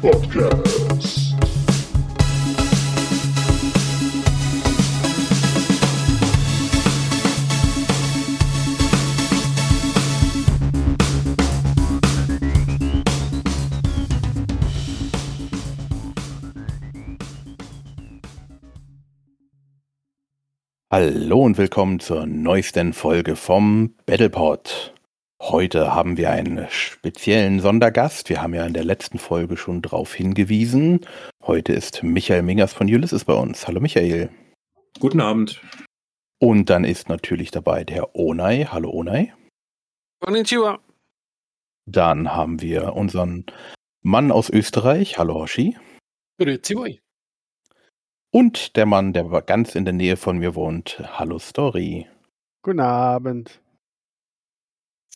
[0.00, 1.34] Podcast.
[20.90, 24.94] Hallo und willkommen zur neuesten Folge vom Battlepod.
[25.50, 28.28] Heute haben wir einen speziellen Sondergast.
[28.28, 31.04] Wir haben ja in der letzten Folge schon darauf hingewiesen.
[31.42, 33.66] Heute ist Michael Mingers von Ulysses bei uns.
[33.66, 34.30] Hallo Michael.
[35.00, 35.60] Guten Abend.
[36.38, 38.68] Und dann ist natürlich dabei der Onai.
[38.70, 39.34] Hallo Onai.
[40.20, 40.78] Konnichiwa.
[41.84, 43.44] Dann haben wir unseren
[44.02, 45.18] Mann aus Österreich.
[45.18, 45.76] Hallo Hoshi.
[46.38, 47.00] Grüezi.
[48.30, 51.02] Und der Mann, der ganz in der Nähe von mir wohnt.
[51.18, 52.06] Hallo Story.
[52.62, 53.60] Guten Abend.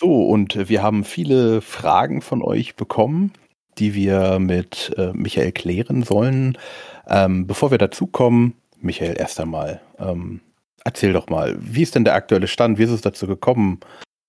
[0.00, 3.32] So, und wir haben viele Fragen von euch bekommen,
[3.78, 6.58] die wir mit äh, Michael klären sollen.
[7.06, 10.40] Ähm, bevor wir dazu kommen, Michael, erst einmal, ähm,
[10.84, 12.78] erzähl doch mal, wie ist denn der aktuelle Stand?
[12.78, 13.80] Wie ist es dazu gekommen?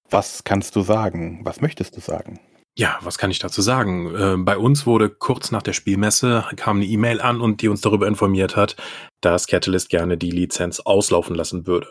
[0.09, 1.41] Was kannst du sagen?
[1.43, 2.39] Was möchtest du sagen?
[2.77, 4.13] Ja, was kann ich dazu sagen?
[4.15, 7.81] Äh, bei uns wurde kurz nach der Spielmesse kam eine E-Mail an und die uns
[7.81, 8.75] darüber informiert hat,
[9.21, 11.87] dass Catalyst gerne die Lizenz auslaufen lassen würde.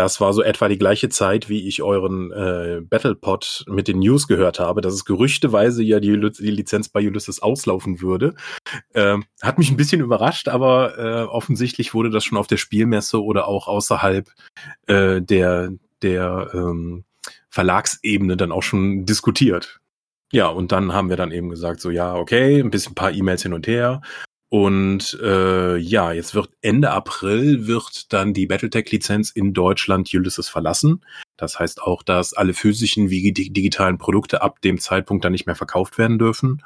[0.00, 4.28] Das war so etwa die gleiche Zeit, wie ich euren äh, Battlepod mit den News
[4.28, 8.34] gehört habe, dass es gerüchteweise ja die, die Lizenz bei Ulysses auslaufen würde.
[8.94, 13.22] Ähm, hat mich ein bisschen überrascht, aber äh, offensichtlich wurde das schon auf der Spielmesse
[13.22, 14.26] oder auch außerhalb
[14.86, 17.04] äh, der, der ähm,
[17.50, 19.80] Verlagsebene dann auch schon diskutiert.
[20.32, 23.12] Ja, und dann haben wir dann eben gesagt, so ja, okay, ein bisschen ein paar
[23.12, 24.00] E-Mails hin und her.
[24.50, 31.04] Und äh, ja, jetzt wird Ende April wird dann die Battletech-Lizenz in Deutschland Ulysses verlassen.
[31.36, 35.54] Das heißt auch, dass alle physischen wie digitalen Produkte ab dem Zeitpunkt dann nicht mehr
[35.54, 36.64] verkauft werden dürfen.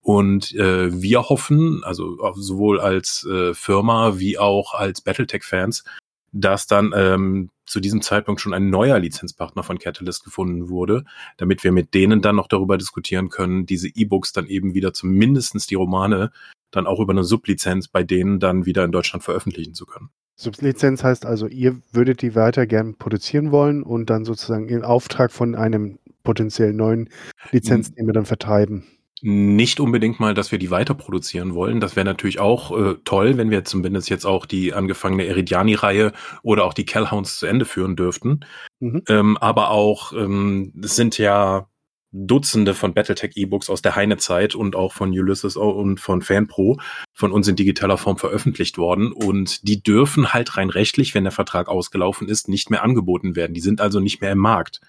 [0.00, 5.82] Und äh, wir hoffen, also sowohl als äh, Firma wie auch als Battletech-Fans,
[6.30, 11.04] dass dann ähm, zu diesem Zeitpunkt schon ein neuer Lizenzpartner von Catalyst gefunden wurde,
[11.36, 15.66] damit wir mit denen dann noch darüber diskutieren können, diese E-Books dann eben wieder zumindestens
[15.66, 16.30] die Romane
[16.76, 20.10] dann auch über eine Sublizenz bei denen dann wieder in Deutschland veröffentlichen zu können.
[20.36, 25.30] Sublizenz heißt also, ihr würdet die weiter gern produzieren wollen und dann sozusagen in Auftrag
[25.30, 27.08] von einem potenziell neuen
[27.52, 28.84] Lizenznehmer dann vertreiben.
[29.26, 31.80] Nicht unbedingt mal, dass wir die weiter produzieren wollen.
[31.80, 36.12] Das wäre natürlich auch äh, toll, wenn wir zumindest jetzt auch die angefangene Eridiani-Reihe
[36.42, 38.40] oder auch die Kellhounds zu Ende führen dürften.
[38.80, 39.02] Mhm.
[39.08, 41.68] Ähm, aber auch, ähm, es sind ja
[42.16, 46.78] Dutzende von Battletech-E-Books aus der Heine-Zeit und auch von Ulysses und von FanPro
[47.12, 49.10] von uns in digitaler Form veröffentlicht worden.
[49.12, 53.52] Und die dürfen halt rein rechtlich, wenn der Vertrag ausgelaufen ist, nicht mehr angeboten werden.
[53.52, 54.80] Die sind also nicht mehr im Markt.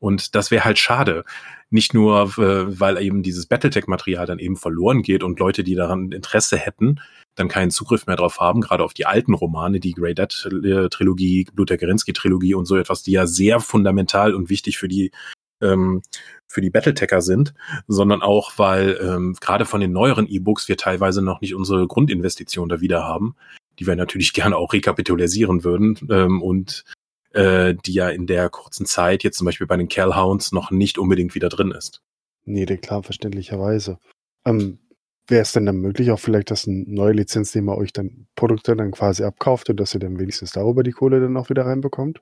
[0.00, 1.24] Und das wäre halt schade.
[1.70, 6.10] Nicht nur, äh, weil eben dieses Battletech-Material dann eben verloren geht und Leute, die daran
[6.10, 7.00] Interesse hätten,
[7.36, 11.70] dann keinen Zugriff mehr drauf haben, gerade auf die alten Romane, die Grey Dead-Trilogie, Blut
[11.70, 15.12] der Gerinsky-Trilogie und so etwas, die ja sehr fundamental und wichtig für die
[15.62, 16.02] ähm,
[16.46, 17.54] für die Battletecher sind,
[17.88, 22.68] sondern auch, weil ähm, gerade von den neueren E-Books wir teilweise noch nicht unsere Grundinvestition
[22.68, 23.34] da wieder haben,
[23.78, 26.84] die wir natürlich gerne auch rekapitulisieren würden ähm, und
[27.32, 30.98] äh, die ja in der kurzen Zeit jetzt zum Beispiel bei den Calhounds noch nicht
[30.98, 32.02] unbedingt wieder drin ist.
[32.44, 33.98] Nee, klar, verständlicherweise.
[34.44, 34.78] Ähm,
[35.28, 38.90] Wäre es denn dann möglich, auch vielleicht, dass ein neuer Lizenznehmer euch dann Produkte dann
[38.90, 42.20] quasi abkauft und dass ihr dann wenigstens darüber die Kohle dann auch wieder reinbekommt?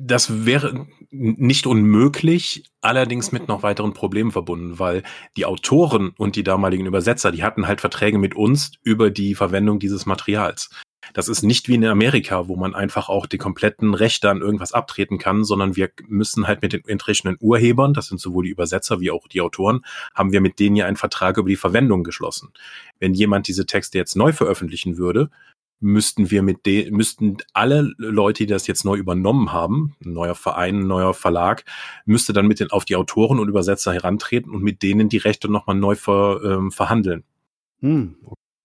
[0.00, 5.02] Das wäre nicht unmöglich, allerdings mit noch weiteren Problemen verbunden, weil
[5.36, 9.78] die Autoren und die damaligen Übersetzer, die hatten halt Verträge mit uns über die Verwendung
[9.78, 10.70] dieses Materials.
[11.14, 14.72] Das ist nicht wie in Amerika, wo man einfach auch die kompletten Rechte an irgendwas
[14.72, 19.00] abtreten kann, sondern wir müssen halt mit den entsprechenden Urhebern, das sind sowohl die Übersetzer
[19.00, 22.52] wie auch die Autoren, haben wir mit denen ja einen Vertrag über die Verwendung geschlossen.
[22.98, 25.30] Wenn jemand diese Texte jetzt neu veröffentlichen würde,
[25.80, 30.34] müssten wir mit de müssten alle Leute, die das jetzt neu übernommen haben, ein neuer
[30.34, 31.64] Verein, ein neuer Verlag,
[32.04, 35.50] müsste dann mit den auf die Autoren und Übersetzer herantreten und mit denen die Rechte
[35.50, 37.24] nochmal neu ver, ähm, verhandeln.
[37.80, 38.16] Hm.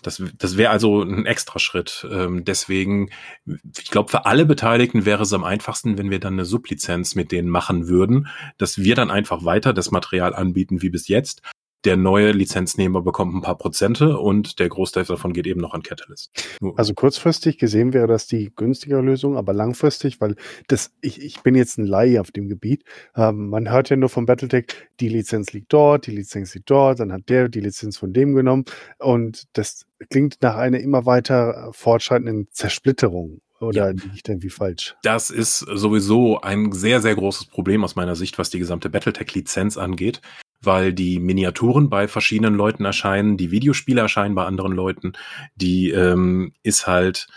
[0.02, 2.06] Das, das wäre also ein Extraschritt.
[2.12, 3.10] Ähm, deswegen,
[3.46, 7.32] ich glaube, für alle Beteiligten wäre es am einfachsten, wenn wir dann eine Sublizenz mit
[7.32, 8.28] denen machen würden,
[8.58, 11.42] dass wir dann einfach weiter das Material anbieten wie bis jetzt,
[11.86, 15.84] der neue Lizenznehmer bekommt ein paar Prozente und der Großteil davon geht eben noch an
[15.84, 16.32] Catalyst.
[16.76, 20.36] Also kurzfristig gesehen wäre das die günstigere Lösung, aber langfristig, weil
[20.68, 22.84] das, ich, ich bin jetzt ein Laie auf dem Gebiet.
[23.16, 24.68] Ähm, man hört ja nur vom Battletech,
[25.00, 28.34] die Lizenz liegt dort, die Lizenz liegt dort, dann hat der die Lizenz von dem
[28.34, 28.66] genommen
[29.00, 33.42] und das klingt nach einer immer weiter fortschreitenden Zersplitterung.
[33.60, 33.90] Oder ja.
[33.92, 34.96] liege ich denn wie falsch?
[35.04, 39.78] Das ist sowieso ein sehr, sehr großes Problem aus meiner Sicht, was die gesamte Battletech-Lizenz
[39.78, 40.22] angeht
[40.66, 45.14] weil die Miniaturen bei verschiedenen Leuten erscheinen, die Videospiele erscheinen bei anderen Leuten.
[45.56, 47.28] Die ähm, ist halt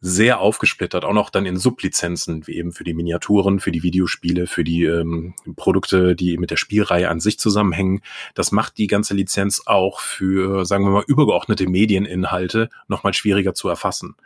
[0.00, 4.46] sehr aufgesplittert, auch noch dann in Sublizenzen, wie eben für die Miniaturen, für die Videospiele,
[4.46, 8.02] für die ähm, Produkte, die mit der Spielreihe an sich zusammenhängen.
[8.34, 13.68] Das macht die ganze Lizenz auch für, sagen wir mal, übergeordnete Medieninhalte nochmal schwieriger zu
[13.68, 14.16] erfassen.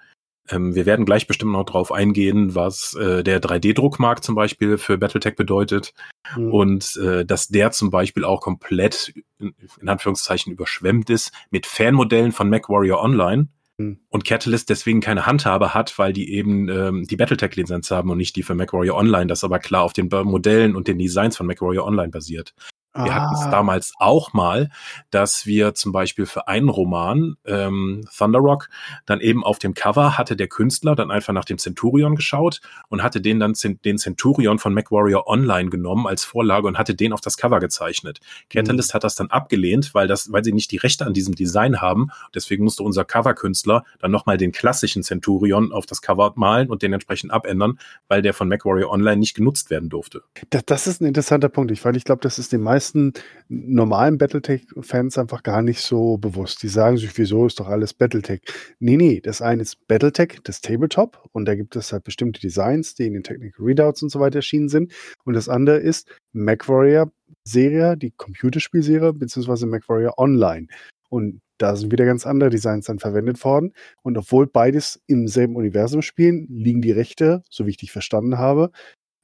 [0.50, 4.98] Ähm, wir werden gleich bestimmt noch drauf eingehen, was äh, der 3D-Druckmarkt zum Beispiel für
[4.98, 5.94] Battletech bedeutet
[6.36, 6.52] mhm.
[6.52, 12.32] und äh, dass der zum Beispiel auch komplett in, in Anführungszeichen überschwemmt ist mit Fanmodellen
[12.32, 13.48] von MacWarrior Online
[13.78, 13.98] mhm.
[14.08, 18.36] und Catalyst deswegen keine Handhabe hat, weil die eben ähm, die Battletech-Lizenz haben und nicht
[18.36, 21.86] die für MacWarrior Online, das aber klar auf den Modellen und den Designs von MacWarrior
[21.86, 22.54] Online basiert.
[22.92, 23.14] Wir ah.
[23.14, 24.68] hatten es damals auch mal,
[25.10, 28.68] dass wir zum Beispiel für einen Roman, ähm, Thunder Rock,
[29.06, 33.04] dann eben auf dem Cover hatte der Künstler dann einfach nach dem Centurion geschaut und
[33.04, 33.54] hatte den dann
[33.84, 38.18] den Centurion von MacWarrior Online genommen als Vorlage und hatte den auf das Cover gezeichnet.
[38.48, 38.94] Catalyst mhm.
[38.94, 42.08] hat das dann abgelehnt, weil das, weil sie nicht die Rechte an diesem Design haben.
[42.34, 46.92] Deswegen musste unser Coverkünstler dann nochmal den klassischen Centurion auf das Cover malen und den
[46.92, 47.78] entsprechend abändern,
[48.08, 50.22] weil der von MacWarrior Online nicht genutzt werden durfte.
[50.50, 53.12] Das, das ist ein interessanter Punkt, weil ich glaube, das ist den meisten meisten
[53.48, 56.62] normalen Battletech-Fans einfach gar nicht so bewusst.
[56.62, 58.40] Die sagen sich, wieso ist doch alles Battletech?
[58.78, 62.94] Nee, nee, das eine ist Battletech, das Tabletop, und da gibt es halt bestimmte Designs,
[62.94, 64.92] die in den Technical Readouts und so weiter erschienen sind.
[65.24, 67.12] Und das andere ist MacWarrior
[67.44, 70.68] Serie, die Computerspielserie, beziehungsweise MacWarrior Online.
[71.10, 73.74] Und da sind wieder ganz andere Designs dann verwendet worden.
[74.02, 78.38] Und obwohl beides im selben Universum spielen, liegen die Rechte, so wie ich dich verstanden
[78.38, 78.70] habe,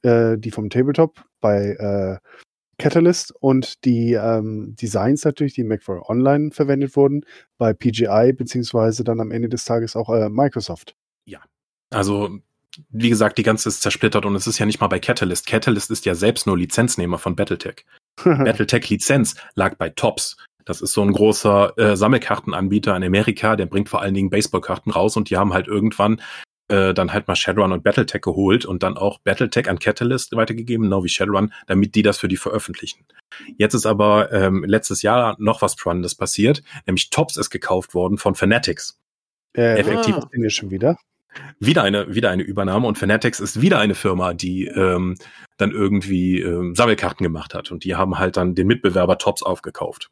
[0.03, 2.17] äh, die vom Tabletop bei äh,
[2.77, 7.25] Catalyst und die ähm, Designs natürlich, die Mac for Online verwendet wurden,
[7.57, 10.95] bei PGI, beziehungsweise dann am Ende des Tages auch äh, Microsoft.
[11.25, 11.39] Ja.
[11.89, 12.37] Also,
[12.89, 15.47] wie gesagt, die ganze ist zersplittert und es ist ja nicht mal bei Catalyst.
[15.47, 17.85] Catalyst ist ja selbst nur Lizenznehmer von Battletech.
[18.23, 20.37] Battletech Lizenz lag bei Tops.
[20.65, 24.91] Das ist so ein großer äh, Sammelkartenanbieter in Amerika, der bringt vor allen Dingen Baseballkarten
[24.91, 26.21] raus und die haben halt irgendwann
[26.69, 30.85] äh, dann halt mal Shadowrun und Battletech geholt und dann auch Battletech an Catalyst weitergegeben,
[30.85, 33.05] genau wie Shadowrun, damit die das für die veröffentlichen.
[33.57, 38.17] Jetzt ist aber ähm, letztes Jahr noch was Spannendes passiert, nämlich Tops ist gekauft worden
[38.17, 38.99] von Fanatics.
[39.55, 40.29] Äh, Effektiv ah.
[40.31, 40.97] ich schon wieder.
[41.59, 45.15] Wieder eine, wieder eine Übernahme und Fanatics ist wieder eine Firma, die ähm,
[45.57, 50.09] dann irgendwie ähm, Sammelkarten gemacht hat und die haben halt dann den Mitbewerber Tops aufgekauft.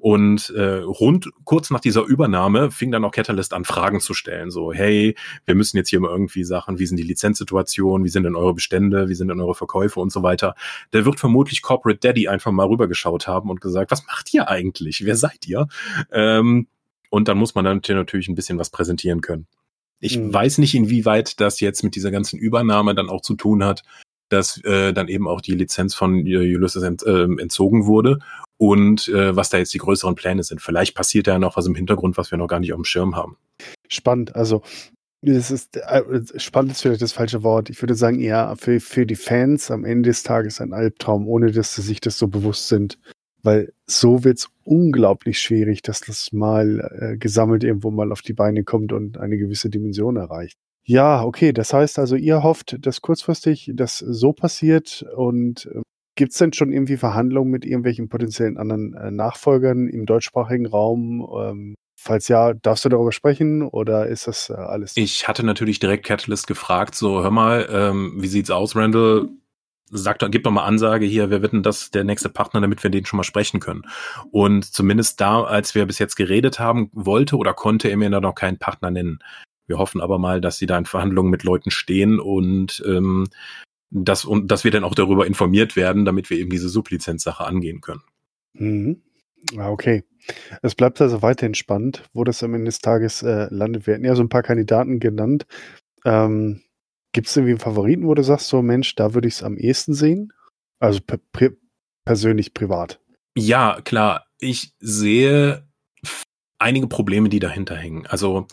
[0.00, 4.50] Und äh, rund kurz nach dieser Übernahme fing dann auch Catalyst an, Fragen zu stellen.
[4.50, 5.14] So, hey,
[5.44, 8.54] wir müssen jetzt hier mal irgendwie Sachen, wie sind die Lizenzsituationen, wie sind denn eure
[8.54, 10.54] Bestände, wie sind denn eure Verkäufe und so weiter.
[10.92, 15.04] Der wird vermutlich Corporate Daddy einfach mal rübergeschaut haben und gesagt, was macht ihr eigentlich?
[15.04, 15.68] Wer seid ihr?
[16.12, 16.68] Ähm,
[17.10, 19.46] und dann muss man dann natürlich ein bisschen was präsentieren können.
[20.00, 20.32] Ich mhm.
[20.32, 23.82] weiß nicht, inwieweit das jetzt mit dieser ganzen Übernahme dann auch zu tun hat,
[24.28, 28.18] dass äh, dann eben auch die Lizenz von Ulysses ent, äh, entzogen wurde
[28.58, 30.60] und äh, was da jetzt die größeren Pläne sind.
[30.60, 32.84] Vielleicht passiert da ja noch was im Hintergrund, was wir noch gar nicht auf dem
[32.84, 33.36] Schirm haben.
[33.88, 34.36] Spannend.
[34.36, 34.62] Also
[35.22, 36.02] es ist äh,
[36.36, 37.70] spannend ist vielleicht das falsche Wort.
[37.70, 41.50] Ich würde sagen, eher für, für die Fans am Ende des Tages ein Albtraum, ohne
[41.50, 42.98] dass sie sich das so bewusst sind.
[43.42, 48.32] Weil so wird es unglaublich schwierig, dass das mal äh, gesammelt irgendwo mal auf die
[48.32, 50.58] Beine kommt und eine gewisse Dimension erreicht.
[50.84, 55.82] Ja, okay, das heißt also, ihr hofft, dass kurzfristig das so passiert und äh,
[56.18, 61.26] gibt es denn schon irgendwie Verhandlungen mit irgendwelchen potenziellen anderen äh, Nachfolgern im deutschsprachigen Raum?
[61.32, 64.96] Ähm, falls ja, darfst du darüber sprechen oder ist das äh, alles?
[64.96, 69.28] Ich hatte natürlich direkt Catalyst gefragt, so hör mal, ähm, wie sieht's aus, Randall?
[69.90, 72.82] Sag doch, gib doch mal Ansage hier, wer wird denn das der nächste Partner, damit
[72.82, 73.84] wir den schon mal sprechen können.
[74.32, 78.20] Und zumindest da, als wir bis jetzt geredet haben, wollte oder konnte er mir da
[78.20, 79.20] noch keinen Partner nennen.
[79.66, 83.28] Wir hoffen aber mal, dass sie da in Verhandlungen mit Leuten stehen und ähm,
[83.90, 87.80] dass, und dass wir dann auch darüber informiert werden, damit wir eben diese Sublizenzsache angehen
[87.80, 88.02] können.
[88.54, 89.02] Mhm.
[89.56, 90.04] Ah, okay.
[90.62, 93.86] Es bleibt also weiterhin spannend, wo das am Ende des Tages äh, landet.
[93.86, 95.46] Wir hatten ja so ein paar Kandidaten genannt.
[96.04, 96.62] Ähm,
[97.12, 99.56] Gibt es irgendwie einen Favoriten, wo du sagst, so Mensch, da würde ich es am
[99.56, 100.32] ehesten sehen?
[100.78, 101.18] Also per
[102.04, 103.00] persönlich privat.
[103.36, 104.26] Ja, klar.
[104.38, 105.66] Ich sehe
[106.58, 108.06] einige Probleme, die dahinter hängen.
[108.06, 108.46] Also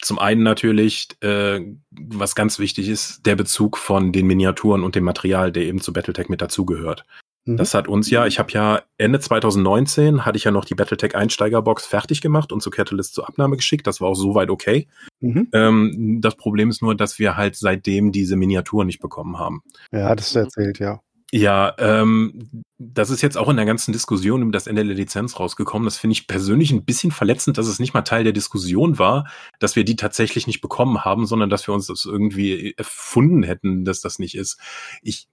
[0.00, 5.04] zum einen natürlich, äh, was ganz wichtig ist, der Bezug von den Miniaturen und dem
[5.04, 7.04] Material, der eben zu Battletech mit dazugehört.
[7.48, 7.56] Mhm.
[7.56, 11.16] Das hat uns ja, ich habe ja Ende 2019 hatte ich ja noch die Battletech
[11.16, 13.86] Einsteigerbox fertig gemacht und zu Catalyst zur Abnahme geschickt.
[13.86, 14.86] Das war auch soweit okay.
[15.20, 15.48] Mhm.
[15.52, 19.62] Ähm, das Problem ist nur, dass wir halt seitdem diese Miniaturen nicht bekommen haben.
[19.90, 21.00] Ja, das erzählt, ja.
[21.30, 25.38] Ja, ähm, das ist jetzt auch in der ganzen Diskussion um das Ende der Lizenz
[25.38, 25.84] rausgekommen.
[25.84, 29.28] Das finde ich persönlich ein bisschen verletzend, dass es nicht mal Teil der Diskussion war,
[29.58, 33.84] dass wir die tatsächlich nicht bekommen haben, sondern dass wir uns das irgendwie erfunden hätten,
[33.84, 34.58] dass das nicht ist.
[35.02, 35.28] Ich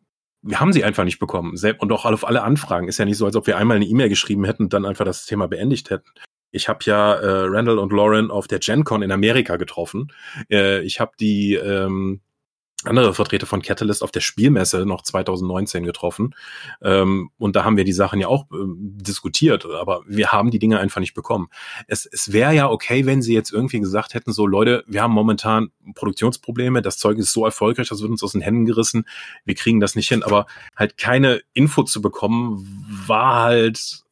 [0.47, 1.55] wir haben sie einfach nicht bekommen.
[1.79, 2.87] Und auch auf alle Anfragen.
[2.87, 5.03] Ist ja nicht so, als ob wir einmal eine E-Mail geschrieben hätten und dann einfach
[5.05, 6.09] das Thema beendigt hätten.
[6.51, 10.13] Ich habe ja äh, Randall und Lauren auf der GenCon in Amerika getroffen.
[10.51, 12.21] Äh, ich habe die ähm,
[12.83, 16.35] andere Vertreter von Catalyst auf der Spielmesse noch 2019 getroffen.
[16.81, 20.59] Ähm, und da haben wir die Sachen ja auch ähm, diskutiert, aber wir haben die
[20.59, 21.47] Dinge einfach nicht bekommen.
[21.87, 25.13] Es, es wäre ja okay, wenn sie jetzt irgendwie gesagt hätten, so Leute, wir haben
[25.13, 29.05] momentan Produktionsprobleme, das Zeug ist so erfolgreich, das wird uns aus den Händen gerissen,
[29.45, 34.04] wir kriegen das nicht hin, aber halt keine Info zu bekommen, war halt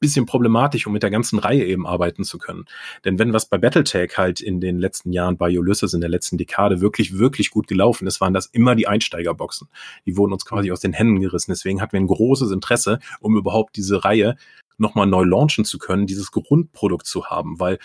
[0.00, 2.64] bisschen problematisch, um mit der ganzen Reihe eben arbeiten zu können.
[3.04, 6.38] Denn wenn was bei Battletech halt in den letzten Jahren bei Ulysses in der letzten
[6.38, 9.68] Dekade wirklich, wirklich gut gelaufen ist, waren das immer die Einsteigerboxen.
[10.04, 11.50] Die wurden uns quasi aus den Händen gerissen.
[11.50, 14.36] Deswegen hatten wir ein großes Interesse, um überhaupt diese Reihe
[14.78, 17.78] nochmal neu launchen zu können, dieses Grundprodukt zu haben, weil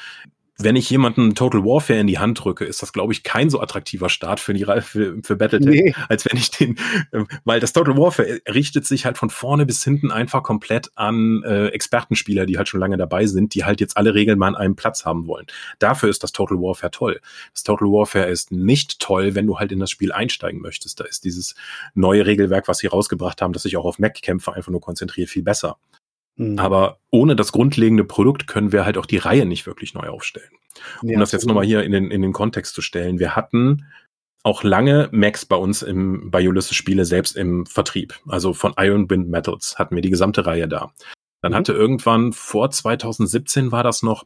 [0.63, 3.59] wenn ich jemanden Total Warfare in die Hand drücke, ist das, glaube ich, kein so
[3.59, 5.95] attraktiver Start für die für, für Battletech, nee.
[6.09, 6.77] als wenn ich den,
[7.11, 11.43] äh, weil das Total Warfare richtet sich halt von vorne bis hinten einfach komplett an
[11.43, 14.55] äh, Expertenspieler, die halt schon lange dabei sind, die halt jetzt alle Regeln mal an
[14.55, 15.47] einem Platz haben wollen.
[15.79, 17.19] Dafür ist das Total Warfare toll.
[17.53, 20.99] Das Total Warfare ist nicht toll, wenn du halt in das Spiel einsteigen möchtest.
[20.99, 21.55] Da ist dieses
[21.93, 25.43] neue Regelwerk, was sie rausgebracht haben, das sich auch auf Mac-Kämpfe einfach nur konzentriert, viel
[25.43, 25.77] besser.
[26.41, 26.57] Mhm.
[26.57, 30.49] Aber ohne das grundlegende Produkt können wir halt auch die Reihe nicht wirklich neu aufstellen.
[31.03, 33.19] Um ja, das jetzt nochmal hier in den, in den Kontext zu stellen.
[33.19, 33.85] Wir hatten
[34.43, 38.19] auch lange Macs bei uns im, bei Ulysses Spiele selbst im Vertrieb.
[38.27, 40.91] Also von Iron Wind Metals hatten wir die gesamte Reihe da.
[41.43, 41.57] Dann mhm.
[41.57, 44.23] hatte irgendwann vor 2017 war das noch,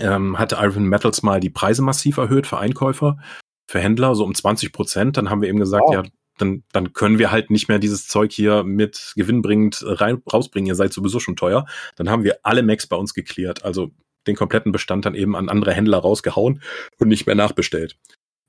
[0.00, 3.18] ähm, hatte Iron Metals mal die Preise massiv erhöht für Einkäufer,
[3.66, 5.18] für Händler, so um 20 Prozent.
[5.18, 5.94] Dann haben wir eben gesagt, wow.
[5.96, 6.02] ja,
[6.42, 10.66] dann, dann können wir halt nicht mehr dieses Zeug hier mit gewinnbringend rein, rausbringen.
[10.66, 11.66] Ihr seid sowieso schon teuer.
[11.96, 13.64] Dann haben wir alle Macs bei uns geklärt.
[13.64, 13.92] Also
[14.26, 16.62] den kompletten Bestand dann eben an andere Händler rausgehauen
[16.98, 17.96] und nicht mehr nachbestellt.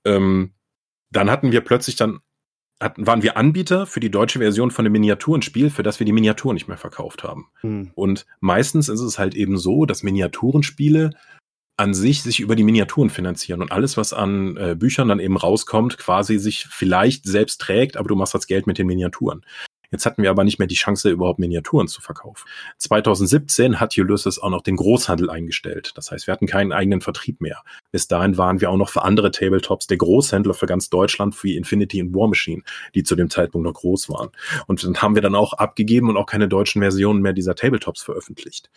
[0.05, 0.53] Ähm,
[1.11, 2.19] dann hatten wir plötzlich dann,
[2.79, 6.11] hatten, waren wir Anbieter für die deutsche Version von einem Miniaturenspiel, für das wir die
[6.11, 7.47] Miniaturen nicht mehr verkauft haben.
[7.61, 7.91] Hm.
[7.95, 11.11] Und meistens ist es halt eben so, dass Miniaturenspiele
[11.77, 15.37] an sich sich über die Miniaturen finanzieren und alles, was an äh, Büchern dann eben
[15.37, 19.43] rauskommt, quasi sich vielleicht selbst trägt, aber du machst das Geld mit den Miniaturen.
[19.93, 22.47] Jetzt hatten wir aber nicht mehr die Chance, überhaupt Miniaturen zu verkaufen.
[22.79, 25.91] 2017 hat Ulysses auch noch den Großhandel eingestellt.
[25.95, 27.61] Das heißt, wir hatten keinen eigenen Vertrieb mehr.
[27.91, 31.55] Bis dahin waren wir auch noch für andere Tabletops der Großhändler für ganz Deutschland, wie
[31.55, 32.63] Infinity und War Machine,
[32.95, 34.31] die zu dem Zeitpunkt noch groß waren.
[34.65, 38.01] Und dann haben wir dann auch abgegeben und auch keine deutschen Versionen mehr dieser Tabletops
[38.01, 38.71] veröffentlicht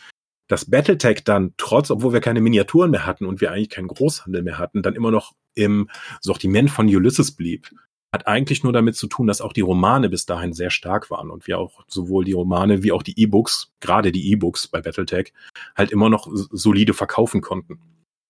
[0.49, 4.43] dass Battletech dann trotz, obwohl wir keine Miniaturen mehr hatten und wir eigentlich keinen Großhandel
[4.43, 5.89] mehr hatten, dann immer noch im
[6.21, 7.71] Sortiment von Ulysses blieb,
[8.13, 11.31] hat eigentlich nur damit zu tun, dass auch die Romane bis dahin sehr stark waren
[11.31, 15.33] und wir auch sowohl die Romane wie auch die E-Books, gerade die E-Books bei Battletech,
[15.75, 17.79] halt immer noch solide verkaufen konnten.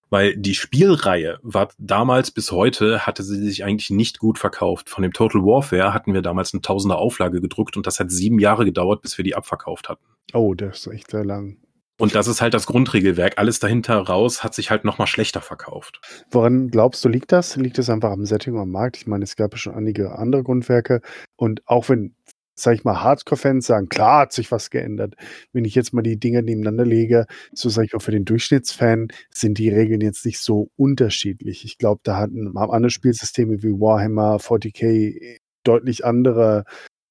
[0.09, 4.89] Weil die Spielreihe war damals bis heute, hatte sie sich eigentlich nicht gut verkauft.
[4.89, 8.39] Von dem Total Warfare hatten wir damals eine Tausender Auflage gedruckt und das hat sieben
[8.39, 10.05] Jahre gedauert, bis wir die abverkauft hatten.
[10.33, 11.57] Oh, das ist echt sehr lang.
[11.97, 13.37] Und das ist halt das Grundregelwerk.
[13.37, 15.99] Alles dahinter raus hat sich halt nochmal schlechter verkauft.
[16.29, 17.55] Woran glaubst du, liegt das?
[17.55, 18.97] Liegt es einfach am Setting am Markt?
[18.97, 21.01] Ich meine, es gab ja schon einige andere Grundwerke.
[21.35, 22.15] Und auch wenn,
[22.53, 25.15] sag ich mal, Hardcore-Fans sagen, klar hat sich was geändert.
[25.53, 29.07] Wenn ich jetzt mal die Dinge nebeneinander lege, so sage ich auch für den Durchschnittsfan,
[29.31, 31.65] sind die Regeln jetzt nicht so unterschiedlich.
[31.65, 36.63] Ich glaube, da hatten, haben andere Spielsysteme wie Warhammer, 40k deutlich andere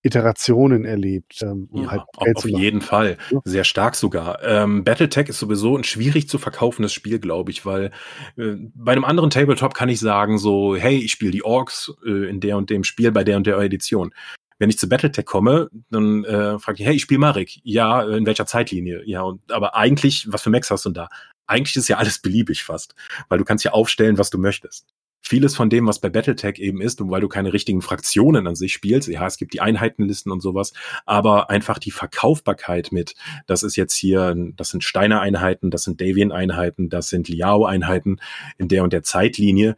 [0.07, 1.43] Iterationen erlebt.
[1.43, 3.19] Ähm, um ja, halt auf, auf jeden Fall.
[3.45, 4.43] Sehr stark sogar.
[4.43, 7.91] Ähm, Battletech ist sowieso ein schwierig zu verkaufendes Spiel, glaube ich, weil
[8.37, 12.29] äh, bei einem anderen Tabletop kann ich sagen, so, hey, ich spiele die Orks äh,
[12.29, 14.15] in der und dem Spiel bei der und der Edition.
[14.59, 17.59] Wenn ich zu Battletech komme, dann äh, frage ich, hey, ich spiele Marek.
[17.63, 19.03] Ja, in welcher Zeitlinie?
[19.05, 21.09] Ja, und, aber eigentlich, was für Max hast du denn da?
[21.47, 22.95] Eigentlich ist ja alles beliebig fast,
[23.29, 24.87] weil du kannst ja aufstellen, was du möchtest
[25.21, 28.55] vieles von dem, was bei Battletech eben ist, und weil du keine richtigen Fraktionen an
[28.55, 30.73] sich spielst, ja, es gibt die Einheitenlisten und sowas,
[31.05, 33.15] aber einfach die Verkaufbarkeit mit,
[33.47, 38.21] das ist jetzt hier, das sind Steiner-Einheiten, das sind Davian-Einheiten, das sind Liao-Einheiten
[38.59, 39.77] in der und der Zeitlinie,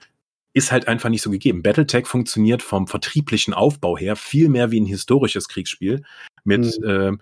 [0.52, 1.62] ist halt einfach nicht so gegeben.
[1.62, 6.02] Battletech funktioniert vom vertrieblichen Aufbau her viel mehr wie ein historisches Kriegsspiel
[6.44, 6.88] mit mhm.
[6.88, 7.12] äh,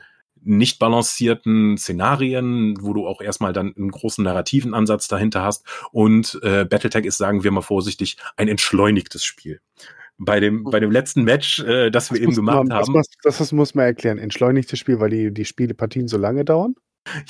[0.46, 5.66] nicht balancierten Szenarien, wo du auch erstmal dann einen großen narrativen Ansatz dahinter hast.
[5.92, 9.60] Und äh, Battletech ist, sagen wir mal vorsichtig, ein entschleunigtes Spiel.
[10.18, 12.94] Bei dem, bei dem letzten Match, äh, das wir das eben gemacht man, haben.
[12.94, 14.18] Das, das, das muss man erklären.
[14.18, 16.74] Entschleunigtes Spiel, weil die, die Spielepartien so lange dauern?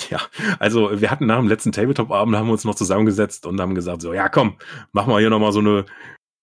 [0.09, 0.21] Ja,
[0.59, 4.01] also wir hatten nach dem letzten Tabletop-Abend, haben wir uns noch zusammengesetzt und haben gesagt,
[4.03, 4.57] so, ja komm,
[4.93, 5.85] machen wir hier nochmal so eine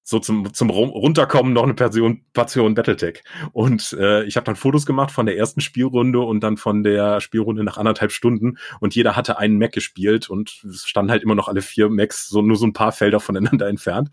[0.03, 3.23] so zum, zum Runterkommen noch eine Portion, Portion Battletech.
[3.53, 7.21] Und äh, ich habe dann Fotos gemacht von der ersten Spielrunde und dann von der
[7.21, 11.35] Spielrunde nach anderthalb Stunden und jeder hatte einen Mac gespielt und es standen halt immer
[11.35, 14.09] noch alle vier Macs so nur so ein paar Felder voneinander entfernt.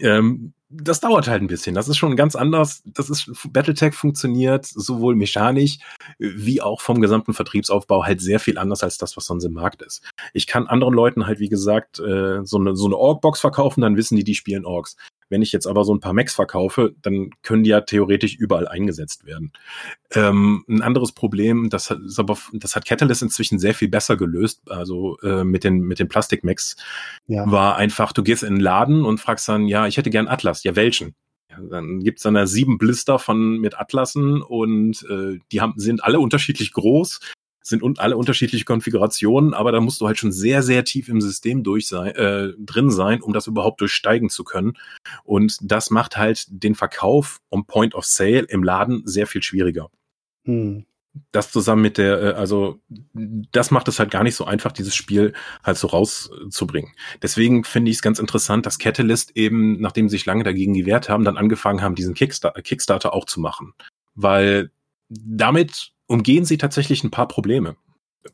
[0.00, 1.74] Ähm, das dauert halt ein bisschen.
[1.74, 2.82] Das ist schon ganz anders.
[2.84, 5.78] Das ist, Battletech funktioniert sowohl mechanisch
[6.18, 9.82] wie auch vom gesamten Vertriebsaufbau halt sehr viel anders als das, was sonst im Markt
[9.82, 10.02] ist.
[10.32, 13.96] Ich kann anderen Leuten halt, wie gesagt, äh, so eine, so eine Org-Box verkaufen, dann
[13.96, 14.96] wissen die, die spielen Orks.
[15.28, 18.68] Wenn ich jetzt aber so ein paar Macs verkaufe, dann können die ja theoretisch überall
[18.68, 19.52] eingesetzt werden.
[20.12, 24.62] Ähm, ein anderes Problem, das hat, aber, das hat Catalyst inzwischen sehr viel besser gelöst,
[24.68, 26.76] also äh, mit den, mit den Plastik-Macs,
[27.26, 27.50] ja.
[27.50, 30.64] war einfach, du gehst in den Laden und fragst dann, ja, ich hätte gern Atlas,
[30.64, 31.14] ja, welchen?
[31.50, 36.02] Ja, dann gibt's dann da sieben Blister von mit Atlassen und äh, die haben, sind
[36.02, 37.20] alle unterschiedlich groß
[37.66, 41.20] sind und alle unterschiedliche Konfigurationen, aber da musst du halt schon sehr, sehr tief im
[41.20, 44.74] System durch sein, äh, drin sein, um das überhaupt durchsteigen zu können.
[45.24, 49.90] Und das macht halt den Verkauf um Point of Sale im Laden sehr viel schwieriger.
[50.44, 50.84] Hm.
[51.30, 52.80] Das zusammen mit der, äh, also
[53.14, 56.92] das macht es halt gar nicht so einfach, dieses Spiel halt so rauszubringen.
[57.22, 61.08] Deswegen finde ich es ganz interessant, dass Catalyst eben, nachdem sie sich lange dagegen gewehrt
[61.08, 63.72] haben, dann angefangen haben, diesen Kickstarter, Kickstarter auch zu machen.
[64.14, 64.70] Weil
[65.08, 67.76] damit umgehen sie tatsächlich ein paar Probleme.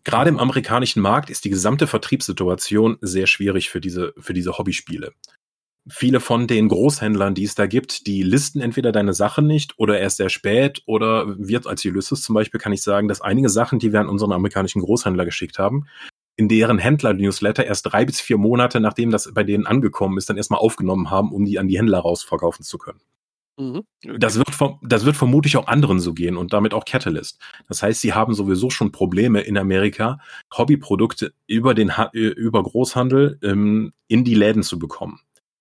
[0.04, 5.12] Gerade im amerikanischen Markt ist die gesamte Vertriebssituation sehr schwierig für diese, für diese Hobbyspiele.
[5.88, 9.98] Viele von den Großhändlern, die es da gibt, die listen entweder deine Sachen nicht oder
[9.98, 13.78] erst sehr spät oder wird als Ulysses zum Beispiel kann ich sagen, dass einige Sachen,
[13.78, 15.86] die wir an unseren amerikanischen Großhändler geschickt haben,
[16.36, 20.36] in deren Händler-Newsletter erst drei bis vier Monate, nachdem das bei denen angekommen ist, dann
[20.36, 23.00] erstmal aufgenommen haben, um die an die Händler rausverkaufen zu können.
[23.60, 23.82] Mhm.
[24.18, 24.48] Das, wird
[24.82, 27.38] das wird vermutlich auch anderen so gehen und damit auch Catalyst.
[27.68, 30.18] Das heißt, sie haben sowieso schon Probleme in Amerika,
[30.56, 35.20] Hobbyprodukte über den über Großhandel ähm, in die Läden zu bekommen.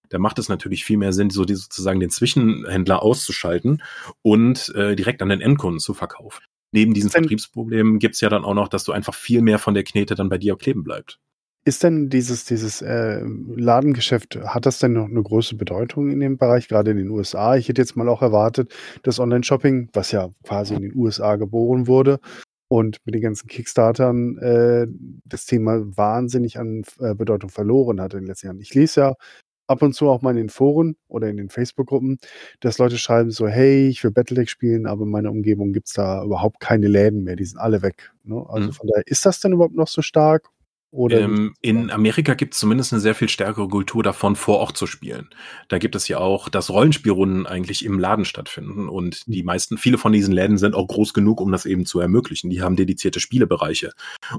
[0.09, 3.83] Da macht es natürlich viel mehr Sinn, so die, sozusagen den Zwischenhändler auszuschalten
[4.21, 6.41] und äh, direkt an den Endkunden zu verkaufen.
[6.71, 9.83] Neben diesen Vertriebsproblemen gibt's ja dann auch noch, dass du einfach viel mehr von der
[9.83, 11.19] Knete dann bei dir kleben bleibt.
[11.65, 13.21] Ist denn dieses, dieses äh,
[13.55, 17.57] Ladengeschäft, hat das denn noch eine große Bedeutung in dem Bereich, gerade in den USA?
[17.57, 21.88] Ich hätte jetzt mal auch erwartet, dass Online-Shopping, was ja quasi in den USA geboren
[21.88, 22.19] wurde
[22.69, 24.88] und mit den ganzen Kickstartern äh,
[25.25, 28.62] das Thema wahnsinnig an äh, Bedeutung verloren hat in den letzten Jahren.
[28.62, 29.13] Ich lese ja
[29.67, 32.19] ab und zu auch mal in den Foren oder in den Facebook-Gruppen,
[32.60, 35.93] dass Leute schreiben so, hey, ich will Battletech spielen, aber in meiner Umgebung gibt es
[35.93, 38.12] da überhaupt keine Läden mehr, die sind alle weg.
[38.23, 38.43] Ne?
[38.49, 38.73] Also mhm.
[38.73, 40.49] von daher, ist das denn überhaupt noch so stark
[40.91, 44.75] oder ähm, in Amerika gibt es zumindest eine sehr viel stärkere Kultur davon, vor Ort
[44.75, 45.30] zu spielen.
[45.67, 49.99] Da gibt es ja auch, dass Rollenspielrunden eigentlich im Laden stattfinden und die meisten, viele
[49.99, 52.49] von diesen Läden sind auch groß genug, um das eben zu ermöglichen.
[52.49, 53.91] Die haben dedizierte Spielebereiche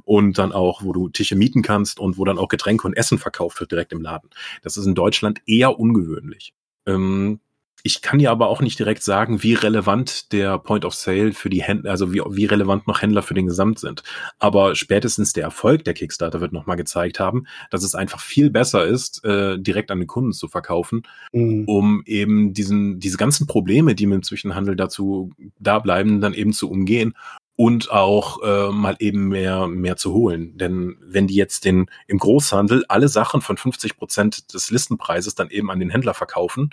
[0.04, 3.18] und dann auch, wo du Tische mieten kannst und wo dann auch Getränke und Essen
[3.18, 4.30] verkauft wird direkt im Laden.
[4.62, 6.52] Das ist in Deutschland eher ungewöhnlich.
[6.86, 7.40] Ähm,
[7.82, 11.50] ich kann ja aber auch nicht direkt sagen, wie relevant der Point of Sale für
[11.50, 14.02] die Händler, also wie, wie relevant noch Händler für den Gesamt sind.
[14.38, 18.84] Aber spätestens der Erfolg der Kickstarter wird nochmal gezeigt haben, dass es einfach viel besser
[18.84, 21.64] ist, äh, direkt an den Kunden zu verkaufen, mhm.
[21.66, 26.52] um eben diesen, diese ganzen Probleme, die mit dem Zwischenhandel dazu da bleiben, dann eben
[26.52, 27.14] zu umgehen
[27.60, 30.56] und auch äh, mal eben mehr, mehr zu holen.
[30.56, 35.50] Denn wenn die jetzt den, im Großhandel alle Sachen von 50 Prozent des Listenpreises dann
[35.50, 36.70] eben an den Händler verkaufen,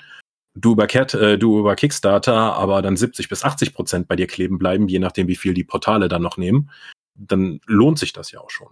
[0.61, 4.27] du über, Cat, äh, du über Kickstarter aber dann 70 bis 80 Prozent bei dir
[4.27, 6.69] kleben bleiben, je nachdem, wie viel die Portale dann noch nehmen,
[7.15, 8.67] dann lohnt sich das ja auch schon.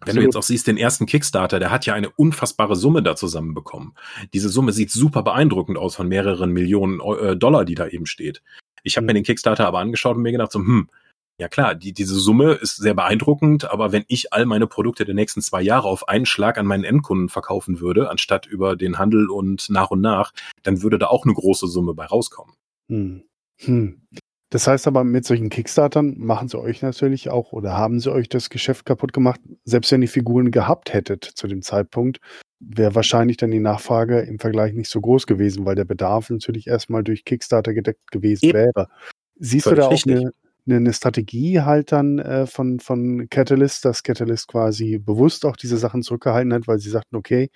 [0.00, 0.16] Wenn Absolut.
[0.16, 3.94] du jetzt auch siehst, den ersten Kickstarter, der hat ja eine unfassbare Summe da zusammenbekommen.
[4.32, 8.42] Diese Summe sieht super beeindruckend aus von mehreren Millionen äh, Dollar, die da eben steht.
[8.84, 9.06] Ich habe mhm.
[9.08, 10.88] mir den Kickstarter aber angeschaut und mir gedacht so, hm,
[11.38, 15.14] ja klar, die, diese Summe ist sehr beeindruckend, aber wenn ich all meine Produkte der
[15.14, 19.30] nächsten zwei Jahre auf einen Schlag an meinen Endkunden verkaufen würde, anstatt über den Handel
[19.30, 22.54] und nach und nach, dann würde da auch eine große Summe bei rauskommen.
[22.88, 23.22] Hm.
[23.60, 24.02] Hm.
[24.50, 28.30] Das heißt aber, mit solchen Kickstartern machen sie euch natürlich auch oder haben sie euch
[28.30, 29.40] das Geschäft kaputt gemacht.
[29.64, 32.18] Selbst wenn ihr Figuren gehabt hättet zu dem Zeitpunkt,
[32.58, 36.66] wäre wahrscheinlich dann die Nachfrage im Vergleich nicht so groß gewesen, weil der Bedarf natürlich
[36.66, 38.54] erstmal durch Kickstarter gedeckt gewesen Eben.
[38.54, 38.88] wäre.
[39.38, 40.32] Siehst Völlig du da auch eine,
[40.76, 46.02] eine Strategie halt dann äh, von, von Catalyst, dass Catalyst quasi bewusst auch diese Sachen
[46.02, 47.50] zurückgehalten hat, weil sie sagten, okay,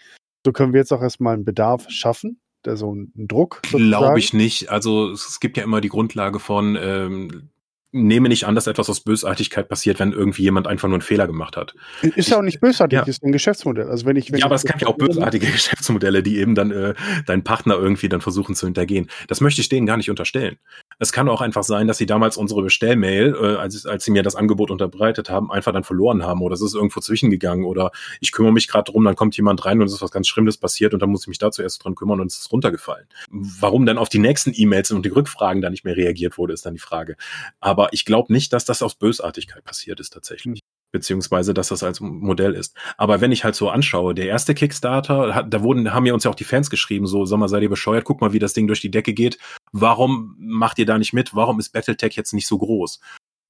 [0.44, 3.62] so können wir jetzt auch erstmal einen Bedarf schaffen, der so ein Druck.
[3.70, 4.70] Glaube ich nicht.
[4.70, 7.51] Also es gibt ja immer die Grundlage von, ähm,
[7.92, 11.27] nehme nicht an, dass etwas aus Bösartigkeit passiert, wenn irgendwie jemand einfach nur einen Fehler
[11.27, 11.75] gemacht hat.
[12.16, 13.05] Ist ja auch nicht bösartig, ja.
[13.05, 13.88] ist ein Geschäftsmodell.
[13.88, 16.70] Also wenn ich, wenn ja, aber es kann ja auch bösartige Geschäftsmodelle, die eben dann
[16.70, 16.94] äh,
[17.27, 19.09] deinen Partner irgendwie dann versuchen zu hintergehen.
[19.29, 20.57] Das möchte ich denen gar nicht unterstellen.
[21.03, 24.23] Es kann auch einfach sein, dass sie damals unsere Bestellmail, äh, als, als sie mir
[24.23, 28.31] das Angebot unterbreitet haben, einfach dann verloren haben oder es ist irgendwo zwischengegangen oder ich
[28.31, 30.95] kümmere mich gerade drum, dann kommt jemand rein und es ist was ganz Schlimmes passiert
[30.95, 33.09] und dann muss ich mich da zuerst dran kümmern und es ist runtergefallen.
[33.33, 36.67] Warum dann auf die nächsten E-Mails und die Rückfragen da nicht mehr reagiert wurde, ist
[36.67, 37.17] dann die Frage.
[37.59, 40.61] Aber ich glaube nicht, dass das aus Bösartigkeit passiert ist tatsächlich.
[40.92, 42.76] Beziehungsweise dass das als Modell ist.
[42.96, 46.31] Aber wenn ich halt so anschaue, der erste Kickstarter, da wurden, haben ja uns ja
[46.31, 48.66] auch die Fans geschrieben, so, sag mal, seid ihr bescheuert, guck mal, wie das Ding
[48.66, 49.38] durch die Decke geht.
[49.72, 51.35] Warum macht ihr da nicht mit?
[51.35, 53.00] Warum ist Battletech jetzt nicht so groß?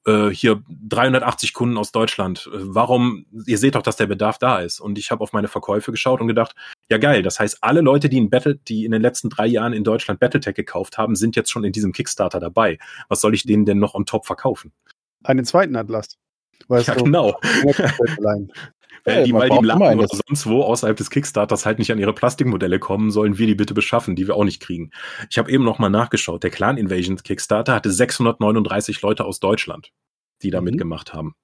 [0.04, 2.48] Äh, hier 380 Kunden aus Deutschland.
[2.52, 4.80] Warum, ihr seht doch, dass der Bedarf da ist.
[4.80, 6.54] Und ich habe auf meine Verkäufe geschaut und gedacht,
[6.90, 9.72] ja geil, das heißt, alle Leute, die in Battle, die in den letzten drei Jahren
[9.72, 12.78] in Deutschland Battletech gekauft haben, sind jetzt schon in diesem Kickstarter dabei.
[13.08, 14.72] Was soll ich denen denn noch on top verkaufen?
[15.22, 16.18] Einen zweiten Atlas.
[16.68, 17.34] Weißt Ja, du, genau.
[17.42, 17.74] Weil
[19.06, 21.98] Ja, die, weil die im Laden oder sonst wo außerhalb des Kickstarters halt nicht an
[21.98, 24.90] ihre Plastikmodelle kommen, sollen wir die bitte beschaffen, die wir auch nicht kriegen.
[25.28, 26.44] Ich habe eben noch mal nachgeschaut.
[26.44, 29.90] Der Clan Invasion Kickstarter hatte 639 Leute aus Deutschland,
[30.42, 30.66] die da Mhm.
[30.66, 31.34] mitgemacht haben.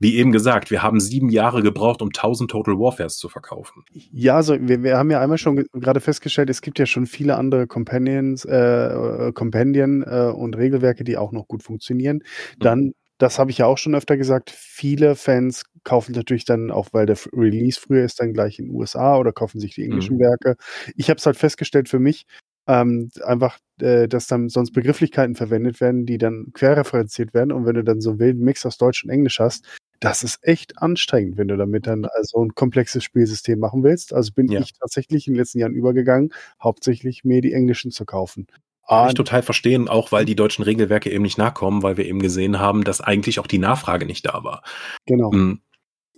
[0.00, 3.84] Wie eben gesagt, wir haben sieben Jahre gebraucht, um 1000 Total Warfares zu verkaufen.
[3.92, 7.06] Ja, also wir, wir haben ja einmal schon ge- gerade festgestellt, es gibt ja schon
[7.06, 12.24] viele andere Companions, äh, Companion äh, und Regelwerke, die auch noch gut funktionieren.
[12.58, 16.88] Dann, das habe ich ja auch schon öfter gesagt, viele Fans kaufen natürlich dann auch,
[16.92, 20.18] weil der Release früher ist, dann gleich in den USA oder kaufen sich die englischen
[20.18, 20.20] Mhm.
[20.20, 20.56] Werke.
[20.96, 22.26] Ich habe es halt festgestellt für mich,
[22.66, 27.52] ähm, einfach, äh, dass dann sonst Begrifflichkeiten verwendet werden, die dann querreferenziert werden.
[27.52, 29.66] Und wenn du dann so einen wilden Mix aus Deutsch und Englisch hast,
[30.00, 34.12] das ist echt anstrengend, wenn du damit dann also ein komplexes Spielsystem machen willst.
[34.12, 34.60] Also bin Ja.
[34.60, 36.30] ich tatsächlich in den letzten Jahren übergegangen,
[36.62, 38.46] hauptsächlich mir die englischen zu kaufen.
[38.88, 42.06] Kann Ah, ich total verstehen, auch weil die deutschen Regelwerke eben nicht nachkommen, weil wir
[42.06, 44.62] eben gesehen haben, dass eigentlich auch die Nachfrage nicht da war.
[45.06, 45.30] genau.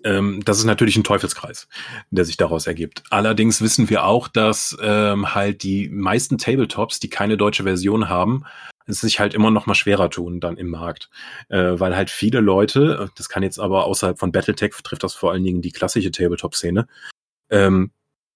[0.05, 1.69] Ähm, das ist natürlich ein Teufelskreis,
[2.11, 3.03] der sich daraus ergibt.
[3.11, 8.45] Allerdings wissen wir auch, dass ähm, halt die meisten Tabletops, die keine deutsche Version haben,
[8.87, 11.11] es sich halt immer noch mal schwerer tun dann im Markt,
[11.49, 15.33] äh, weil halt viele Leute, das kann jetzt aber außerhalb von BattleTech trifft das vor
[15.33, 16.87] allen Dingen die klassische Tabletop-Szene.
[17.51, 17.91] Ähm,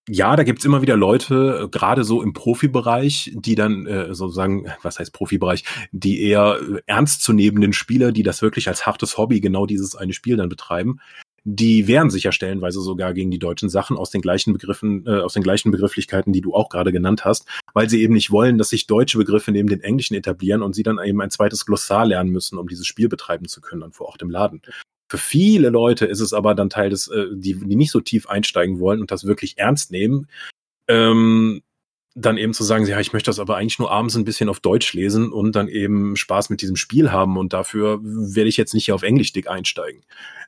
[0.08, 4.66] ja, da gibt's immer wieder Leute, äh, gerade so im Profibereich, die dann äh, sozusagen,
[4.82, 9.66] was heißt Profibereich, die eher äh, ernstzunehmenden Spieler, die das wirklich als hartes Hobby genau
[9.66, 11.00] dieses eine Spiel dann betreiben,
[11.44, 15.20] die wehren sich ja stellenweise sogar gegen die deutschen Sachen aus den gleichen Begriffen, äh,
[15.20, 18.58] aus den gleichen Begrifflichkeiten, die du auch gerade genannt hast, weil sie eben nicht wollen,
[18.58, 22.04] dass sich deutsche Begriffe neben den englischen etablieren und sie dann eben ein zweites Glossar
[22.04, 24.60] lernen müssen, um dieses Spiel betreiben zu können, dann vor Ort im Laden.
[25.10, 28.28] Für viele Leute ist es aber dann Teil des, äh, die, die nicht so tief
[28.28, 30.28] einsteigen wollen und das wirklich ernst nehmen,
[30.86, 31.62] ähm,
[32.14, 34.60] dann eben zu sagen, ja, ich möchte das aber eigentlich nur abends ein bisschen auf
[34.60, 38.72] Deutsch lesen und dann eben Spaß mit diesem Spiel haben und dafür werde ich jetzt
[38.72, 40.04] nicht hier auf Englisch dick einsteigen.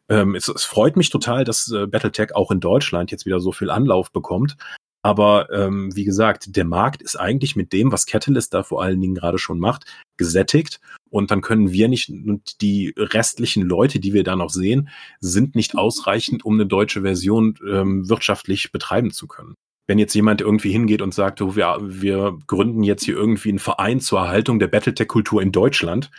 [0.09, 3.51] Ähm, es, es freut mich total, dass äh, Battletech auch in Deutschland jetzt wieder so
[3.51, 4.57] viel Anlauf bekommt.
[5.05, 9.01] Aber ähm, wie gesagt, der Markt ist eigentlich mit dem, was Catalyst da vor allen
[9.01, 9.85] Dingen gerade schon macht,
[10.17, 10.81] gesättigt.
[11.13, 14.89] Und dann können wir nicht, und die restlichen Leute, die wir da noch sehen,
[15.21, 19.55] sind nicht ausreichend, um eine deutsche Version ähm, wirtschaftlich betreiben zu können.
[19.87, 24.01] Wenn jetzt jemand irgendwie hingeht und sagt, wir, wir gründen jetzt hier irgendwie einen Verein
[24.01, 26.11] zur Erhaltung der Battletech-Kultur in Deutschland,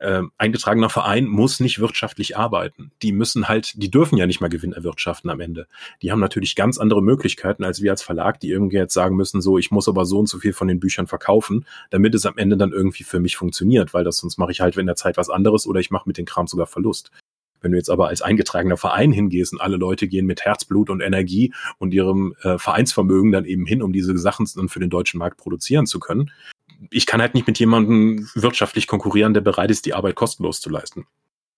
[0.00, 2.90] ähm, eingetragener Verein muss nicht wirtschaftlich arbeiten.
[3.02, 5.66] Die müssen halt, die dürfen ja nicht mal Gewinn erwirtschaften am Ende.
[6.00, 9.40] Die haben natürlich ganz andere Möglichkeiten als wir als Verlag, die irgendwie jetzt sagen müssen,
[9.40, 12.38] so, ich muss aber so und so viel von den Büchern verkaufen, damit es am
[12.38, 15.16] Ende dann irgendwie für mich funktioniert, weil das sonst mache ich halt in der Zeit
[15.16, 17.10] was anderes oder ich mache mit dem Kram sogar Verlust.
[17.62, 21.00] Wenn du jetzt aber als eingetragener Verein hingehst und alle Leute gehen mit Herzblut und
[21.00, 25.18] Energie und ihrem äh, Vereinsvermögen dann eben hin, um diese Sachen dann für den deutschen
[25.18, 26.30] Markt produzieren zu können,
[26.90, 30.70] ich kann halt nicht mit jemandem wirtschaftlich konkurrieren, der bereit ist, die Arbeit kostenlos zu
[30.70, 31.06] leisten.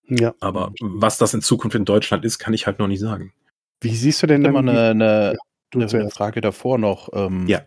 [0.07, 0.35] Ja.
[0.39, 3.33] Aber was das in Zukunft in Deutschland ist, kann ich halt noch nicht sagen.
[3.81, 5.37] Wie siehst du denn Immer eine, eine,
[5.71, 6.09] du eine.
[6.09, 7.09] Frage davor noch.
[7.13, 7.61] Ähm, Ja.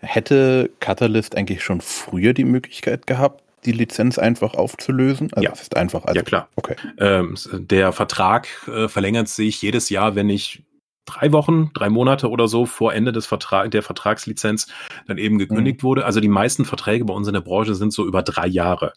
[0.00, 5.28] Hätte Catalyst eigentlich schon früher die Möglichkeit gehabt, die Lizenz einfach aufzulösen?
[5.32, 5.52] Also Ja.
[5.52, 6.04] es ist einfach.
[6.04, 6.48] Also, ja, klar.
[6.56, 6.76] Okay.
[6.98, 10.64] Ähm, der Vertrag äh, verlängert sich jedes Jahr, wenn ich
[11.06, 14.66] drei Wochen, drei Monate oder so vor Ende des Vertrag, der Vertragslizenz
[15.06, 16.04] dann eben gekündigt wurde.
[16.04, 18.92] Also die meisten Verträge bei uns in der Branche sind so über drei Jahre.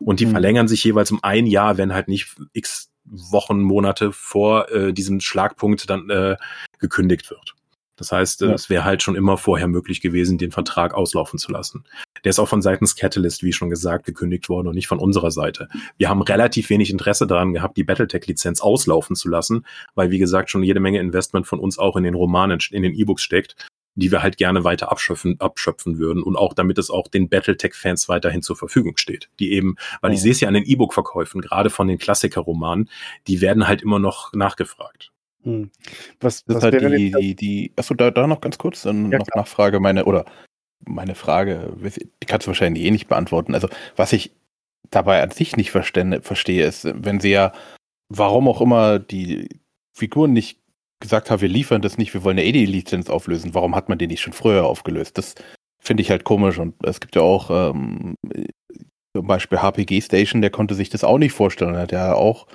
[0.00, 0.30] Und die Mhm.
[0.30, 5.20] verlängern sich jeweils um ein Jahr, wenn halt nicht x Wochen, Monate vor äh, diesem
[5.20, 6.36] Schlagpunkt dann äh,
[6.78, 7.54] gekündigt wird.
[8.00, 8.54] Das heißt, Ja.
[8.54, 11.84] es wäre halt schon immer vorher möglich gewesen, den Vertrag auslaufen zu lassen.
[12.24, 15.30] Der ist auch von seitens Catalyst, wie schon gesagt, gekündigt worden und nicht von unserer
[15.30, 15.68] Seite.
[15.98, 20.50] Wir haben relativ wenig Interesse daran gehabt, die Battletech-Lizenz auslaufen zu lassen, weil, wie gesagt,
[20.50, 23.54] schon jede Menge Investment von uns auch in den Romanen, in den E-Books steckt,
[23.96, 28.08] die wir halt gerne weiter abschöpfen, abschöpfen würden und auch damit es auch den Battletech-Fans
[28.08, 29.28] weiterhin zur Verfügung steht.
[29.40, 30.22] Die eben, weil ich Mhm.
[30.22, 32.88] sehe es ja an den E-Book-Verkäufen, gerade von den Klassiker-Romanen,
[33.26, 35.10] die werden halt immer noch nachgefragt.
[35.42, 35.70] Hm.
[36.20, 38.82] Was, Das was ist halt wäre die, die, die, achso, da, da noch ganz kurz,
[38.82, 39.42] dann Ja, noch klar.
[39.42, 40.24] Nachfrage, meine, oder
[40.84, 43.54] meine Frage, die kannst du wahrscheinlich eh nicht beantworten.
[43.54, 44.32] Also, was ich
[44.90, 47.52] dabei an sich nicht verstehe, ist, wenn sie ja,
[48.08, 49.48] warum auch immer die
[49.94, 50.58] Figuren nicht
[51.00, 54.08] gesagt haben, wir liefern das nicht, wir wollen eine AD-Lizenz auflösen, warum hat man den
[54.08, 55.16] nicht schon früher aufgelöst?
[55.16, 55.34] Das
[55.78, 58.16] finde ich halt komisch und es gibt ja auch ähm,
[59.16, 62.46] zum Beispiel HPG Station, der konnte sich das auch nicht vorstellen, hat ja auch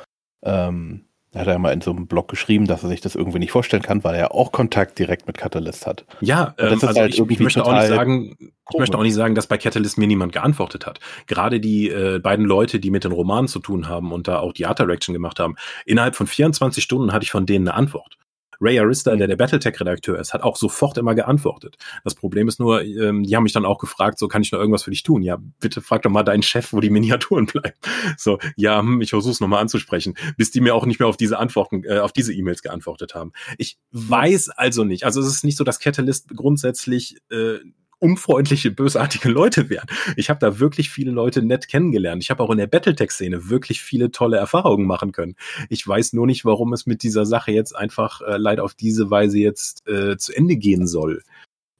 [0.43, 3.39] ähm, Er hat ja mal in so einem Blog geschrieben, dass er sich das irgendwie
[3.39, 6.05] nicht vorstellen kann, weil er auch Kontakt direkt mit Catalyst hat.
[6.21, 9.35] Ja, ähm, also halt ich, ich möchte auch nicht sagen, ich möchte auch nicht sagen,
[9.35, 11.01] dass bei Catalyst mir niemand geantwortet hat.
[11.27, 14.53] Gerade die äh, beiden Leute, die mit den Romanen zu tun haben und da auch
[14.53, 18.17] die Art Direction gemacht haben, innerhalb von 24 Stunden hatte ich von denen eine Antwort.
[18.61, 21.77] Ray Arista, der der Battletech-Redakteur ist, hat auch sofort immer geantwortet.
[22.03, 24.59] Das Problem ist nur, ähm, die haben mich dann auch gefragt, so kann ich noch
[24.59, 25.21] irgendwas für dich tun?
[25.21, 27.75] Ja, bitte frag doch mal deinen Chef, wo die Miniaturen bleiben.
[28.17, 31.37] So, ja, hm, ich versuch's nochmal anzusprechen, bis die mir auch nicht mehr auf diese
[31.37, 33.33] Antworten, äh, auf diese E-Mails geantwortet haben.
[33.57, 35.03] Ich weiß also nicht.
[35.03, 37.59] Also es ist nicht so, dass Catalyst grundsätzlich äh,
[37.99, 39.87] unfreundliche, bösartige Leute wären.
[40.15, 42.23] Ich habe da wirklich viele Leute nett kennengelernt.
[42.23, 45.35] Ich habe auch in der Battletech-Szene wirklich viele tolle Erfahrungen machen können.
[45.69, 49.09] Ich weiß nur nicht, warum es mit dieser Sache jetzt einfach äh, leider auf diese
[49.09, 51.21] Weise jetzt äh, zu Ende gehen soll.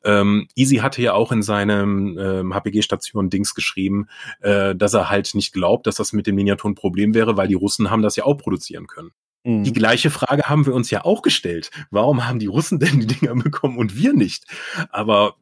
[0.04, 4.08] Ähm, Easy hatte ja auch in seinem ähm, HPG-Station Dings geschrieben,
[4.42, 7.48] äh, dass er halt nicht glaubt, dass das mit den Miniaturen ein Problem wäre, weil
[7.48, 9.12] die Russen haben das ja auch produzieren können.
[9.44, 9.64] Mhm.
[9.64, 11.72] Die gleiche Frage haben wir uns ja auch gestellt.
[11.90, 14.46] Warum haben die Russen denn die Dinger bekommen und wir nicht?
[14.92, 15.38] Aber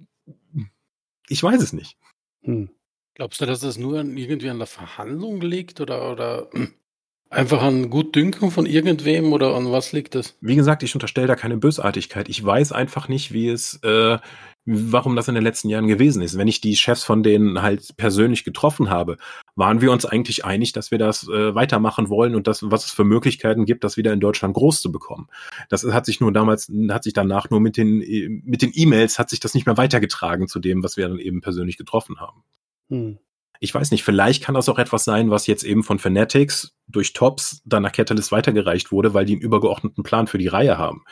[1.33, 1.97] ich weiß es nicht.
[2.43, 2.69] Hm.
[3.15, 6.49] Glaubst du, dass das nur an, irgendwie an der Verhandlung liegt oder, oder
[7.33, 10.37] einfach an Gutdünken von irgendwem oder an was liegt das?
[10.41, 12.29] Wie gesagt, ich unterstelle da keine Bösartigkeit.
[12.29, 14.17] Ich weiß einfach nicht, wie es, äh,
[14.65, 16.37] warum das in den letzten Jahren gewesen ist.
[16.37, 19.17] Wenn ich die Chefs von denen halt persönlich getroffen habe,
[19.55, 22.91] waren wir uns eigentlich einig, dass wir das äh, weitermachen wollen und das, was es
[22.91, 25.27] für Möglichkeiten gibt, das wieder in Deutschland groß zu bekommen.
[25.69, 29.19] Das hat sich nur damals, hat sich danach nur mit den äh, mit den E-Mails
[29.19, 32.43] hat sich das nicht mehr weitergetragen zu dem, was wir dann eben persönlich getroffen haben.
[32.89, 33.17] Hm.
[33.59, 37.13] Ich weiß nicht, vielleicht kann das auch etwas sein, was jetzt eben von Fanatics durch
[37.13, 41.03] Tops dann nach Catalyst weitergereicht wurde, weil die einen übergeordneten Plan für die Reihe haben.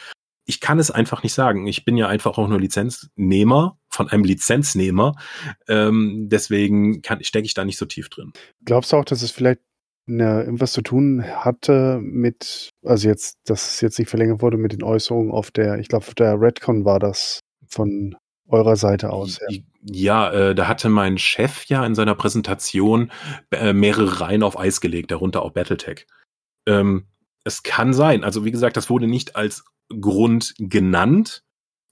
[0.45, 1.67] Ich kann es einfach nicht sagen.
[1.67, 5.15] Ich bin ja einfach auch nur Lizenznehmer von einem Lizenznehmer.
[5.67, 8.33] Ähm, deswegen kann, stecke ich da nicht so tief drin.
[8.65, 9.61] Glaubst du auch, dass es vielleicht
[10.07, 14.71] eine, irgendwas zu tun hatte mit, also jetzt, dass es jetzt nicht verlängert wurde mit
[14.73, 18.15] den Äußerungen auf der, ich glaube, auf der Redcon war das von
[18.47, 19.39] eurer Seite aus.
[19.47, 19.59] Ja.
[19.83, 23.11] Ja, äh, da hatte mein Chef ja in seiner Präsentation
[23.51, 26.05] äh, mehrere Reihen auf Eis gelegt, darunter auch Battletech.
[26.67, 27.07] Ähm,
[27.43, 28.23] es kann sein.
[28.23, 29.65] Also wie gesagt, das wurde nicht als
[29.99, 31.43] Grund genannt,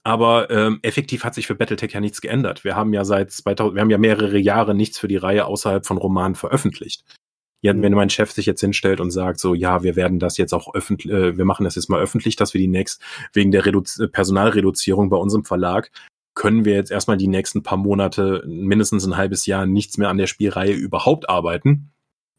[0.04, 2.64] aber ähm, effektiv hat sich für Battletech ja nichts geändert.
[2.64, 5.84] Wir haben ja seit 2000, wir haben ja mehrere Jahre nichts für die Reihe außerhalb
[5.84, 7.04] von Romanen veröffentlicht.
[7.62, 7.82] Ja, Mhm.
[7.82, 10.74] wenn mein Chef sich jetzt hinstellt und sagt so, ja, wir werden das jetzt auch
[10.74, 13.02] öffentlich, äh, wir machen das jetzt mal öffentlich, dass wir die nächst
[13.34, 15.90] wegen der Redu Personalreduzierung bei unserem Verlag
[16.40, 20.16] können wir jetzt erstmal die nächsten paar Monate, mindestens ein halbes Jahr, nichts mehr an
[20.16, 21.92] der Spielreihe überhaupt arbeiten.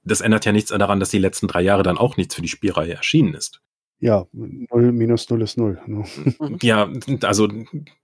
[0.03, 2.47] Das ändert ja nichts daran, dass die letzten drei Jahre dann auch nichts für die
[2.47, 3.61] Spielreihe erschienen ist.
[4.03, 5.79] Ja, null minus null ist null.
[5.85, 6.03] ne?
[6.63, 6.89] Ja,
[7.21, 7.47] also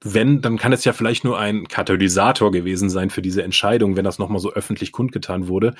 [0.04, 4.06] wenn, dann kann es ja vielleicht nur ein Katalysator gewesen sein für diese Entscheidung, wenn
[4.06, 5.74] das nochmal so öffentlich kundgetan wurde,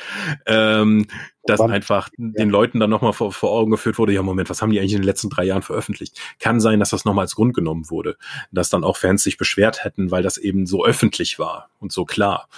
[0.48, 1.06] ähm,
[1.44, 4.62] dass Wann- einfach den Leuten dann nochmal vor, vor Augen geführt wurde, ja Moment, was
[4.64, 6.20] haben die eigentlich in den letzten drei Jahren veröffentlicht?
[6.40, 8.18] Kann sein, dass das nochmal als Grund genommen wurde,
[8.52, 12.06] dass dann auch Fans sich beschwert hätten, weil das eben so öffentlich war und so
[12.06, 12.50] klar.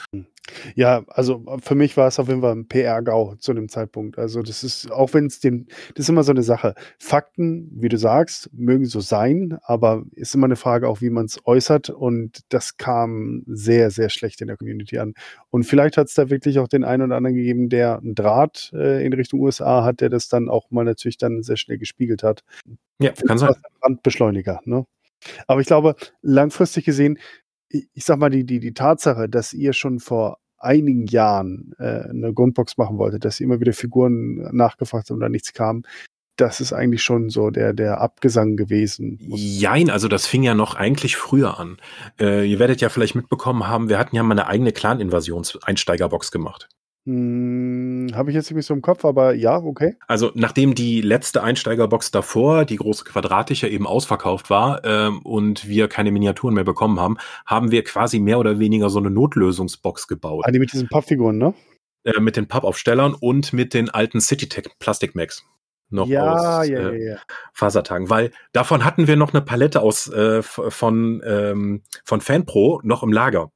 [0.76, 4.18] Ja, also für mich war es auf jeden Fall ein PR-GAU zu dem Zeitpunkt.
[4.18, 6.76] Also das ist, auch wenn es dem, das ist immer so eine Sache.
[6.98, 11.26] Fakten, wie du sagst, mögen so sein, aber ist immer eine Frage auch, wie man
[11.26, 15.14] es äußert und das kam sehr, sehr schlecht in der Community an.
[15.50, 18.72] Und vielleicht hat es da wirklich auch den einen oder anderen gegeben, der einen Draht
[18.74, 22.24] äh, in Richtung USA hat, der das dann auch mal natürlich dann sehr schnell gespiegelt
[22.24, 22.44] hat.
[23.02, 23.54] Ja, kann sein.
[23.82, 24.86] Brandbeschleuniger, ne?
[25.48, 27.20] Aber ich glaube, langfristig gesehen,
[27.70, 32.34] ich, sag mal, die, die, die Tatsache, dass ihr schon vor einigen Jahren äh, eine
[32.34, 35.84] Grundbox machen wolltet, dass ihr immer wieder Figuren nachgefragt habt und da nichts kam,
[36.36, 39.18] das ist eigentlich schon so der, der Abgesang gewesen.
[39.20, 41.78] Jein, also das fing ja noch eigentlich früher an.
[42.20, 46.70] Äh, ihr werdet ja vielleicht mitbekommen haben, wir hatten ja mal eine eigene Clan-Invasions-Einsteigerbox gemacht.
[47.06, 49.96] Hm, Habe ich jetzt nicht so im Kopf, aber ja, okay.
[50.08, 55.88] Also nachdem die letzte Einsteigerbox davor, die große quadratische, eben ausverkauft war ähm, und wir
[55.88, 60.44] keine Miniaturen mehr bekommen haben, haben wir quasi mehr oder weniger so eine Notlösungsbox gebaut.
[60.46, 61.54] Ah, die mit diesen Pappfiguren, ne?
[62.04, 65.46] Äh, mit den Pappaufstellern und mit den alten Citytech Plastic Max.
[65.92, 67.18] Noch ja, aus ja, äh, ja, ja.
[67.52, 73.02] Fasertagen, weil davon hatten wir noch eine Palette aus äh, von ähm, von Fanpro noch
[73.02, 73.52] im Lager.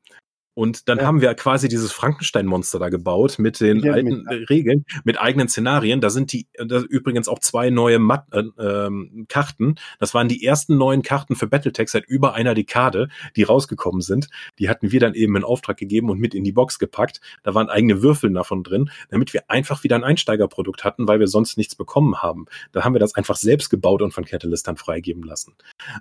[0.55, 1.05] Und dann Ja.
[1.05, 5.49] haben wir quasi dieses Frankenstein-Monster da gebaut mit den erinnere alten äh, Regeln, mit eigenen
[5.49, 5.99] Szenarien.
[6.01, 9.75] Da sind die da übrigens auch zwei neue Mat äh, ähm, Karten.
[9.99, 14.27] Das waren die ersten neuen Karten für Battletech seit über einer Dekade, die rausgekommen sind.
[14.59, 17.19] Die hatten wir dann eben in Auftrag gegeben und mit in die Box gepackt.
[17.43, 21.27] Da waren eigene Würfel davon drin, damit wir einfach wieder ein Einsteigerprodukt hatten, weil wir
[21.27, 22.45] sonst nichts bekommen haben.
[22.71, 25.53] Da haben wir das einfach selbst gebaut und von Catalyst dann freigeben lassen.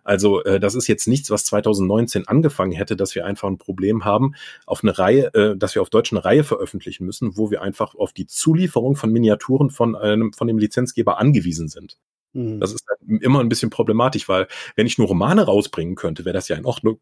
[0.04, 4.04] Also äh, das ist jetzt nichts, was 2019 angefangen hätte, dass wir einfach ein Problem
[4.04, 4.34] haben,
[4.66, 7.94] auf eine Reihe, äh, dass wir auf Deutsch eine Reihe veröffentlichen müssen, wo wir einfach
[7.94, 11.98] auf die Zulieferung von Miniaturen von einem von dem Lizenzgeber angewiesen sind.
[12.32, 12.60] Mhm.
[12.60, 16.34] Das ist halt immer ein bisschen problematisch, weil wenn ich nur Romane rausbringen könnte, wäre
[16.34, 16.98] das ja in Ordnung.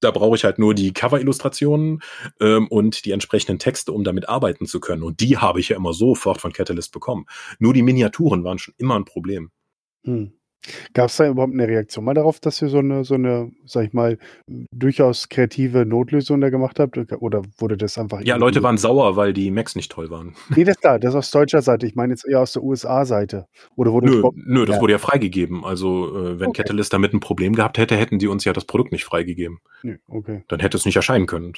[0.00, 2.02] Da brauche ich halt nur die Cover-Illustrationen
[2.40, 5.02] ähm, und die entsprechenden Texte, um damit arbeiten zu können.
[5.02, 7.26] Und die habe ich ja immer sofort von Catalyst bekommen.
[7.58, 9.50] Nur die Miniaturen waren schon immer ein Problem.
[10.04, 10.32] Hm.
[10.94, 13.86] Gab es da überhaupt eine Reaktion mal darauf, dass ihr so eine, so eine, sag
[13.86, 14.18] ich mal,
[14.72, 16.96] durchaus kreative Notlösung da gemacht habt?
[17.20, 18.20] Oder wurde das einfach.
[18.22, 20.34] Ja, Leute waren sauer, weil die Macs nicht toll waren.
[20.54, 21.86] Nee, das klar, das ist aus deutscher Seite.
[21.86, 23.46] Ich meine jetzt eher aus der USA-Seite.
[23.76, 24.82] Oder wurde Nö, nö das Ja.
[24.82, 25.64] wurde ja freigegeben.
[25.64, 26.62] Also, äh, wenn Okay.
[26.62, 29.58] Catalyst damit ein Problem gehabt hätte, hätten die uns ja das Produkt nicht freigegeben.
[29.82, 30.44] Nee, okay.
[30.48, 31.52] Dann hätte es nicht erscheinen können.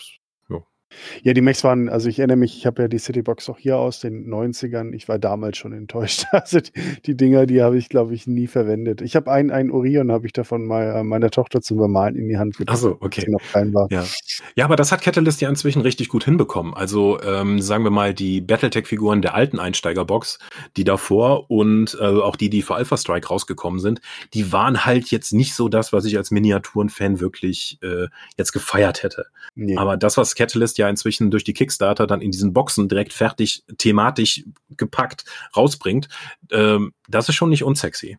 [1.23, 3.77] Ja, die Macs waren, also ich erinnere mich, ich habe ja die Citybox auch hier
[3.77, 4.95] aus den 90ern.
[4.95, 6.25] Ich war damals schon enttäuscht.
[6.37, 6.73] Also die,
[7.05, 9.01] die Dinger, die habe ich, glaube ich, nie verwendet.
[9.01, 12.29] Ich habe einen, einen Orion, habe ich davon mal äh, meiner Tochter zum Bemalen in
[12.29, 13.23] die Hand Ach so, okay.
[13.23, 13.89] sie noch klein war.
[13.91, 14.05] Ja.
[14.55, 16.75] ja, aber das hat Catalyst ja inzwischen richtig gut hinbekommen.
[16.75, 20.39] Also ähm, sagen wir mal, die Battletech-Figuren der alten Einsteigerbox,
[20.77, 24.01] die davor und äh, auch die, die für Alpha Strike rausgekommen sind,
[24.35, 29.03] die waren halt jetzt nicht so das, was ich als Miniaturen-Fan wirklich äh, jetzt gefeiert
[29.03, 29.27] hätte.
[29.55, 29.77] Nee.
[29.77, 33.65] Aber das, was Catalyst ja inzwischen durch die Kickstarter dann in diesen Boxen direkt fertig,
[33.79, 34.45] thematisch
[34.77, 35.25] gepackt
[35.57, 36.09] rausbringt,
[36.51, 38.19] ähm, das ist schon nicht unsexy.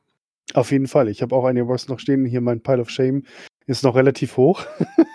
[0.53, 1.09] Auf jeden Fall.
[1.09, 2.25] Ich habe auch eine Box noch stehen.
[2.25, 3.23] Hier mein Pile of Shame
[3.65, 4.65] ist noch relativ hoch.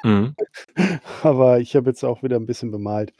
[0.04, 0.34] Mhm.
[1.22, 3.12] Aber ich habe jetzt auch wieder ein bisschen bemalt.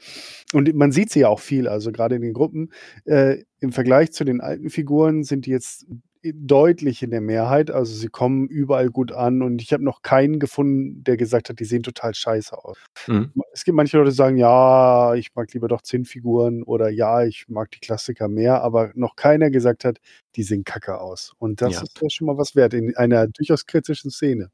[0.53, 2.71] Und man sieht sie ja auch viel, also gerade in den Gruppen.
[3.05, 5.87] Äh, Im Vergleich zu den alten Figuren sind die jetzt
[6.23, 7.69] deutlich in der Mehrheit.
[7.71, 11.59] Also sie kommen überall gut an und ich habe noch keinen gefunden, der gesagt hat,
[11.59, 12.77] die sehen total scheiße aus.
[13.07, 13.31] Mhm.
[13.53, 17.45] Es gibt manche Leute, die sagen, ja, ich mag lieber doch Zinnfiguren oder ja, ich
[17.49, 19.97] mag die Klassiker mehr, aber noch keiner gesagt hat,
[20.35, 21.33] die sehen kacke aus.
[21.39, 21.81] Und das Ja.
[21.83, 24.49] ist ja schon mal was wert in einer durchaus kritischen Szene.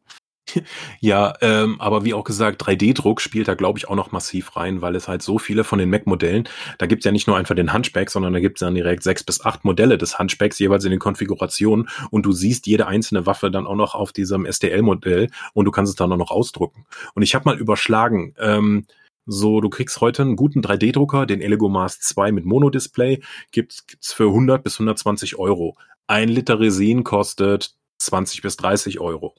[1.00, 4.82] Ja, ähm, aber wie auch gesagt, 3D-Druck spielt da, glaube ich, auch noch massiv rein,
[4.82, 7.74] weil es halt so viele von den Mac-Modellen, da gibt's ja nicht nur einfach den
[7.74, 11.00] Hunchback, sondern da gibt's dann direkt sechs bis acht Modelle des Hunchbacks jeweils in den
[11.00, 15.72] Konfigurationen und du siehst jede einzelne Waffe dann auch noch auf diesem STL-Modell und du
[15.72, 16.86] kannst es dann auch noch ausdrucken.
[17.14, 18.86] Und ich habe mal überschlagen, ähm,
[19.26, 24.28] so, du kriegst heute einen guten 3D-Drucker, den Elegomas 2 mit Monodisplay, gibt's, gibt's für
[24.28, 25.78] 100 bis 120 Euro.
[26.08, 29.36] Ein Liter Resin kostet 20 bis 30 Euro.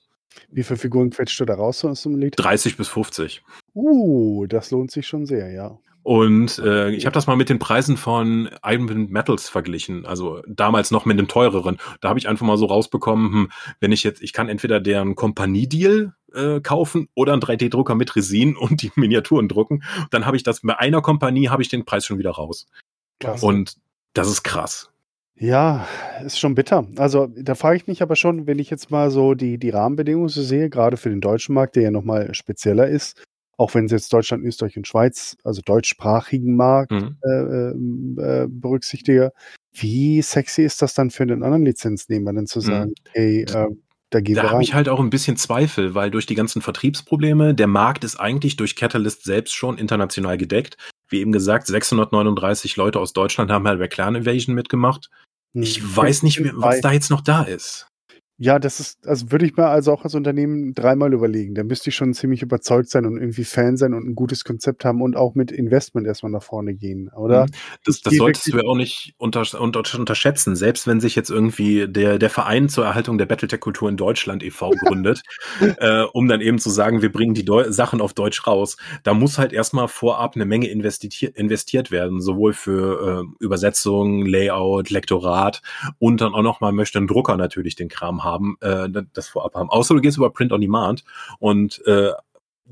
[0.51, 2.35] Wie viele Figuren quetscht du da raus aus dem Lied?
[2.37, 3.43] 30 bis 50.
[3.75, 5.79] Uh, das lohnt sich schon sehr, ja.
[6.03, 10.91] Und äh, ich habe das mal mit den Preisen von Iron Metals verglichen, also damals
[10.91, 11.77] noch mit dem teureren.
[12.01, 13.51] Da habe ich einfach mal so rausbekommen, hm,
[13.81, 18.57] wenn ich jetzt, ich kann entweder deren Kompanie-Deal äh, kaufen oder einen 3D-Drucker mit Resin
[18.57, 19.83] und die Miniaturen drucken.
[20.11, 22.67] Dann habe ich das bei einer Kompanie habe ich den Preis schon wieder raus.
[23.19, 23.45] Klasse.
[23.45, 23.77] Und
[24.15, 24.91] das ist krass.
[25.41, 25.89] Ja,
[26.23, 26.87] ist schon bitter.
[26.97, 30.29] Also da frage ich mich aber schon, wenn ich jetzt mal so die, die Rahmenbedingungen
[30.29, 33.25] so sehe, gerade für den deutschen Markt, der ja nochmal spezieller ist,
[33.57, 37.17] auch wenn sie jetzt Deutschland, Österreich und Schweiz, also deutschsprachigen Markt Mhm.
[37.23, 39.33] äh, äh, berücksichtige,
[39.73, 43.67] wie sexy ist das dann für den anderen Lizenznehmer, denn zu sagen, hey, äh,
[44.11, 47.55] da gehen Da habe ich halt auch ein bisschen Zweifel, weil durch die ganzen Vertriebsprobleme,
[47.55, 50.77] der Markt ist eigentlich durch Catalyst selbst schon international gedeckt.
[51.09, 55.11] Wie eben gesagt, 639 Leute aus Deutschland haben halt bei Clan Invasion mitgemacht.
[55.55, 55.63] Hm.
[55.63, 57.90] Ich weiß nicht, mehr, was da jetzt noch da ist.
[58.43, 61.55] Ja, das ist, also würde ich mir also auch als Unternehmen dreimal überlegen.
[61.55, 64.87] Da müsste ich schon ziemlich überzeugt sein und irgendwie Fan sein und ein gutes Konzept
[64.87, 67.45] haben und auch mit Investment erstmal nach vorne gehen, oder?
[67.45, 67.51] Mhm.
[67.85, 70.57] Das, das solltest du ja auch nicht unter, unter, unterschätzen.
[70.57, 74.71] Selbst wenn sich jetzt irgendwie der, der Verein zur Erhaltung der Battletech-Kultur in Deutschland e.V.
[74.87, 75.21] gründet,
[75.77, 79.13] äh, um dann eben zu sagen, wir bringen die Deu Sachen auf Deutsch raus, da
[79.13, 85.61] muss halt erstmal vorab eine Menge investiert, investiert werden, sowohl für äh, Übersetzung, Layout, Lektorat
[85.99, 88.30] und dann auch nochmal möchte ein Drucker natürlich den Kram haben,
[88.61, 89.71] äh, das vorab haben.
[89.71, 91.05] Außer du gehst über Print on Demand
[91.39, 92.13] und äh,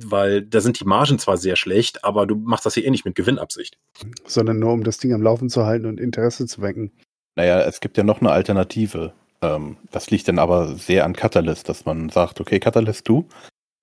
[0.01, 3.05] weil da sind die Margen zwar sehr schlecht, aber du machst das hier eh nicht
[3.05, 3.79] mit Gewinnabsicht.
[4.27, 6.92] Sondern nur um das Ding am Laufen zu halten und Interesse zu wecken.
[7.37, 9.12] Naja, es gibt ja noch eine Alternative.
[9.42, 13.29] Ähm, das liegt dann aber sehr an Catalyst, dass man sagt, okay, Catalyst, du,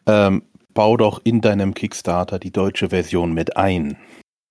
[0.05, 3.97] ähm, bau doch in deinem Kickstarter die deutsche Version mit ein.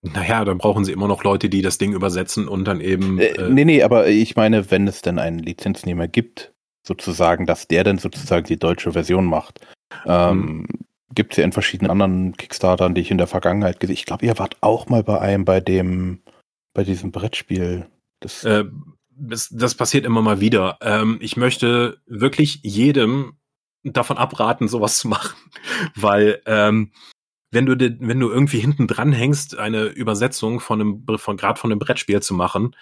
[0.02, 3.18] Naja, dann brauchen sie immer noch Leute, die das Ding übersetzen und dann eben.
[3.18, 6.53] Äh, Äh, nee, nee, aber ich meine, wenn es denn einen Lizenznehmer gibt,
[6.86, 9.66] sozusagen, dass der dann sozusagen die deutsche Version macht.
[10.06, 10.66] Ähm,
[11.14, 14.26] Gibt es ja in verschiedenen anderen Kickstartern, die ich in der Vergangenheit gesehen Ich glaube,
[14.26, 16.22] ihr wart auch mal bei einem, bei dem,
[16.74, 17.86] bei diesem Brettspiel.
[18.20, 18.64] Das, äh,
[19.10, 20.78] das, das passiert immer mal wieder.
[20.80, 23.36] Ähm, ich möchte wirklich jedem
[23.84, 25.36] davon abraten, sowas zu machen,
[25.94, 26.92] weil ähm,
[27.50, 31.70] wenn du wenn du irgendwie hinten dran hängst, eine Übersetzung von einem von gerade von
[31.70, 32.74] einem Brettspiel zu machen,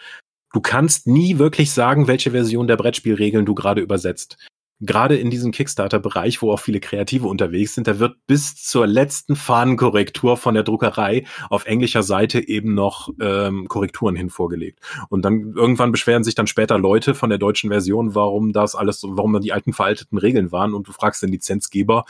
[0.53, 4.37] du kannst nie wirklich sagen, welche Version der Brettspielregeln du gerade übersetzt.
[4.85, 9.37] gerade in diesem Kickstarter-Bereich, wo auch viele Kreative unterwegs sind, da wird bis zur letzten
[9.37, 14.81] Fahnenkorrektur von der Druckerei auf englischer Seite eben noch ähm, Korrekturen hin vorgelegt.
[15.09, 19.05] Und dann irgendwann beschweren sich dann später Leute von der deutschen Version, warum das alles,
[19.07, 22.05] warum dann die alten veralteten Regeln waren und du fragst den Lizenzgeber,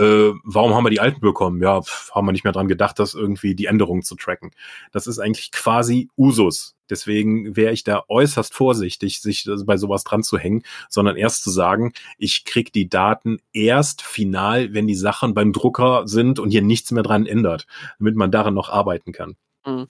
[0.00, 1.62] äh, warum haben wir die alten bekommen?
[1.62, 4.50] Ja, pf, haben wir nicht mehr dran gedacht, das irgendwie die Änderungen zu tracken.
[4.92, 6.74] Das ist eigentlich quasi Usus.
[6.88, 11.50] Deswegen wäre ich da äußerst vorsichtig, sich bei sowas dran zu hängen, sondern erst zu
[11.50, 16.62] sagen, ich krieg die Daten erst final, wenn die Sachen beim Drucker sind und hier
[16.62, 17.66] nichts mehr dran ändert,
[17.98, 19.36] damit man daran noch arbeiten kann.
[19.64, 19.86] Mhm.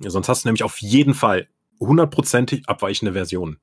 [0.00, 1.48] Ja, sonst hast du nämlich auf jeden Fall
[1.80, 3.58] hundertprozentig abweichende Versionen.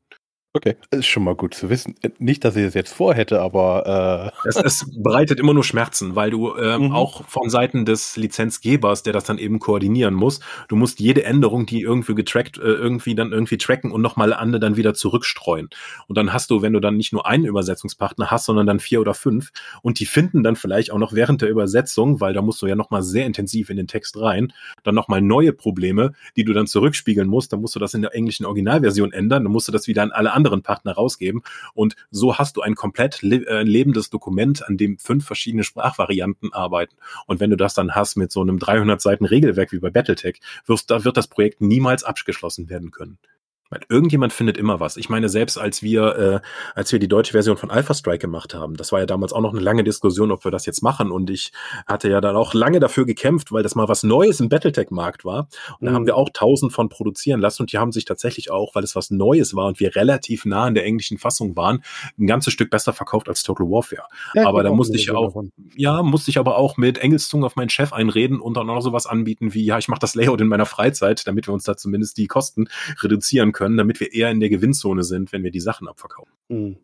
[0.56, 1.96] Okay, ist schon mal gut zu wissen.
[2.18, 6.32] Nicht, dass ich das jetzt vorhätte, aber äh, Es, es bereitet immer nur Schmerzen, weil
[6.32, 6.92] du ähm, Mhm.
[6.94, 10.40] auch von Seiten des Lizenzgebers, der das dann eben koordinieren muss,
[10.70, 14.62] du musst jede Änderung, die irgendwie getrackt, äh, irgendwie dann irgendwie tracken und nochmal andere
[14.62, 15.68] dann wieder zurückstreuen.
[16.08, 19.02] Und dann hast du, wenn du dann nicht nur einen Übersetzungspartner hast, sondern dann vier
[19.02, 19.52] oder fünf
[19.82, 22.76] und die finden dann vielleicht auch noch während der Übersetzung, weil da musst du ja
[22.78, 24.54] nochmal sehr intensiv in den Text rein,
[24.84, 27.52] dann nochmal neue Probleme, die du dann zurückspiegeln musst.
[27.52, 30.12] Dann musst du das in der englischen Originalversion ändern, dann musst du das wieder an
[30.14, 31.42] alle anderen Partner rausgeben.
[31.74, 36.54] Und so hast du ein komplett le äh, lebendes Dokument, an dem fünf verschiedene Sprachvarianten
[36.54, 36.96] arbeiten.
[37.26, 40.40] Und wenn du das dann hast mit so einem 300 Seiten Regelwerk wie bei Battletech,
[40.66, 43.18] wirst, da wird das Projekt niemals abgeschlossen werden können.
[43.70, 44.96] Weil irgendjemand findet immer was.
[44.96, 46.48] Ich meine, selbst als wir, äh,
[46.80, 49.42] als wir die deutsche Version von Alpha Strike gemacht haben, das war ja damals auch
[49.42, 51.10] noch eine lange Diskussion, ob wir das jetzt machen.
[51.12, 51.52] Und ich
[51.88, 55.48] hatte ja dann auch lange dafür gekämpft, weil das mal was Neues im Battletech-Markt war.
[55.80, 55.96] Und da Mhm.
[55.96, 58.96] haben wir auch tausend von produzieren lassen und die haben sich tatsächlich auch, weil es
[58.96, 61.84] was Neues war und wir relativ nah an der englischen Fassung waren,
[62.20, 64.04] ein ganzes Stück besser verkauft als Total Warfare.
[64.36, 65.52] Ja, aber da musste ich auch, davon.
[65.76, 69.08] ja, musste ich aber auch mit Engelszunge auf meinen Chef einreden und dann auch sowas
[69.08, 72.18] anbieten wie, ja, ich mache das Layout in meiner Freizeit, damit wir uns da zumindest
[72.18, 72.68] die Kosten
[73.02, 76.34] reduzieren können, damit wir eher in der Gewinnzone sind, wenn wir die Sachen abverkaufen.
[76.50, 76.78] Mhm.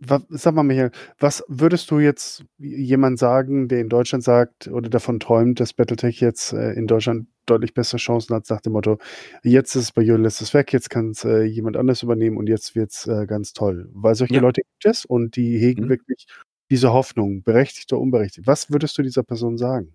[0.00, 4.88] Wa- Sag mal, Michael, was würdest du jetzt jemand sagen, der in Deutschland sagt oder
[4.88, 8.98] davon träumt, dass Battletech jetzt äh, in Deutschland deutlich bessere Chancen hat, nach dem Motto,
[9.44, 12.36] jetzt ist es bei Jürgen lässt es weg, jetzt kann es äh, jemand anders übernehmen
[12.38, 13.88] und jetzt wird es äh, ganz toll.
[13.92, 14.40] Weil solche Ja.
[14.40, 15.88] Leute gibt es und die hegen Mhm.
[15.90, 16.26] wirklich
[16.70, 18.46] diese Hoffnung, berechtigt oder unberechtigt.
[18.46, 19.94] Was würdest du dieser Person sagen?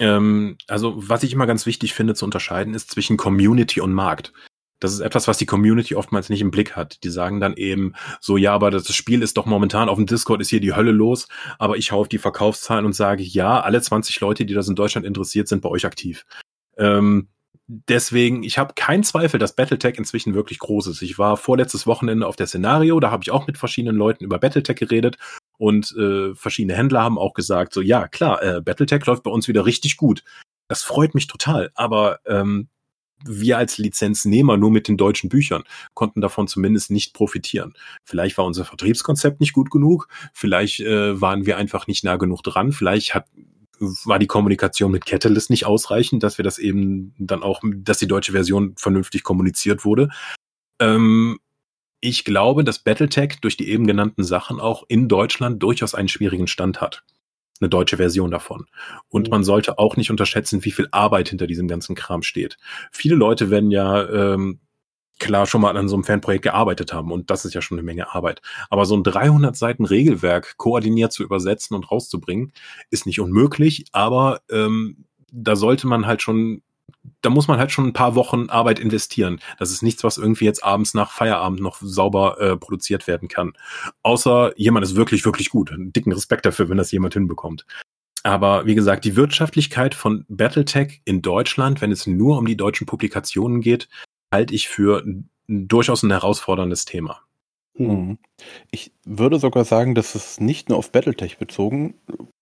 [0.00, 4.32] Ähm, also, was ich immer ganz wichtig finde zu unterscheiden, ist zwischen Community und Markt.
[4.80, 7.02] Das ist etwas, was die Community oftmals nicht im Blick hat.
[7.02, 10.40] Die sagen dann eben so, ja, aber das Spiel ist doch momentan auf dem Discord
[10.40, 13.80] ist hier die Hölle los, aber ich hau auf die Verkaufszahlen und sage, ja, alle
[13.80, 16.24] 20 Leute, die das in Deutschland interessiert, sind bei euch aktiv.
[16.76, 17.28] Ähm,
[17.66, 21.02] deswegen, ich habe keinen Zweifel, dass Battletech inzwischen wirklich groß ist.
[21.02, 24.38] Ich war vorletztes Wochenende auf der Szenario, da habe ich auch mit verschiedenen Leuten über
[24.38, 25.16] Battletech geredet
[25.58, 29.48] und äh, verschiedene Händler haben auch gesagt, so ja, klar, äh, Battletech läuft bei uns
[29.48, 30.22] wieder richtig gut.
[30.68, 32.68] Das freut mich total, aber ähm,
[33.24, 35.64] wir als Lizenznehmer nur mit den deutschen Büchern
[35.94, 37.74] konnten davon zumindest nicht profitieren.
[38.04, 42.42] Vielleicht war unser Vertriebskonzept nicht gut genug, vielleicht äh, waren wir einfach nicht nah genug
[42.42, 43.26] dran, vielleicht hat
[43.78, 48.08] war die Kommunikation mit Catalyst nicht ausreichend, dass wir das eben dann auch, dass die
[48.08, 50.08] deutsche Version vernünftig kommuniziert wurde.
[50.80, 51.38] Ähm,
[52.00, 56.46] ich glaube, dass Battletech durch die eben genannten Sachen auch in Deutschland durchaus einen schwierigen
[56.46, 57.04] Stand hat.
[57.60, 58.66] Eine deutsche Version davon.
[59.08, 59.30] Und Mhm.
[59.30, 62.56] man sollte auch nicht unterschätzen, wie viel Arbeit hinter diesem ganzen Kram steht.
[62.92, 64.60] Viele Leute werden ja ähm,
[65.18, 67.84] klar schon mal an so einem Fanprojekt gearbeitet haben und das ist ja schon eine
[67.86, 68.42] Menge Arbeit.
[68.68, 72.52] Aber so ein 300 Seiten Regelwerk koordiniert zu übersetzen und rauszubringen,
[72.90, 76.62] ist nicht unmöglich, aber ähm, da sollte man halt schon,
[77.22, 79.40] da muss man halt schon ein paar Wochen Arbeit investieren.
[79.58, 83.52] Das ist nichts, was irgendwie jetzt abends nach Feierabend noch sauber äh, produziert werden kann.
[84.02, 85.72] Außer jemand ist wirklich, wirklich gut.
[85.72, 87.66] Einen dicken Respekt dafür, wenn das jemand hinbekommt.
[88.22, 92.86] Aber wie gesagt, die Wirtschaftlichkeit von Battletech in Deutschland, wenn es nur um die deutschen
[92.86, 93.88] Publikationen geht,
[94.32, 95.04] halte ich für
[95.46, 97.20] durchaus ein herausforderndes Thema.
[97.76, 98.18] Hm.
[98.70, 101.94] Ich würde sogar sagen, dass es nicht nur auf Battletech bezogen.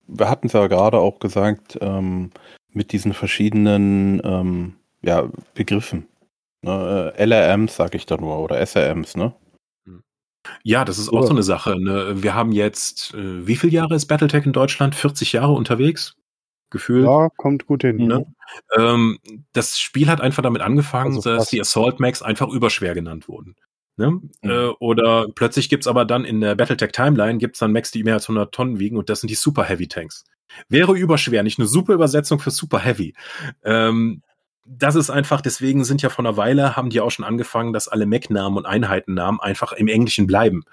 [0.06, 2.30] Wir hatten es ja gerade auch gesagt, ähm,
[2.74, 6.06] mit diesen verschiedenen ähm, ja, Begriffen.
[6.62, 7.14] Ne?
[7.16, 9.34] äh, LRMs sage ich da nur oder SRMs, ne?
[10.62, 11.80] Ja, das ist auch so eine Sache.
[11.80, 12.22] Ne?
[12.22, 14.94] Wir haben jetzt, äh, wie viele Jahre ist Battletech in Deutschland?
[14.94, 16.16] 40 Jahre unterwegs?
[16.70, 17.06] Gefühlt.
[17.06, 17.96] Ja, kommt gut hin.
[17.96, 18.26] Ne?
[18.76, 19.18] Ähm,
[19.52, 23.56] das Spiel hat einfach damit angefangen, Also dass die Assault Max einfach überschwer genannt wurden.
[23.96, 24.20] Ne?
[24.42, 28.14] Äh, oder plötzlich gibt's aber dann in der Battletech Timeline gibt's dann Max, die mehr
[28.14, 30.24] als 100 Tonnen wiegen und das sind die Super Heavy Tanks.
[30.68, 33.14] Wäre überschwer, nicht eine super Übersetzung für Super Heavy.
[33.64, 34.22] Ähm,
[34.66, 37.88] das ist einfach, deswegen sind ja vor einer Weile, haben die auch schon angefangen, dass
[37.88, 40.64] alle Mac-Namen und Einheitennamen einfach im Englischen bleiben.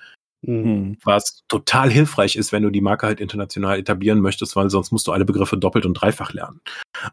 [0.43, 0.97] Mhm.
[1.03, 5.05] was total hilfreich ist, wenn du die Marke halt international etablieren möchtest, weil sonst musst
[5.07, 6.61] du alle Begriffe doppelt und dreifach lernen.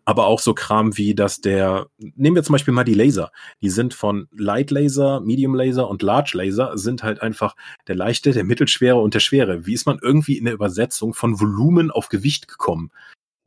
[0.05, 3.31] aber auch so Kram wie, dass der, nehmen wir zum Beispiel mal die Laser,
[3.63, 7.55] die sind von Light Laser, Medium Laser und Large Laser, sind halt einfach
[7.87, 9.67] der leichte, der mittelschwere und der schwere.
[9.67, 12.91] Wie ist man irgendwie in der Übersetzung von Volumen auf Gewicht gekommen?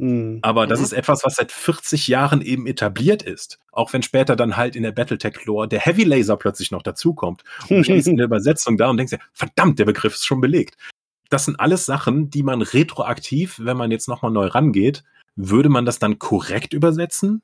[0.02, 0.40] Mhm.
[0.42, 0.86] Aber das Mhm.
[0.86, 3.60] ist etwas, was seit 40 Jahren eben etabliert ist.
[3.72, 7.44] Auch wenn später dann halt in der Battletech-Lore der Heavy Laser plötzlich noch dazukommt.
[7.70, 10.42] Und du stehst in der Übersetzung da und denkst dir, verdammt, der Begriff ist schon
[10.42, 10.76] belegt.
[11.30, 15.04] Das sind alles Sachen, die man retroaktiv, wenn man jetzt nochmal neu rangeht,
[15.36, 17.42] würde man das dann korrekt übersetzen?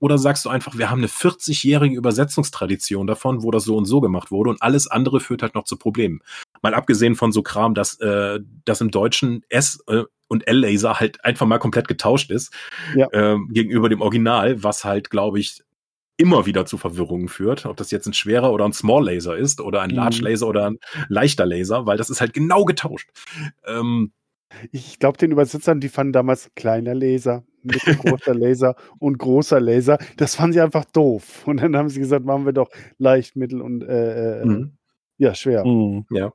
[0.00, 4.00] Oder sagst du einfach, wir haben eine 40-jährige Übersetzungstradition davon, wo das so und so
[4.00, 6.20] gemacht wurde und alles andere führt halt noch zu Problemen.
[6.62, 11.24] Mal abgesehen von so Kram, dass, äh, dass im Deutschen S äh, und L-Laser halt
[11.24, 12.52] einfach mal komplett getauscht ist
[12.94, 13.08] Ja.
[13.12, 15.62] ähm, gegenüber dem Original, was halt, glaube ich,
[16.20, 19.60] immer wieder zu Verwirrungen führt, ob das jetzt ein schwerer oder ein Small Laser ist
[19.60, 20.24] oder ein Large Mhm.
[20.24, 20.78] Laser oder ein
[21.08, 23.08] leichter Laser, weil das ist halt genau getauscht.
[23.64, 24.12] Ähm,
[24.72, 29.98] Ich glaube, den Übersetzern, die fanden damals kleiner Laser, mittelgroßer Laser und großer Laser.
[30.16, 31.46] Das fanden sie einfach doof.
[31.46, 34.72] Und dann haben sie gesagt, machen wir doch leicht, mittel und äh, äh, mhm.
[35.18, 35.64] ja, schwer.
[35.64, 36.06] Mhm.
[36.10, 36.32] Ja.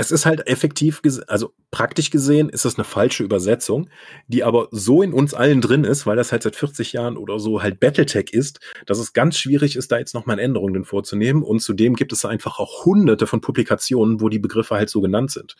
[0.00, 3.90] Es ist halt effektiv, also praktisch gesehen ist das eine falsche Übersetzung,
[4.28, 7.40] die aber so in uns allen drin ist, weil das halt seit 40 Jahren oder
[7.40, 11.42] so halt Battletech ist, dass es ganz schwierig ist, da jetzt nochmal Änderungen vorzunehmen.
[11.42, 15.32] Und zudem gibt es einfach auch hunderte von Publikationen, wo die Begriffe halt so genannt
[15.32, 15.56] sind.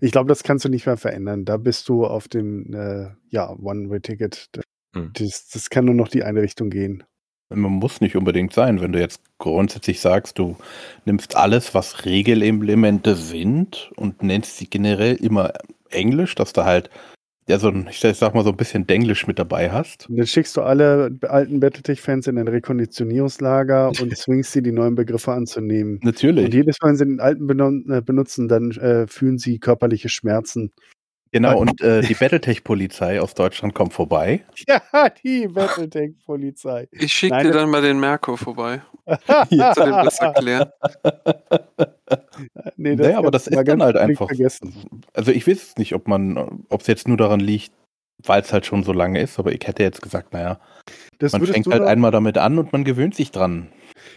[0.00, 1.44] Ich glaube, das kannst du nicht mehr verändern.
[1.44, 4.50] Da bist du auf dem äh, ja, One-Way-Ticket.
[4.94, 5.10] Hm.
[5.14, 7.04] Das, das kann nur noch die eine Richtung gehen.
[7.50, 10.56] Man muss nicht unbedingt sein, wenn du jetzt grundsätzlich sagst, du
[11.06, 15.54] nimmst alles, was Regelelemente sind und nennst sie generell immer
[15.88, 16.90] Englisch, dass du halt
[17.48, 20.08] ja so ein, ich sag mal so ein bisschen Denglisch mit dabei hast.
[20.08, 24.94] Und dann schickst du alle alten Battletech-Fans in ein Rekonditionierungslager und zwingst sie, die neuen
[24.94, 25.94] Begriffe anzunehmen.
[25.94, 26.52] Und Natürlich.
[26.52, 30.70] jedes Mal, wenn sie den alten benutzen, dann äh, fühlen sie körperliche Schmerzen.
[31.32, 34.44] Genau, und äh, die Battletech-Polizei aus Deutschland kommt vorbei.
[34.66, 36.88] Ja, die Battletech-Polizei.
[36.92, 38.82] Ich schicke dir das- dann mal den Merkur vorbei.
[39.50, 39.74] Ja.
[39.74, 40.70] Soll den besser erklären.
[42.76, 44.26] nee, naja, aber das ist dann ganz halt einfach.
[44.28, 44.74] Vergessen.
[45.14, 47.72] Also ich weiß nicht, ob man, ob es jetzt nur daran liegt,
[48.24, 50.58] weil es halt schon so lange ist, aber ich hätte jetzt gesagt, naja,
[51.18, 53.68] Das, man fängt halt einmal damit an und man gewöhnt sich dran.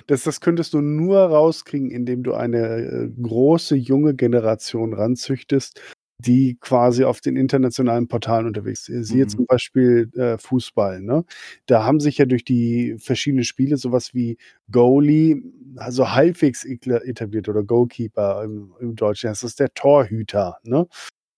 [0.07, 5.79] das, das könntest du nur rauskriegen, indem du eine äh, große, junge Generation ranzüchtest,
[6.21, 9.07] die quasi auf den internationalen Portalen unterwegs ist.
[9.07, 9.29] Siehe Mhm.
[9.29, 11.01] zum Beispiel äh, Fußball.
[11.01, 11.25] Ne?
[11.65, 14.37] Da haben sich ja durch die verschiedenen Spiele sowas wie
[14.71, 15.41] Goalie,
[15.77, 19.29] also halbwegs etabliert oder Goalkeeper im, im Deutschen.
[19.29, 20.57] Das ist der Torhüter.
[20.63, 20.87] Ne?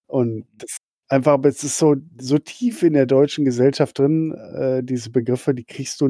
[0.07, 0.77] Und das
[1.09, 5.53] einfach, aber es ist so, so tief in der deutschen Gesellschaft drin, äh, diese Begriffe,
[5.53, 6.09] die kriegst du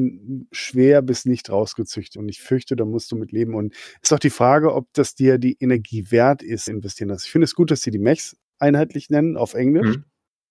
[0.50, 2.16] schwer bis nicht rausgezüchtet.
[2.20, 3.54] Und ich fürchte, da musst du mit leben.
[3.54, 7.24] Und ist auch die Frage, ob das dir die Energie wert ist, investieren das.
[7.26, 10.04] Ich finde es gut, dass sie die Mechs einheitlich nennen auf Englisch, Mhm.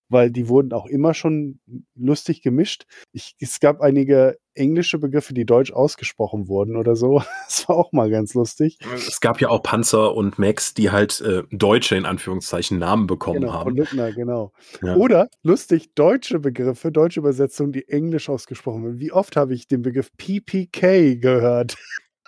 [0.08, 1.60] weil die wurden auch immer schon
[1.96, 2.84] lustig gemischt.
[3.12, 7.22] Ich, es gab einige englische Begriffe, die deutsch ausgesprochen wurden oder so.
[7.48, 8.78] Das war auch mal ganz lustig.
[8.94, 13.40] Es gab ja auch Panzer und Mechs, die halt äh, deutsche, in Anführungszeichen, Namen bekommen
[13.40, 13.76] Genau, von haben.
[13.76, 14.52] Lückner, genau.
[14.82, 14.94] Ja.
[14.96, 19.00] Oder lustig, deutsche Begriffe, deutsche Übersetzungen, die englisch ausgesprochen werden.
[19.00, 21.76] Wie oft habe ich den Begriff PPK gehört?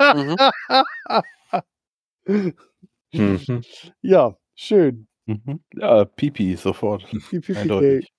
[0.01, 0.37] Mhm.
[3.13, 3.63] Mhm.
[4.03, 5.07] Ja, schön.
[5.27, 5.61] Mhm.
[5.75, 7.05] Ja, Pipi, sofort.
[7.31, 7.61] PPK.
[7.61, 8.13] Eindeutig.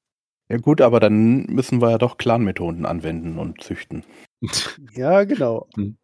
[0.49, 4.03] Ja gut, aber dann müssen wir ja doch Clan-Methoden anwenden und züchten.
[4.93, 5.67] Ja, genau.
[5.75, 5.97] Hm.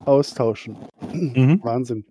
[0.00, 0.76] Austauschen.
[1.12, 1.60] Mhm.
[1.64, 2.04] Wahnsinn.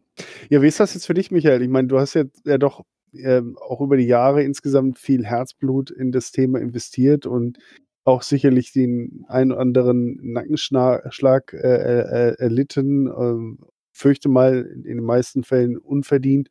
[0.49, 1.61] Ja, wie ist das jetzt für dich, Michael?
[1.61, 2.83] Ich meine, du hast jetzt ja doch
[3.13, 7.57] ähm, auch über die Jahre insgesamt viel Herzblut in das Thema investiert und
[8.03, 13.07] auch sicherlich den ein oder anderen Nackenschlag äh, äh, erlitten.
[13.07, 13.59] Ähm,
[13.91, 16.49] fürchte mal in den meisten Fällen unverdient.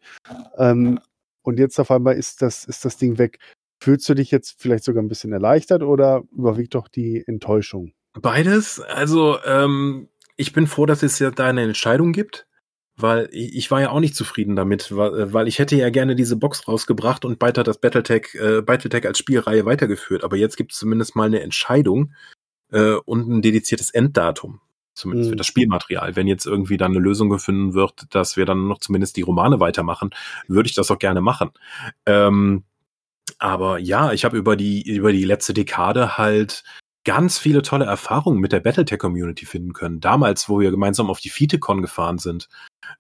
[0.57, 0.99] Ähm,
[1.49, 3.39] und jetzt auf einmal ist das, ist das Ding weg.
[3.83, 7.95] Fühlst du dich jetzt vielleicht sogar ein bisschen erleichtert oder überwiegt doch die Enttäuschung?
[8.21, 8.81] Beides.
[8.81, 12.47] Also, ähm, ich bin froh, dass es ja da eine Entscheidung gibt,
[12.97, 16.37] weil ich, war ja auch nicht zufrieden damit, weil, weil ich hätte ja gerne diese
[16.37, 20.25] Box rausgebracht und weiter das Battletech, äh, Battletech als Spielreihe weitergeführt.
[20.25, 22.13] Aber jetzt gibt es zumindest mal eine Entscheidung
[22.73, 24.61] äh, und ein dediziertes Enddatum.
[24.99, 25.33] Zumindest Mhm.
[25.33, 26.17] für das Spielmaterial.
[26.17, 29.61] Wenn jetzt irgendwie dann eine Lösung gefunden wird, dass wir dann noch zumindest die Romane
[29.61, 30.11] weitermachen,
[30.49, 31.51] würde ich das auch gerne machen.
[32.05, 32.65] Ähm,
[33.39, 36.65] aber ja, ich habe über die, über die letzte Dekade halt
[37.05, 40.01] ganz viele tolle Erfahrungen mit der Battletech-Community finden können.
[40.01, 42.49] Damals, wo wir gemeinsam auf die FITECon gefahren sind,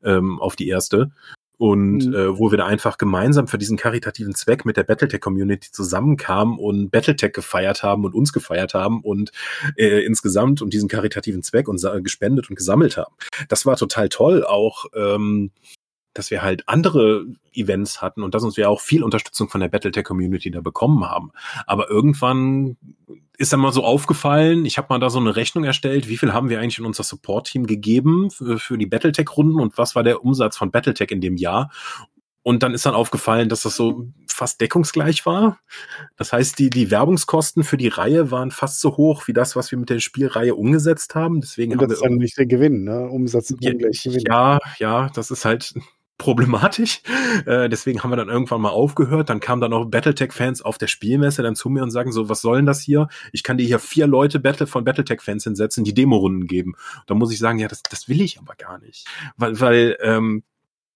[0.02, 1.10] ähm, auf die erste,
[1.58, 2.14] und Mhm.
[2.14, 6.90] äh, wo wir da einfach gemeinsam für diesen karitativen Zweck mit der Battletech-Community zusammenkamen und
[6.90, 9.32] Battletech gefeiert haben und uns gefeiert haben und
[9.76, 13.14] äh, insgesamt und diesen karitativen Zweck und gespendet und gesammelt haben.
[13.48, 15.50] Das war total toll, auch ähm,
[16.18, 19.68] dass wir halt andere Events hatten und dass uns wir auch viel Unterstützung von der
[19.68, 21.30] Battletech-Community da bekommen haben.
[21.66, 22.76] Aber irgendwann
[23.38, 26.32] ist dann mal so aufgefallen, ich habe mal da so eine Rechnung erstellt, wie viel
[26.32, 30.24] haben wir eigentlich in unser Support-Team gegeben für, für die Battletech-Runden und was war der
[30.24, 31.70] Umsatz von Battletech in dem Jahr.
[32.42, 35.58] Und dann ist dann aufgefallen, dass das so fast deckungsgleich war.
[36.16, 39.70] Das heißt, die, die Werbungskosten für die Reihe waren fast so hoch wie das, was
[39.70, 41.40] wir mit der Spielreihe umgesetzt haben.
[41.40, 43.08] Deswegen Und haben das wir ist dann nicht der Gewinn, ne?
[43.08, 44.22] Umsatz ist ja, ungleich Gewinn.
[44.26, 45.74] ja, ja, das ist halt
[46.18, 47.00] problematisch.
[47.46, 49.30] Äh, deswegen haben wir dann irgendwann mal aufgehört.
[49.30, 52.40] Dann kamen dann auch Battletech-Fans auf der Spielmesse dann zu mir und sagen so, was
[52.40, 53.08] soll denn das hier?
[53.32, 56.74] Ich kann dir hier vier Leute Battle von Battletech-Fans hinsetzen, die Demo-Runden geben.
[57.06, 59.06] Da muss ich sagen, ja, das, das will ich aber gar nicht.
[59.36, 60.42] Weil, weil ähm,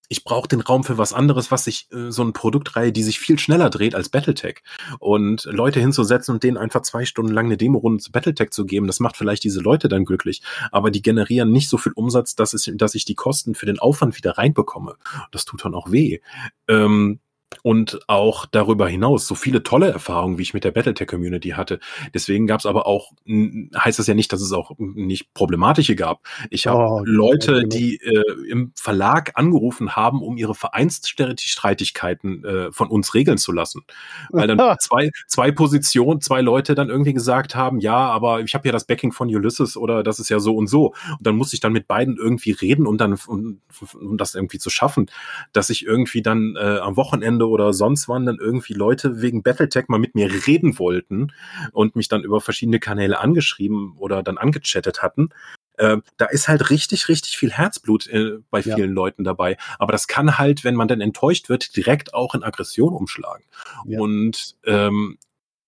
[0.08, 3.18] ich brauche den Raum für was anderes, was sich äh, so eine Produktreihe, die sich
[3.18, 4.62] viel schneller dreht als Battletech.
[4.98, 8.86] Und Leute hinzusetzen und denen einfach zwei Stunden lang eine Demo-Runde zu Battletech zu geben,
[8.86, 10.42] das macht vielleicht diese Leute dann glücklich.
[10.70, 13.78] Aber die generieren nicht so viel Umsatz, dass, es, dass ich die Kosten für den
[13.78, 14.96] Aufwand wieder reinbekomme.
[15.30, 16.20] Das tut dann auch weh.
[16.68, 17.20] Ähm,
[17.62, 21.80] und auch darüber hinaus so viele tolle Erfahrungen, wie ich mit der Battletech-Community hatte.
[22.14, 26.20] Deswegen gab es aber auch, heißt das ja nicht, dass es auch nicht problematische gab.
[26.50, 32.88] Ich habe Oh, Leute, die äh, im Verlag angerufen haben, um ihre Vereinsstreitigkeiten äh, von
[32.88, 33.82] uns regeln zu lassen.
[34.30, 38.68] Weil dann zwei, zwei Positionen, zwei Leute dann irgendwie gesagt haben, ja, aber ich habe
[38.68, 40.88] ja das Backing von Ulysses oder das ist ja so und so.
[41.10, 43.60] Und dann musste ich dann mit beiden irgendwie reden, um dann um,
[43.94, 45.10] um das irgendwie zu schaffen,
[45.52, 49.88] dass ich irgendwie dann äh, am Wochenende oder sonst wann dann irgendwie Leute wegen Battletech
[49.88, 51.32] mal mit mir reden wollten
[51.72, 55.30] und mich dann über verschiedene Kanäle angeschrieben oder dann angechattet hatten.
[55.78, 58.76] Äh, da ist halt richtig, richtig viel Herzblut äh, bei Ja.
[58.76, 59.56] vielen Leuten dabei.
[59.78, 63.44] Aber das kann halt, wenn man dann enttäuscht wird, direkt auch in Aggression umschlagen.
[63.86, 63.98] Ja.
[64.00, 65.18] Und ähm,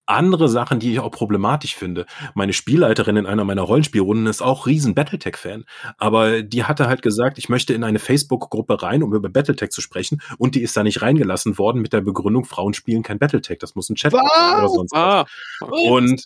[0.07, 2.07] andere Sachen, die ich auch problematisch finde.
[2.35, 5.65] Meine Spielleiterin in einer meiner Rollenspielrunden ist auch riesen Battletech-Fan.
[5.99, 9.81] Aber die hatte halt gesagt, ich möchte in eine Facebook-Gruppe rein, um über Battletech zu
[9.81, 10.21] sprechen.
[10.39, 13.59] Und die ist da nicht reingelassen worden mit der Begründung, Frauen spielen kein Battletech.
[13.59, 14.23] Das muss ein Chat sein
[14.59, 15.27] oder sonst was.
[15.61, 16.25] Ah, Und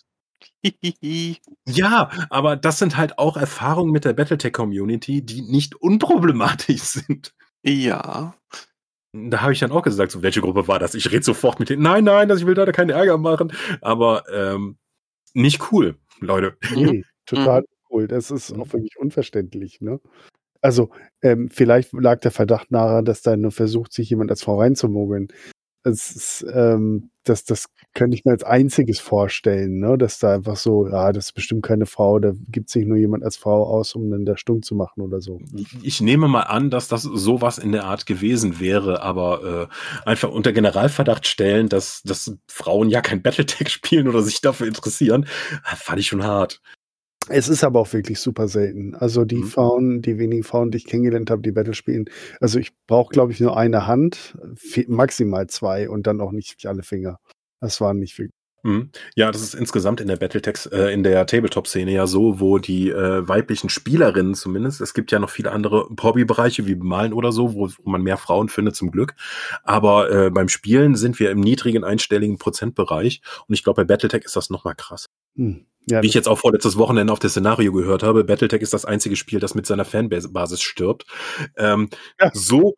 [1.67, 7.33] ja, aber das sind halt auch Erfahrungen mit der Battletech-Community, die nicht unproblematisch sind.
[7.63, 8.33] ja.
[9.13, 10.93] Da habe ich dann auch gesagt, so, welche Gruppe war das?
[10.93, 11.81] Ich rede sofort mit denen.
[11.81, 13.51] Nein, nein, das- ich will da keinen Ärger machen.
[13.81, 14.77] Aber ähm,
[15.33, 16.57] nicht cool, Leute.
[16.75, 18.07] Nee, total cool.
[18.07, 19.99] Das ist auch für mich unverständlich, ne?
[20.61, 20.89] Also,
[21.21, 25.29] ähm, vielleicht lag der Verdacht nahe, dass da nur versucht, sich jemand als Frau reinzumogeln.
[25.83, 29.97] Es ist, ähm, das, das könnte ich mir als einziges vorstellen, ne?
[29.97, 33.23] Dass da einfach so, ja, das ist bestimmt keine Frau, da gibt sich nur jemand
[33.23, 35.39] als Frau aus, um dann da stumm zu machen oder so.
[35.81, 39.69] Ich nehme mal an, dass das sowas in der Art gewesen wäre, aber
[40.05, 44.67] äh, einfach unter Generalverdacht stellen, dass, dass Frauen ja kein Battletech spielen oder sich dafür
[44.67, 45.25] interessieren,
[45.63, 46.61] fand ich schon hart.
[47.29, 48.95] Es ist aber auch wirklich super selten.
[48.95, 49.47] Also die Mhm.
[49.47, 52.05] Frauen, die wenigen Frauen, die ich kennengelernt habe, die Battle spielen.
[52.39, 54.37] Also ich brauche, glaube ich, nur eine Hand,
[54.87, 57.19] maximal zwei und dann auch nicht alle Finger.
[57.61, 58.31] Das waren nicht viel.
[58.63, 58.89] Mhm.
[59.15, 62.89] Ja, das ist insgesamt in der Battletech, äh, in der Tabletop-Szene ja so, wo die
[62.89, 67.53] äh, weiblichen Spielerinnen zumindest, es gibt ja noch viele andere Hobbybereiche wie Malen oder so,
[67.53, 69.15] wo, wo man mehr Frauen findet zum Glück.
[69.63, 74.25] Aber äh, beim Spielen sind wir im niedrigen einstelligen Prozentbereich und ich glaube, bei Battletech
[74.25, 75.05] ist das noch mal krass.
[75.37, 75.65] Hm.
[75.85, 78.85] Ja, Wie ich jetzt auch vorletztes Wochenende auf das Szenario gehört habe, Battletech ist das
[78.85, 81.05] einzige Spiel, das mit seiner Fanbasis stirbt.
[81.57, 82.29] Ähm, Ja.
[82.33, 82.75] So,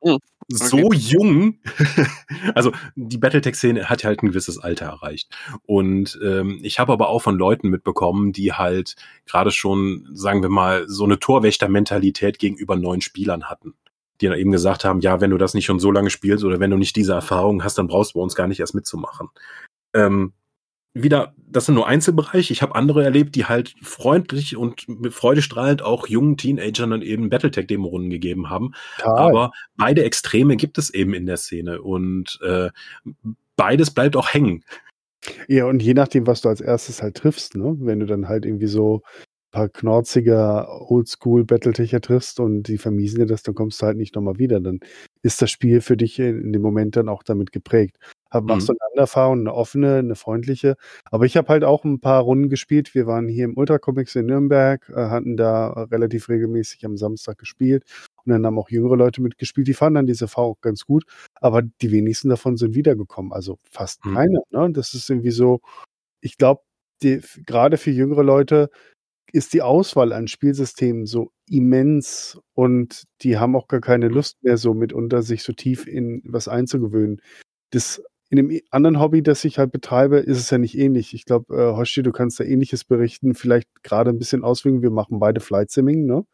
[0.52, 1.60] Hm, so jung.
[2.56, 5.30] also die Battletech-Szene hat halt ein gewisses Alter erreicht.
[5.66, 8.96] Und ähm, ich habe aber auch von Leuten mitbekommen, die halt
[9.26, 13.76] gerade schon, sagen wir mal, so eine Torwächter-Mentalität gegenüber neuen Spielern hatten.
[14.20, 16.60] Die dann eben gesagt haben, ja, wenn du das nicht schon so lange spielst oder
[16.60, 19.30] wenn du nicht diese Erfahrung hast, dann brauchst du bei uns gar nicht erst mitzumachen.
[19.94, 20.34] Ähm,
[20.94, 22.52] wieder, das sind nur Einzelbereiche.
[22.52, 27.30] Ich habe andere erlebt, die halt freundlich und mit freudestrahlend auch jungen Teenagern dann eben
[27.30, 28.74] Battletech-Demo-Runden gegeben haben.
[28.98, 29.18] total.
[29.18, 32.70] Aber beide Extreme gibt es eben in der Szene und äh,
[33.56, 34.64] beides bleibt auch hängen.
[35.48, 37.76] Ja, und je nachdem, was du als erstes halt triffst, ne?
[37.80, 39.04] Wenn du dann halt irgendwie so
[39.52, 44.38] paar knorziger Oldschool-Battletecher triffst und die vermiesen dir das, dann kommst du halt nicht nochmal
[44.40, 44.60] wieder.
[44.60, 44.80] Dann
[45.22, 47.98] ist das Spiel für dich in, dem Moment dann auch damit geprägt.
[48.32, 50.76] Hab, machst du eine andere Erfahrung, eine offene, eine freundliche.
[51.12, 52.96] Aber ich habe halt auch ein paar Runden gespielt.
[52.96, 57.38] Wir waren hier im Ultra Comics in Nürnberg, äh, hatten da relativ regelmäßig am Samstag
[57.38, 57.84] gespielt.
[58.24, 59.68] Und dann haben auch jüngere Leute mitgespielt.
[59.68, 61.04] Die fanden dann diese Erfahrung auch ganz gut.
[61.42, 63.34] Aber die wenigsten davon sind wiedergekommen.
[63.34, 64.14] Also fast Mhm.
[64.14, 64.40] keine.
[64.52, 64.72] Ne?
[64.72, 65.60] Das ist irgendwie so,
[66.22, 66.62] ich glaube,
[67.46, 68.70] gerade für jüngere Leute
[69.34, 74.58] ist die Auswahl an Spielsystemen so immens und die haben auch gar keine Lust mehr,
[74.58, 77.22] so mitunter sich so tief in was einzugewöhnen.
[77.72, 81.14] Das in dem anderen Hobby, das ich halt betreibe, ist es ja nicht ähnlich.
[81.14, 84.82] Ich glaube, äh, Hoshi, du kannst da ähnliches berichten, vielleicht gerade ein bisschen auswählen.
[84.82, 86.26] Wir machen beide Flight Simming, ne?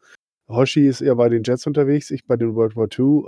[0.48, 3.24] Hoshi ist eher bei den Jets unterwegs, ich bei den World War II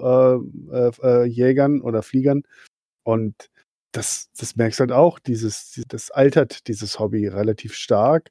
[0.73, 2.45] äh, äh, äh, Jägern oder Fliegern.
[3.03, 3.51] Und
[3.93, 8.31] das, das merkst du halt auch, dieses, das altert dieses Hobby relativ stark.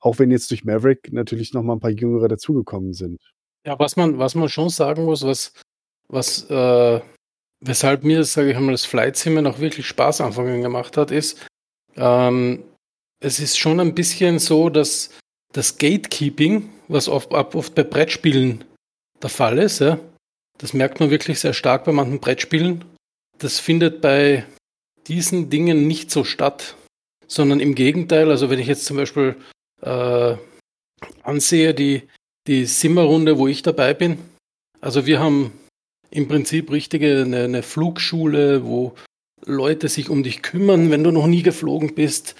[0.00, 3.20] Auch wenn jetzt durch Maverick natürlich noch mal ein paar Jüngere dazugekommen sind.
[3.66, 5.52] Ja, was man, was man schon sagen muss, was,
[6.08, 7.00] was, äh,
[7.60, 11.46] weshalb mir, sage ich einmal, das Flight Sim noch wirklich Spaß anfangen gemacht hat, ist,
[11.96, 12.62] ähm,
[13.20, 15.10] es ist schon ein bisschen so, dass
[15.52, 18.64] das Gatekeeping, was oft, oft bei Brettspielen
[19.20, 19.98] der Fall ist, ja,
[20.58, 22.84] das merkt man wirklich sehr stark bei manchen Brettspielen.
[23.38, 24.44] Das findet bei
[25.06, 26.76] diesen Dingen nicht so statt,
[27.26, 29.36] sondern im Gegenteil, also wenn ich jetzt zum Beispiel
[29.82, 30.36] äh,
[31.22, 32.02] ansehe, die,
[32.46, 34.18] die Simmerrunde, wo ich dabei bin,
[34.80, 35.52] also wir haben
[36.10, 38.94] im Prinzip richtige eine, eine Flugschule, wo
[39.44, 42.34] Leute sich um dich kümmern, wenn du noch nie geflogen bist,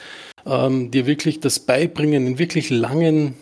[0.47, 3.35] ähm, dir wirklich das beibringen in wirklich langen,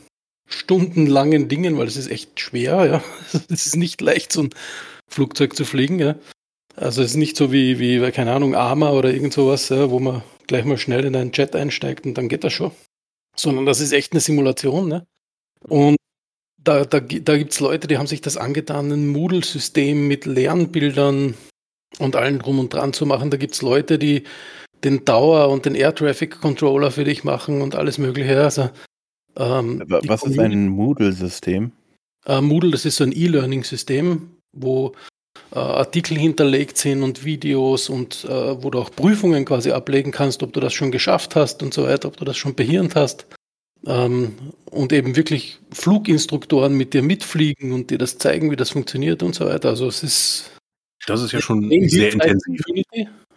[0.48, 3.04] stundenlangen Dingen, weil es ist echt schwer, ja.
[3.48, 4.50] Es ist nicht leicht, so ein
[5.08, 6.16] Flugzeug zu fliegen, ja.
[6.74, 9.98] Also es ist nicht so wie, wie keine Ahnung, Arma oder irgend sowas, ja, wo
[9.98, 12.72] man gleich mal schnell in einen Jet einsteigt und dann geht das schon.
[13.38, 15.06] Sondern das ist echt eine Simulation, ne?
[15.68, 15.96] Und
[16.58, 21.34] da, da, da gibt es Leute, die haben sich das angetan, ein Moodle-System mit Lernbildern
[21.98, 23.30] und allen drum und dran zu machen.
[23.30, 24.24] Da gibt es Leute, die
[24.84, 28.42] den Dauer- und den Air Traffic Controller für dich machen und alles Mögliche.
[28.42, 28.70] Also,
[29.36, 31.72] ähm, Was ist ein Moodle-System?
[32.26, 34.92] Äh, Moodle, das ist so ein E-Learning-System, wo
[35.54, 40.42] äh, Artikel hinterlegt sind und Videos und äh, wo du auch Prüfungen quasi ablegen kannst,
[40.42, 43.26] ob du das schon geschafft hast und so weiter, ob du das schon behirnt hast.
[43.86, 44.34] Ähm,
[44.70, 49.34] und eben wirklich Fluginstruktoren mit dir mitfliegen und dir das zeigen, wie das funktioniert und
[49.34, 49.68] so weiter.
[49.68, 50.50] Also es ist.
[51.06, 52.62] Das ist ja schon sehr intensiv.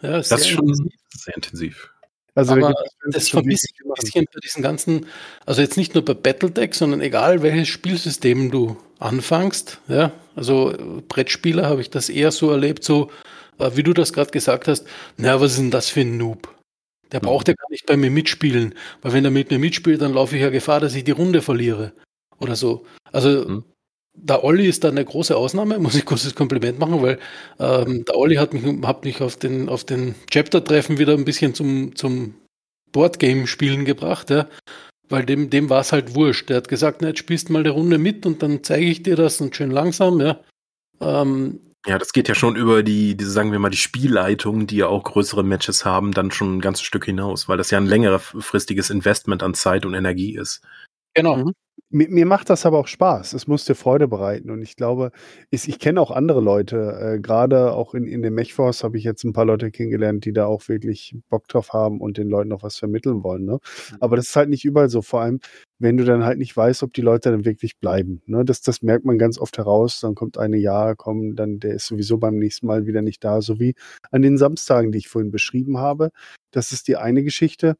[0.02, 0.92] Ja, das ist schon intensiv.
[1.14, 1.90] sehr intensiv.
[2.34, 2.74] Also Aber
[3.10, 5.06] das vermisse ich ein bisschen bei diesen ganzen,
[5.46, 10.74] also jetzt nicht nur bei Battletech, sondern egal welches Spielsystem du anfängst, ja, also
[11.08, 13.10] Brettspieler habe ich das eher so erlebt, so
[13.58, 14.86] äh, wie du das gerade gesagt hast,
[15.18, 16.56] na, was ist denn das für ein Noob?
[17.12, 20.14] Der braucht ja gar nicht bei mir mitspielen, weil wenn er mit mir mitspielt, dann
[20.14, 21.92] laufe ich ja Gefahr, dass ich die Runde verliere
[22.38, 22.86] oder so.
[23.12, 23.64] Also mhm.
[24.14, 27.18] der Olli ist da eine große Ausnahme, muss ich kurzes Kompliment machen, weil
[27.58, 31.52] ähm, der Olli hat mich, hat mich auf den, auf den Chapter-Treffen wieder ein bisschen
[31.52, 32.34] zum, zum
[32.92, 34.48] Boardgame-Spielen gebracht, ja.
[35.10, 36.48] Weil dem, dem war es halt wurscht.
[36.48, 39.16] Der hat gesagt, na, jetzt spielst mal eine Runde mit und dann zeige ich dir
[39.16, 40.40] das und schön langsam, ja.
[41.00, 44.76] Ähm, ja, das geht ja schon über die, die, sagen wir mal, die Spielleitung, die
[44.76, 47.86] ja auch größere Matches haben, dann schon ein ganzes Stück hinaus, weil das ja ein
[47.86, 50.62] längerfristiges Investment an Zeit und Energie ist.
[51.14, 51.36] Genau.
[51.36, 51.52] Mhm.
[51.92, 53.32] Mir, mir, macht das aber auch Spaß.
[53.32, 54.50] Es muss dir Freude bereiten.
[54.50, 55.10] Und ich glaube,
[55.50, 57.16] ich, ich kenne auch andere Leute.
[57.16, 60.32] Äh, Gerade auch in, in dem Mechforce habe ich jetzt ein paar Leute kennengelernt, die
[60.32, 63.44] da auch wirklich Bock drauf haben und den Leuten auch was vermitteln wollen.
[63.44, 63.54] Ne?
[63.54, 63.96] Mhm.
[63.98, 65.02] Aber das ist halt nicht überall so.
[65.02, 65.40] Vor allem,
[65.80, 68.22] wenn du dann halt nicht weißt, ob die Leute dann wirklich bleiben.
[68.26, 68.44] Ne?
[68.44, 69.98] Das, das merkt man ganz oft heraus.
[69.98, 73.40] Dann kommt eine Jahr, komm, dann der ist sowieso beim nächsten Mal wieder nicht da.
[73.42, 73.74] So wie
[74.12, 76.10] an den Samstagen, die ich vorhin beschrieben habe.
[76.52, 77.76] Das ist die eine Geschichte.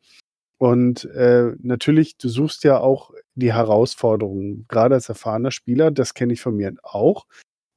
[0.60, 4.66] Und äh, natürlich, du suchst ja auch die Herausforderungen.
[4.68, 7.24] Gerade als erfahrener Spieler, das kenne ich von mir auch.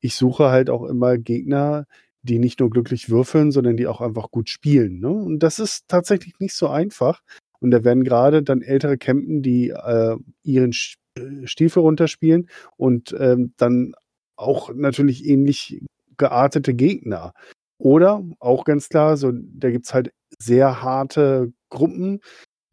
[0.01, 1.86] Ich suche halt auch immer Gegner,
[2.23, 4.99] die nicht nur glücklich würfeln, sondern die auch einfach gut spielen.
[4.99, 5.07] Ne?
[5.07, 7.21] Und das ist tatsächlich nicht so einfach.
[7.61, 10.71] Und da werden gerade dann ältere campen, die äh, ihren
[11.17, 13.93] äh, Stiefel runterspielen und ähm, dann
[14.36, 15.81] auch natürlich ähnlich
[16.17, 17.31] geartete Gegner.
[17.77, 22.19] Oder auch ganz klar, so da gibt's halt sehr harte Gruppen,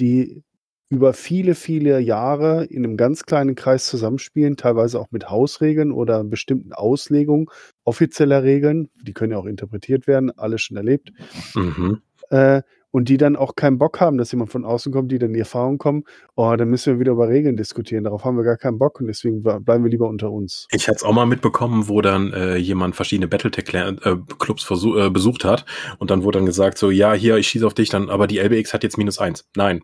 [0.00, 0.42] die
[0.90, 6.24] über viele, viele Jahre in einem ganz kleinen Kreis zusammenspielen, teilweise auch mit Hausregeln oder
[6.24, 7.46] bestimmten Auslegungen
[7.84, 11.12] offizieller Regeln, die können ja auch interpretiert werden, alles schon erlebt.
[11.54, 12.02] Mhm.
[12.30, 15.30] Äh, und die dann auch keinen Bock haben, dass jemand von außen kommt, die dann
[15.30, 16.04] in die Erfahrung kommen,
[16.36, 18.04] oh, dann müssen wir wieder über Regeln diskutieren.
[18.04, 20.66] Darauf haben wir gar keinen Bock und deswegen bleiben wir lieber unter uns.
[20.72, 25.44] Ich hatte es auch mal mitbekommen, wo dann äh, jemand verschiedene Battletech-Clubs äh, äh, besucht
[25.44, 25.64] hat
[25.98, 28.38] und dann wurde dann gesagt, so, ja, hier, ich schieße auf dich, dann, aber die
[28.38, 29.48] LBX hat jetzt minus eins.
[29.56, 29.82] Nein,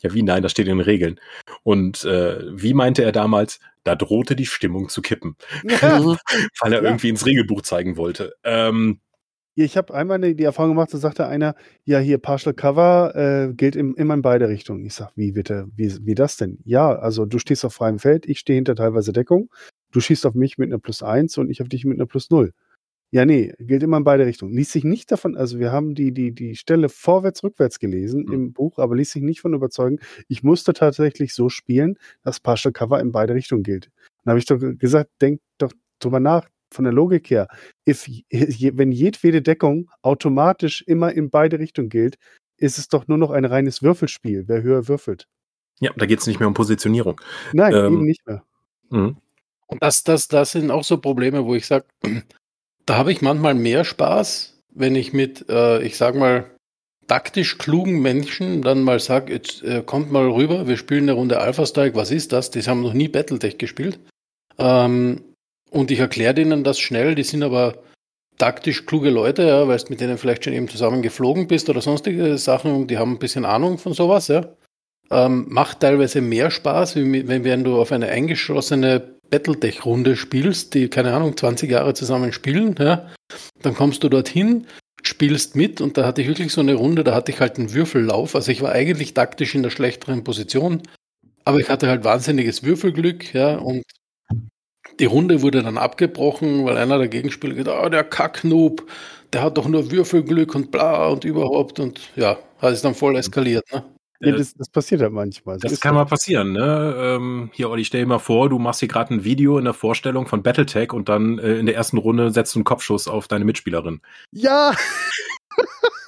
[0.00, 1.20] ja, wie nein, das steht in den Regeln.
[1.64, 6.00] Und äh, wie meinte er damals, da drohte die Stimmung zu kippen, ja.
[6.60, 6.88] weil er ja.
[6.88, 8.34] irgendwie ins Regelbuch zeigen wollte.
[8.44, 9.00] Ähm,
[9.64, 11.54] ich habe einmal die Erfahrung gemacht, da sagte einer,
[11.84, 14.84] ja, hier Partial Cover äh, gilt im, immer in beide Richtungen.
[14.84, 16.58] Ich sag, wie bitte, wie, wie das denn?
[16.64, 19.50] Ja, also du stehst auf freiem Feld, ich stehe hinter teilweise Deckung,
[19.90, 22.30] du schießt auf mich mit einer Plus 1 und ich auf dich mit einer Plus
[22.30, 22.52] 0.
[23.10, 24.52] Ja, nee, gilt immer in beide Richtungen.
[24.52, 28.32] Ließ sich nicht davon, also wir haben die, die, die Stelle vorwärts, rückwärts gelesen mhm.
[28.32, 29.98] im Buch, aber ließ sich nicht von überzeugen.
[30.28, 33.90] Ich musste tatsächlich so spielen, dass Partial Cover in beide Richtungen gilt.
[34.24, 37.48] Dann habe ich doch gesagt, denk doch drüber nach, von der Logik her.
[37.88, 42.16] If, wenn jedwede Deckung automatisch immer in beide Richtungen gilt,
[42.56, 45.26] ist es doch nur noch ein reines Würfelspiel, wer höher würfelt.
[45.80, 47.20] Ja, da geht es nicht mehr um Positionierung.
[47.52, 48.42] Nein, ähm, eben nicht mehr.
[48.90, 49.16] Mhm.
[49.66, 51.86] Und das, das, das sind auch so Probleme, wo ich sage,
[52.86, 56.50] da habe ich manchmal mehr Spaß, wenn ich mit, äh, ich sag mal,
[57.06, 61.40] taktisch klugen Menschen dann mal sage, jetzt äh, kommt mal rüber, wir spielen eine Runde
[61.40, 62.50] Alpha Strike, was ist das?
[62.50, 63.98] Die haben noch nie Battletech gespielt.
[64.58, 65.22] Ähm,
[65.70, 67.74] und ich erkläre denen das schnell, die sind aber
[68.38, 71.80] taktisch kluge Leute, ja, weil du mit denen vielleicht schon eben zusammen geflogen bist oder
[71.80, 74.48] sonstige Sachen und die haben ein bisschen Ahnung von sowas, ja.
[75.10, 81.14] Ähm, macht teilweise mehr Spaß, wenn, wenn du auf eine eingeschlossene Battletech-Runde spielst, die, keine
[81.14, 83.08] Ahnung, 20 Jahre zusammen spielen, ja.
[83.62, 84.66] Dann kommst du dorthin,
[85.02, 87.72] spielst mit und da hatte ich wirklich so eine Runde, da hatte ich halt einen
[87.72, 88.34] Würfellauf.
[88.34, 90.82] Also ich war eigentlich taktisch in der schlechteren Position,
[91.44, 93.82] aber ich hatte halt wahnsinniges Würfelglück, ja, und
[94.98, 98.86] die Runde wurde dann abgebrochen, weil einer der Gegenspieler gesagt hat, oh, der Kacknoob,
[99.32, 103.16] der hat doch nur Würfelglück und bla und überhaupt und ja, hat es dann voll
[103.16, 103.84] eskaliert, ne?
[104.20, 105.58] Ja, das, das passiert ja manchmal.
[105.58, 106.00] Das ist kann so.
[106.00, 106.94] mal passieren, ne?
[106.98, 109.74] Ähm, hier, Olli, stell dir mal vor, du machst hier gerade ein Video in der
[109.74, 113.28] Vorstellung von Battletech und dann äh, in der ersten Runde setzt du einen Kopfschuss auf
[113.28, 114.00] deine Mitspielerin.
[114.32, 114.72] Ja,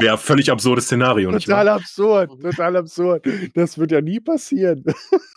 [0.00, 3.26] Wäre völlig absurdes Szenario, total absurd, total absurd.
[3.54, 4.84] Das wird ja nie passieren.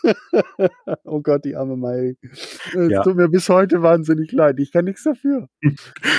[1.04, 2.16] oh Gott, die arme Mai.
[2.22, 3.02] Es Ja.
[3.02, 4.58] tut mir bis heute wahnsinnig leid.
[4.58, 5.48] Ich kann nichts dafür.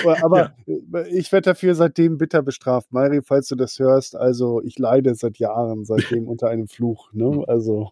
[0.04, 2.92] Aber, aber ich werde dafür seitdem bitter bestraft.
[2.92, 7.12] Mairi, falls du das hörst, also ich leide seit Jahren seitdem unter einem Fluch.
[7.14, 7.44] Ne?
[7.48, 7.92] Also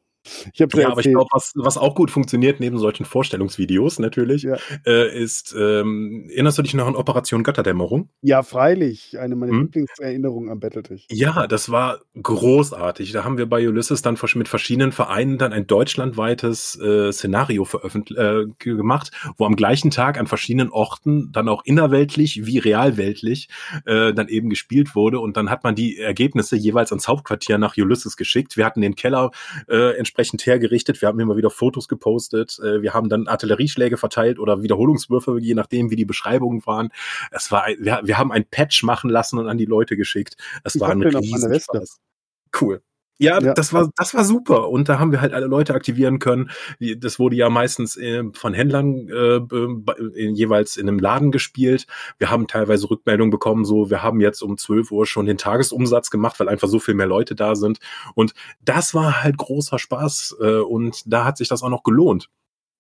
[0.53, 4.43] ich habe Ja, aber ich glaube, was, was auch gut funktioniert neben solchen Vorstellungsvideos natürlich,
[4.43, 4.57] Ja.
[4.85, 8.09] äh, ist, ähm, erinnerst du dich noch an Operation Götterdämmerung?
[8.21, 9.19] Ja, freilich.
[9.19, 9.61] Eine meiner Hm?
[9.63, 11.07] Lieblingserinnerungen am Battletech.
[11.11, 13.11] Ja, das war großartig.
[13.11, 18.19] Da haben wir bei Ulysses dann mit verschiedenen Vereinen dann ein deutschlandweites äh, Szenario veröffentlicht
[18.19, 23.49] äh, ge- gemacht, wo am gleichen Tag an verschiedenen Orten dann auch innerweltlich wie realweltlich
[23.85, 27.77] äh, dann eben gespielt wurde und dann hat man die Ergebnisse jeweils ans Hauptquartier nach
[27.77, 28.57] Ulysses geschickt.
[28.57, 29.31] Wir hatten den Keller
[29.67, 30.14] äh, entsprechend
[30.45, 35.37] hergerichtet, wir haben immer wieder Fotos gepostet, äh, wir haben dann Artillerieschläge verteilt oder Wiederholungswürfe,
[35.39, 36.89] je nachdem wie die Beschreibungen waren.
[37.31, 40.35] Es war, ein- wir, wir haben ein Patch machen lassen und an die Leute geschickt.
[40.63, 41.01] Es Ich war ein.
[41.01, 41.99] Riesenspaß.
[42.59, 42.81] Cool.
[43.17, 43.53] Ja, Ja.
[43.53, 46.49] das war das war super und da haben wir halt alle Leute aktivieren können.
[46.97, 51.87] Das wurde ja meistens äh, von Händlern äh, äh, jeweils in einem Laden gespielt.
[52.17, 56.09] Wir haben teilweise Rückmeldungen bekommen, so wir haben jetzt um 12 Uhr schon den Tagesumsatz
[56.09, 57.79] gemacht, weil einfach so viel mehr Leute da sind
[58.15, 62.29] und das war halt großer Spaß äh, und da hat sich das auch noch gelohnt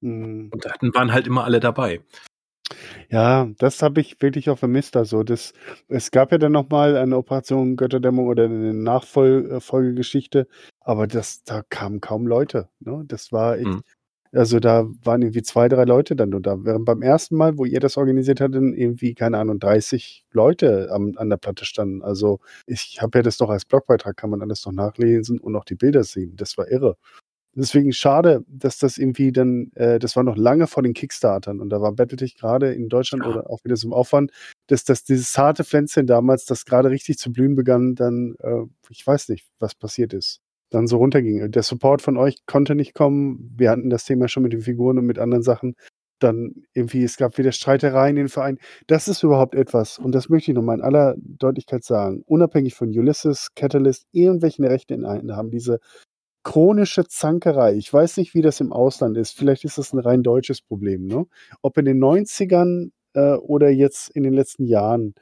[0.01, 0.49] Hm.
[0.53, 2.01] und da hatten- waren halt immer alle dabei.
[3.09, 4.95] Ja, das habe ich wirklich auch vermisst.
[4.97, 5.53] Also das,
[5.87, 10.47] es gab ja dann noch mal eine Operation Götterdämmung oder eine Nachfolgegeschichte,
[10.81, 12.69] aber das, da kamen kaum Leute.
[12.79, 13.03] Ne?
[13.07, 13.81] Das war echt, Mhm.
[14.33, 16.57] also da waren irgendwie zwei, drei Leute dann nur da.
[16.65, 21.13] Während beim ersten Mal, wo ihr das organisiert hattet, irgendwie, keine Ahnung, 30 Leute am,
[21.17, 22.01] an der Platte standen.
[22.03, 25.65] Also ich habe ja das noch als Blogbeitrag, kann man alles noch nachlesen und auch
[25.65, 26.35] die Bilder sehen.
[26.35, 26.97] Das war irre.
[27.55, 31.69] Deswegen schade, dass das irgendwie dann, äh, das war noch lange vor den Kickstartern und
[31.69, 33.29] da war Battletech gerade in Deutschland Ja.
[33.31, 34.31] oder auch wieder so im Aufwand,
[34.67, 39.05] dass, dass dieses zarte Pflänzchen damals, das gerade richtig zu blühen begann, dann, äh, ich
[39.07, 41.49] weiß nicht, was passiert ist, dann so runterging.
[41.51, 43.53] Der Support von euch konnte nicht kommen.
[43.57, 45.75] Wir hatten das Thema schon mit den Figuren und mit anderen Sachen.
[46.19, 48.57] Dann irgendwie, es gab wieder Streitereien in den Verein.
[48.87, 52.89] Das ist überhaupt etwas, und das möchte ich nochmal in aller Deutlichkeit sagen, unabhängig von
[52.89, 55.79] Ulysses, Catalyst, irgendwelchen Rechte in haben, diese
[56.45, 57.73] chronische Zankerei.
[57.73, 59.35] Ich weiß nicht, wie das im Ausland ist.
[59.35, 61.07] Vielleicht ist das ein rein deutsches Problem.
[61.07, 61.25] Ne?
[61.63, 65.15] Ob in den 90ern äh, oder jetzt in den letzten Jahren,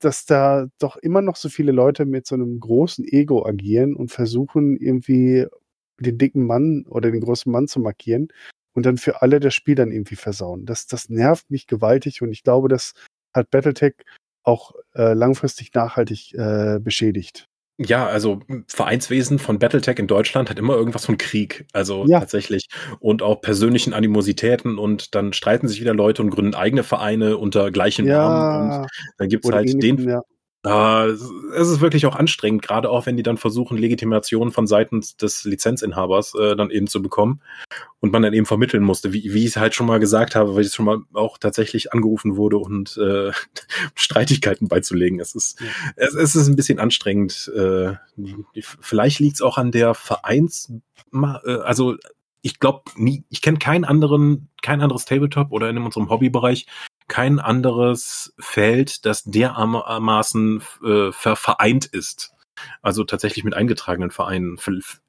[0.00, 4.10] dass da doch immer noch so viele Leute mit so einem großen Ego agieren und
[4.10, 5.46] versuchen irgendwie
[6.00, 8.28] den dicken Mann oder den großen Mann zu markieren
[8.74, 10.66] und dann für alle das Spiel dann irgendwie versauen.
[10.66, 12.94] Das, das nervt mich gewaltig und ich glaube, das
[13.32, 13.94] hat Battletech
[14.42, 17.48] auch äh, langfristig nachhaltig äh, beschädigt.
[17.80, 21.66] Ja, also m, Vereinswesen von Battletech in Deutschland hat immer irgendwas von Krieg.
[21.72, 22.20] Also Ja.
[22.20, 22.66] tatsächlich.
[23.00, 27.72] Und auch persönlichen Animositäten und dann streiten sich wieder Leute und gründen eigene Vereine unter
[27.72, 28.46] gleichem Namen.
[28.52, 28.86] Und Ja,
[29.18, 30.08] dann gibt's oder halt den.
[30.08, 30.22] ja.
[30.64, 35.02] Ah, es ist wirklich auch anstrengend, gerade auch wenn die dann versuchen, Legitimation von Seiten
[35.20, 37.42] des Lizenzinhabers äh, dann eben zu bekommen
[38.00, 40.56] und man dann eben vermitteln musste, wie, wie ich es halt schon mal gesagt habe,
[40.56, 43.30] weil ich schon mal auch tatsächlich angerufen wurde und äh,
[43.94, 45.20] Streitigkeiten beizulegen.
[45.20, 45.66] Es ist, Ja.
[45.96, 47.52] es, es ist ein bisschen anstrengend.
[47.54, 47.92] Äh,
[48.80, 50.72] vielleicht liegt es auch an der Vereins,
[51.12, 51.96] äh, also
[52.40, 56.66] ich glaube nie, ich kenne keinen anderen, kein anderes Tabletop oder in unserem Hobbybereich
[57.08, 62.32] kein anderes Feld, das dermaßen äh, ver vereint ist.
[62.82, 64.58] Also tatsächlich mit eingetragenen Vereinen.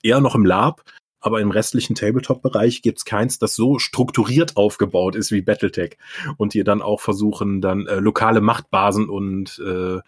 [0.02, 0.84] Eher noch im Lab,
[1.20, 5.98] aber im restlichen Tabletop-Bereich gibt's keins, das so strukturiert aufgebaut ist wie Battletech.
[6.38, 10.00] Und die dann auch versuchen, dann äh, lokale Machtbasen und äh,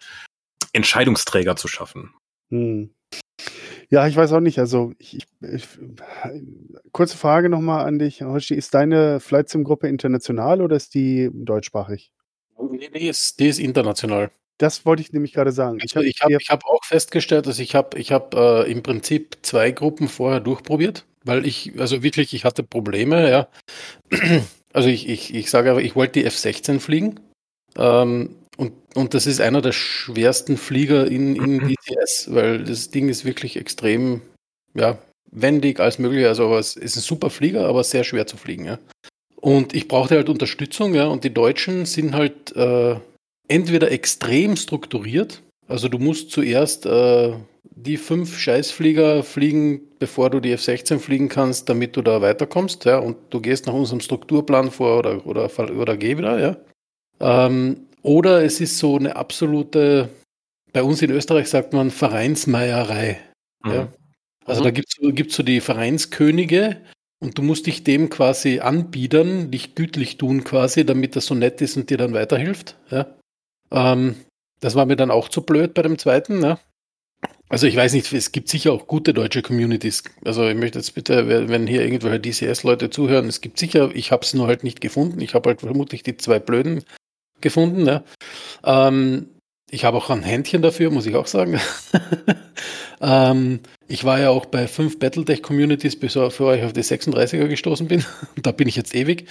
[0.72, 2.14] Entscheidungsträger zu schaffen.
[2.50, 2.90] Hm.
[3.90, 4.58] Ja, ich weiß auch nicht.
[4.58, 5.64] Also, ich, ich, ich,
[6.92, 8.22] kurze Frage nochmal an dich.
[8.22, 12.12] Hoshi, ist deine Flight Sim Gruppe international oder ist die deutschsprachig?
[12.70, 14.30] Nee, die ist, die ist international.
[14.58, 15.78] das wollte ich nämlich gerade sagen.
[15.80, 19.38] Also ich habe ich hab auch festgestellt, dass ich habe ich hab, äh, im Prinzip
[19.42, 23.48] zwei Gruppen vorher durchprobiert, weil ich, also wirklich, ich hatte Probleme, ja.
[24.74, 27.20] Also ich, ich, ich sage aber, ich wollte die F-16 fliegen.
[27.78, 33.08] Ähm, und, und das ist einer der schwersten Flieger in, in DCS, weil das Ding
[33.08, 34.20] ist wirklich extrem,
[34.74, 34.98] ja,
[35.30, 36.26] wendig als möglich.
[36.26, 38.78] Also es ist ein super Flieger, aber sehr schwer zu fliegen, ja.
[39.36, 42.96] Und ich brauchte halt Unterstützung, ja, und die Deutschen sind halt äh,
[43.46, 50.52] entweder extrem strukturiert, also du musst zuerst äh, die fünf Scheißflieger fliegen, bevor du die
[50.52, 54.98] F-16 fliegen kannst, damit du da weiterkommst, ja, und du gehst nach unserem Strukturplan vor
[54.98, 56.56] oder, oder, oder geh wieder, ja.
[57.20, 60.08] Ähm, oder es ist so eine absolute,
[60.72, 63.18] bei uns in Österreich sagt man Vereinsmeierei.
[63.62, 63.70] Mhm.
[63.70, 63.88] Ja.
[64.46, 64.64] Also mhm.
[64.64, 66.78] da gibt es so die Vereinskönige
[67.20, 71.60] und du musst dich dem quasi anbiedern, dich gütlich tun quasi, damit das so nett
[71.60, 72.76] ist und dir dann weiterhilft.
[72.90, 73.14] Ja.
[73.70, 74.16] Ähm,
[74.60, 76.38] das war mir dann auch zu blöd bei dem zweiten.
[76.38, 76.58] Ne?
[77.50, 80.02] Also ich weiß nicht, es gibt sicher auch gute deutsche Communities.
[80.24, 84.24] Also ich möchte jetzt bitte, wenn hier irgendwelche DCS-Leute zuhören, es gibt sicher, ich habe
[84.24, 85.20] es nur halt nicht gefunden.
[85.20, 86.84] Ich habe halt vermutlich die zwei Blöden
[87.40, 87.84] gefunden.
[87.84, 88.02] Ne?
[88.64, 89.28] Ähm,
[89.70, 91.60] ich habe auch ein Händchen dafür, muss ich auch sagen.
[93.00, 98.04] ähm, ich war ja auch bei fünf Battletech-Communities, bevor ich auf die 36er gestoßen bin.
[98.42, 99.28] da bin ich jetzt ewig.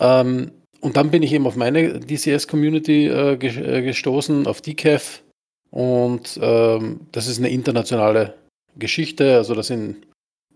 [0.00, 0.50] Ähm,
[0.80, 5.22] und dann bin ich eben auf meine DCS-Community äh, äh, gestoßen, auf DCAF.
[5.70, 8.34] Und ähm, das ist eine internationale
[8.78, 9.36] Geschichte.
[9.36, 10.06] Also das sind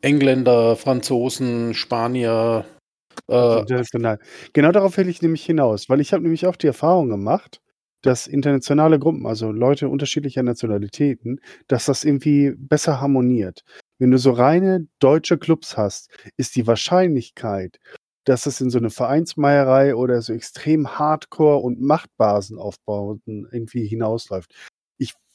[0.03, 2.65] Engländer, Franzosen, Spanier.
[3.29, 4.19] Äh, international.
[4.53, 7.61] Genau darauf will ich nämlich hinaus, weil ich habe nämlich auch die Erfahrung gemacht,
[8.03, 13.63] dass internationale Gruppen, also Leute unterschiedlicher Nationalitäten, dass das irgendwie besser harmoniert.
[13.99, 17.79] Wenn du so reine deutsche Clubs hast, ist die Wahrscheinlichkeit,
[18.25, 24.55] dass es in so eine Vereinsmeierei oder so extrem Hardcore und Machtbasen aufbauten irgendwie hinausläuft.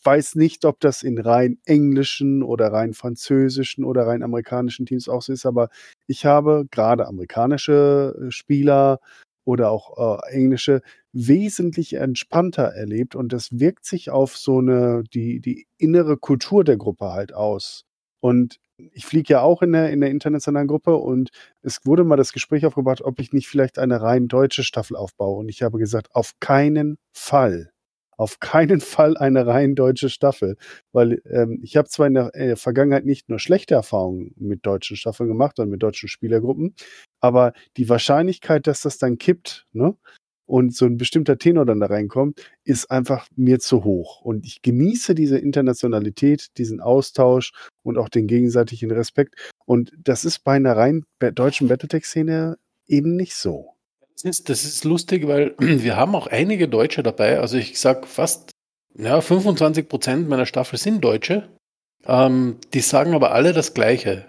[0.06, 5.22] Weiß nicht, ob das in rein englischen oder rein französischen oder rein amerikanischen Teams auch
[5.24, 5.70] so ist, aber
[6.08, 9.00] ich habe gerade amerikanische äh, Spieler
[9.46, 10.82] oder auch äh, englische
[11.14, 16.78] wesentlich entspannter erlebt und das wirkt sich auf so eine die die innere Kultur der
[16.78, 17.86] Gruppe halt aus.
[18.22, 21.30] Und ich fliege ja auch in der, in der internationalen Gruppe und
[21.62, 25.38] es wurde mal das Gespräch aufgebracht, ob ich nicht vielleicht eine rein deutsche Staffel aufbaue.
[25.40, 27.72] Und ich habe gesagt, auf keinen Fall.
[28.18, 30.58] Auf keinen Fall eine rein deutsche Staffel.
[30.92, 34.98] Weil ähm, ich habe zwar in der äh, Vergangenheit nicht nur schlechte Erfahrungen mit deutschen
[34.98, 36.76] Staffeln gemacht und mit deutschen Spielergruppen,
[37.20, 39.96] aber die Wahrscheinlichkeit, dass das dann kippt, ne,
[40.46, 44.22] und so ein bestimmter Tenor dann da reinkommt, ist einfach mir zu hoch.
[44.22, 47.52] Und ich genieße diese Internationalität, diesen Austausch
[47.84, 49.36] und auch den gegenseitigen Respekt.
[49.66, 52.58] Und das ist bei einer rein deutschen Battletech-Szene
[52.88, 53.75] eben nicht so.
[54.16, 57.40] Das ist, das ist lustig, weil wir haben auch einige Deutsche dabei.
[57.40, 58.52] Also ich sag fast,
[58.98, 61.50] ja, 25 Prozent meiner Staffel sind Deutsche.
[62.08, 64.26] Ähm, die sagen aber alle das Gleiche.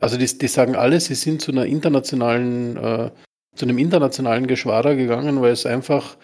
[0.00, 3.10] Also die, die sagen alle, sie sind zu einer internationalen äh,
[3.54, 6.16] zu einem internationalen Geschwader gegangen, weil es einfach,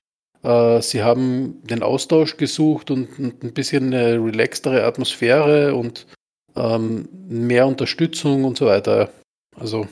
[0.43, 6.07] äh, sie haben den Austausch gesucht und, und, ein bisschen eine relaxtere Atmosphäre und
[6.57, 9.11] ähm, mehr Unterstützung und so weiter.
[9.57, 9.87] Also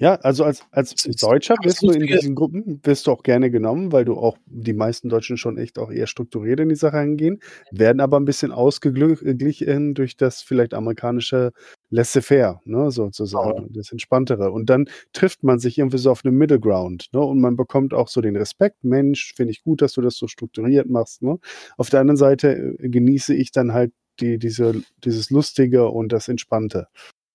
[0.00, 3.92] ja, also als, als Deutscher wirst du in diesen Gruppen wirst du auch gerne genommen,
[3.92, 7.38] weil du auch die meisten Deutschen schon echt auch eher strukturiert in die Sache hingehen,
[7.70, 11.52] werden aber ein bisschen ausgeglichen durch das vielleicht amerikanische
[11.90, 13.68] laissez-faire, ne, sozusagen, oh.
[13.70, 14.52] das Entspanntere.
[14.52, 17.92] Und dann trifft man sich irgendwie so auf einem Middle Ground, ne, und man bekommt
[17.92, 21.38] auch so den Respekt, Mensch, finde ich gut, dass du das so strukturiert machst, ne.
[21.76, 26.28] Auf der anderen Seite äh, genieße ich dann halt die, diese, dieses Lustige und das
[26.28, 26.86] Entspannte.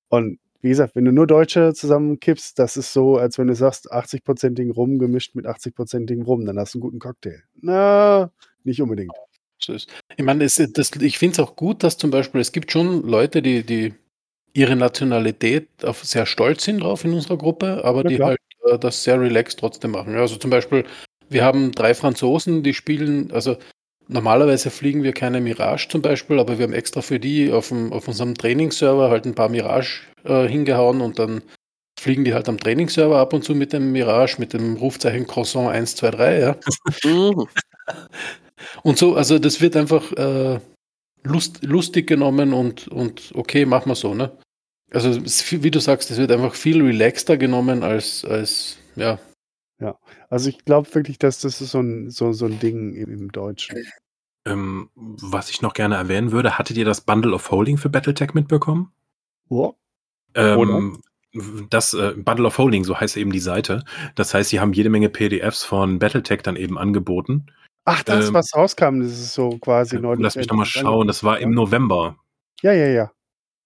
[0.09, 3.93] Und wie gesagt, wenn du nur Deutsche zusammenkippst, das ist so, als wenn du sagst,
[3.93, 7.43] 80-prozentigen Rum gemischt mit 80-prozentigen Rum, dann hast du einen guten Cocktail.
[7.61, 8.31] Na,
[8.63, 9.11] nicht unbedingt.
[9.67, 13.03] Ich meine, das, das, ich finde es auch gut, dass zum Beispiel, es gibt schon
[13.03, 13.93] Leute, die, die
[14.53, 18.29] ihre Nationalität auf sehr stolz sind drauf in unserer Gruppe, aber ja, die klar.
[18.29, 20.15] halt äh, das sehr relaxed trotzdem machen.
[20.15, 20.83] Also zum Beispiel,
[21.29, 23.55] wir haben drei Franzosen, die spielen, also
[24.07, 27.91] Normalerweise fliegen wir keine Mirage zum Beispiel, aber wir haben extra für die auf, dem,
[27.91, 31.41] auf unserem Trainingsserver halt ein paar Mirage äh, hingehauen und dann
[31.99, 35.69] fliegen die halt am Trainingsserver ab und zu mit dem Mirage, mit dem Rufzeichen Croissant
[35.69, 36.55] 123, ja.
[37.03, 37.47] Mhm.
[38.83, 40.59] und so, also das wird einfach äh,
[41.23, 44.31] lust, lustig genommen und, und okay, machen wir so, ne?
[44.91, 45.19] Also
[45.61, 49.19] wie du sagst, es wird einfach viel relaxter genommen als, als ja, ja,
[50.35, 53.85] also ich glaube wirklich, dass das ist so ein, so, so ein Ding im, Deutschen.
[54.45, 58.33] Ähm, was ich noch gerne erwähnen würde, hattet ihr das Bundle of Holding für Battletech
[58.33, 58.91] mitbekommen?
[59.49, 59.71] Ja.
[60.35, 61.01] Ähm,
[61.69, 63.85] das äh, Bundle of Holding, so heißt eben die Seite.
[64.15, 67.45] Das heißt, sie haben jede Menge PDFs von Battletech dann eben angeboten.
[67.85, 70.21] Ach, das, Ähm, was rauskam, das ist so quasi neulich.
[70.21, 72.17] Lass mich nochmal schauen, das war im November.
[72.61, 73.11] Ja, ja, ja.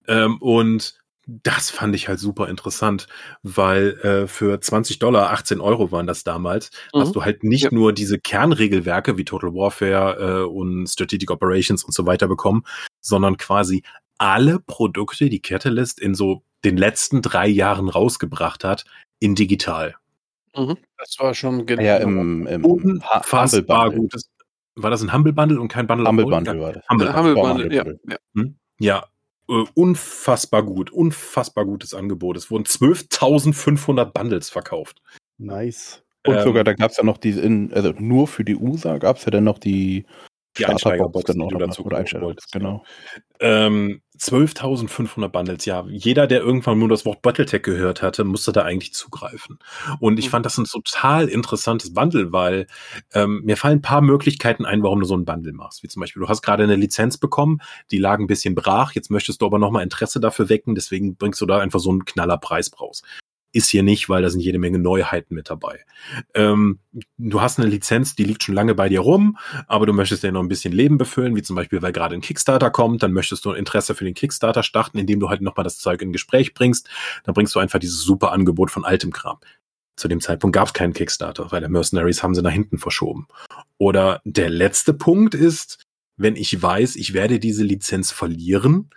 [0.08, 0.99] Ähm, und
[1.44, 3.08] das fand ich halt super interessant,
[3.44, 7.00] weil äh, für 20 Dollar, 18 Euro waren das damals, Mhm.
[7.02, 7.70] hast du halt nicht Ja.
[7.72, 12.64] nur diese Kernregelwerke wie Total Warfare äh, und Strategic Operations und so weiter bekommen,
[13.02, 13.84] sondern quasi
[14.18, 18.86] alle Produkte, die Catalyst in so den letzten drei Jahren rausgebracht hat,
[19.20, 19.96] in digital.
[20.98, 21.82] Das war schon genau.
[21.84, 24.00] Ja, im, im Unfassbar Bundle.
[24.02, 24.30] gutes.
[24.76, 26.26] War das ein Humble Bundle und kein Bundle Humble?
[26.26, 26.84] Bundle war das.
[26.90, 27.18] Humble Bundle.
[27.18, 27.84] Humble Humble Bundle, ja.
[27.84, 28.00] Bundle.
[28.10, 28.18] ja.
[28.36, 28.56] Hm?
[28.80, 29.06] Ja,
[29.50, 32.38] äh, unfassbar gut, unfassbar gutes Angebot.
[32.38, 35.02] Es wurden 12.500 Bundles verkauft.
[35.38, 36.04] Nice.
[36.26, 38.97] Und Ähm, sogar, da gab es ja noch diese, in, also nur für die USA
[38.97, 40.06] gab es ja dann noch die,
[40.60, 42.84] Die Einsteigerbox, die du dazu kaufen wolltest, genau.
[43.39, 45.86] Ähm, 12.500 Bundles, ja.
[45.88, 49.60] Jeder, der irgendwann nur das Wort Battletech gehört hatte, musste da eigentlich zugreifen.
[49.99, 50.30] Und ich Mhm.
[50.32, 52.68] fand das ein total interessantes Bundle, weil
[53.14, 55.84] ähm, mir fallen ein paar Möglichkeiten ein, warum du so ein Bundle machst.
[55.84, 57.60] Wie zum Beispiel, du hast gerade eine Lizenz bekommen,
[57.91, 61.39] die lag ein bisschen brach, jetzt möchtest du aber nochmal Interesse dafür wecken, deswegen bringst
[61.39, 63.03] du da einfach so einen Knallerpreis raus.
[63.52, 65.80] Ist hier nicht, weil da sind jede Menge Neuheiten mit dabei.
[66.36, 66.80] Ähm,
[67.18, 69.38] du hast eine Lizenz, die liegt schon lange bei dir rum,
[69.68, 72.22] aber du möchtest dir noch ein bisschen Leben befüllen, wie zum Beispiel, weil gerade ein
[72.22, 75.80] Kickstarter kommt, dann möchtest du Interesse für den Kickstarter starten, indem du halt nochmal das
[75.80, 76.89] Zeug in Gespräch bringst.
[77.24, 79.39] Dann bringst du einfach dieses super Angebot von altem Kram.
[79.95, 83.28] Zu dem Zeitpunkt gab es keinen Kickstarter, weil der Mercenaries haben sie nach hinten verschoben.
[83.78, 85.84] Oder der letzte Punkt ist,
[86.16, 88.91] wenn ich weiß, ich werde diese Lizenz verlieren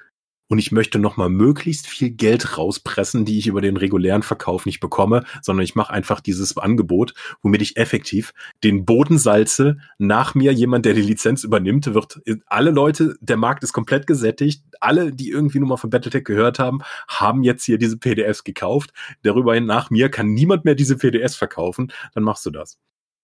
[0.52, 4.80] und ich möchte nochmal möglichst viel Geld rauspressen, die ich über den regulären Verkauf nicht
[4.80, 10.52] bekomme, sondern ich mache einfach dieses Angebot, womit ich effektiv den Boden salze, nach mir
[10.52, 15.30] jemand, der die Lizenz übernimmt, wird alle Leute, der Markt ist komplett gesättigt, alle, die
[15.30, 18.92] irgendwie nur mal von Battletech gehört haben, haben jetzt hier diese PDFs gekauft.
[19.22, 22.76] Darüber hin nach mir kann niemand mehr diese PDFs verkaufen, dann machst du das.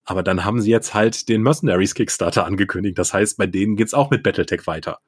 [0.07, 2.97] Aber dann haben sie jetzt halt den Mercenaries Kickstarter angekündigt.
[2.97, 5.01] Das heißt, bei denen geht's auch mit Battletech weiter.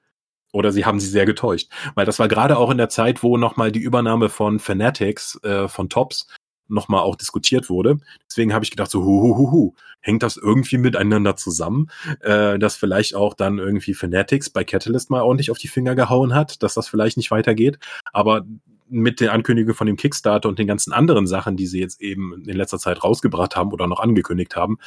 [0.52, 1.70] Oder sie haben sie sehr getäuscht.
[1.94, 5.68] Weil das war gerade auch in der Zeit, wo nochmal die Übernahme von Fanatics, äh,
[5.68, 6.26] von Tops,
[6.70, 7.98] nochmal auch diskutiert wurde.
[8.28, 9.74] Deswegen habe ich gedacht, so, hu, hu, hu, hu.
[10.00, 11.90] hängt das irgendwie miteinander zusammen,
[12.20, 16.34] äh, dass vielleicht auch dann irgendwie Fanatics bei Catalyst mal ordentlich auf die Finger gehauen
[16.34, 17.78] hat, dass das vielleicht nicht weitergeht.
[18.12, 18.46] Aber
[18.88, 22.44] mit der Ankündigung von dem Kickstarter und den ganzen anderen Sachen, die sie jetzt eben
[22.44, 24.78] in letzter Zeit rausgebracht haben oder noch angekündigt haben,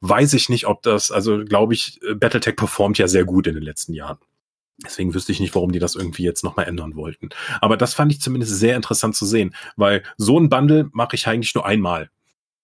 [0.00, 3.64] weiß ich nicht, ob das, also glaube ich, Battletech performt ja sehr gut in den
[3.64, 4.18] letzten Jahren.
[4.84, 7.28] Deswegen wüsste ich nicht, warum die das irgendwie jetzt nochmal ändern wollten.
[7.60, 11.26] Aber das fand ich zumindest sehr interessant zu sehen, weil so ein Bundle mache ich
[11.26, 12.10] eigentlich nur einmal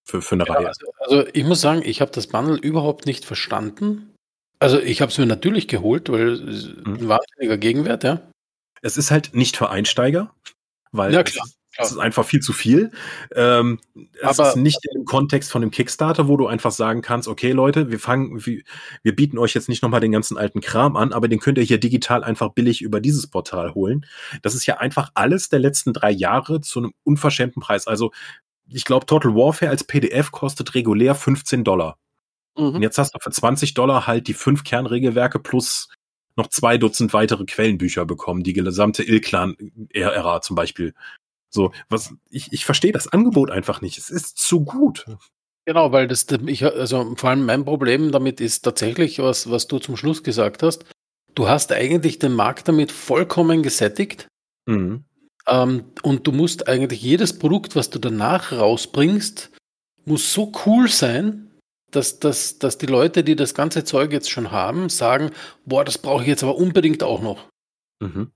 [0.04, 0.68] für, für eine Ja, Reihe.
[0.68, 4.14] also, also ich muss sagen, ich habe das Bundle überhaupt nicht verstanden.
[4.58, 6.94] Also ich habe es mir natürlich geholt, weil es Mhm.
[6.94, 8.22] ein wahnsinniger Gegenwert, ja.
[8.82, 10.32] Es ist halt nicht für Einsteiger,
[10.92, 12.90] weil Ja, es klar, ist- es ist einfach viel zu viel.
[13.34, 13.78] Ähm,
[14.22, 17.52] es Aber- ist nicht im Kontext von dem Kickstarter, wo du einfach sagen kannst, okay
[17.52, 18.62] Leute, wir fangen, wir,
[19.02, 21.64] wir bieten euch jetzt nicht nochmal den ganzen alten Kram an, aber den könnt ihr
[21.64, 24.06] hier digital einfach billig über dieses Portal holen.
[24.42, 27.86] Das ist ja einfach alles der letzten drei Jahre zu einem unverschämten Preis.
[27.86, 28.12] Also
[28.68, 31.98] ich glaube, Total Warfare als PDF kostet regulär 15 Dollar.
[32.54, 32.82] Und Mhm.
[32.82, 35.88] jetzt hast du für 20 Dollar halt die fünf Kernregelwerke plus
[36.38, 40.92] noch zwei Dutzend weitere Quellenbücher bekommen, die gesamte Il-Clan-Ära zum Beispiel.
[41.50, 43.98] So, was, ich, ich verstehe das Angebot einfach nicht.
[43.98, 45.06] Es ist zu gut.
[45.64, 49.78] Genau, weil das, ich, also vor allem mein Problem damit ist tatsächlich, was, was du
[49.78, 50.84] zum Schluss gesagt hast.
[51.34, 54.28] Du hast eigentlich den Markt damit vollkommen gesättigt.
[54.66, 55.04] Mhm.
[55.46, 59.50] Ähm, und du musst eigentlich jedes Produkt, was du danach rausbringst,
[60.04, 61.50] muss so cool sein,
[61.90, 65.30] dass, dass, dass die Leute, die das ganze Zeug jetzt schon haben, sagen,
[65.64, 67.48] boah, das brauche ich jetzt aber unbedingt auch noch.
[68.00, 68.30] Mhm.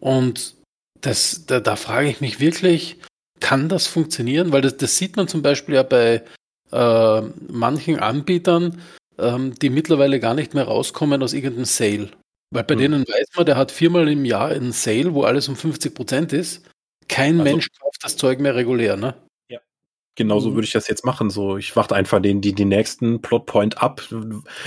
[0.00, 0.57] Und
[1.00, 2.98] das, da, da frage ich mich wirklich,
[3.40, 4.52] kann das funktionieren?
[4.52, 6.22] Weil das, das sieht man zum Beispiel ja bei
[6.72, 8.80] äh, manchen Anbietern,
[9.18, 12.10] ähm, die mittlerweile gar nicht mehr rauskommen aus irgendeinem Sale.
[12.50, 12.80] Weil bei Hm.
[12.80, 16.32] denen weiß man, der hat viermal im Jahr einen Sale, wo alles um 50 Prozent
[16.32, 16.62] ist.
[17.08, 19.14] Kein Also- Mensch kauft das Zeug mehr regulär, ne?
[20.18, 20.54] Genauso Mhm.
[20.56, 21.30] würde ich das jetzt machen.
[21.30, 24.02] So, ich warte einfach den, die, die nächsten Plotpoint ab.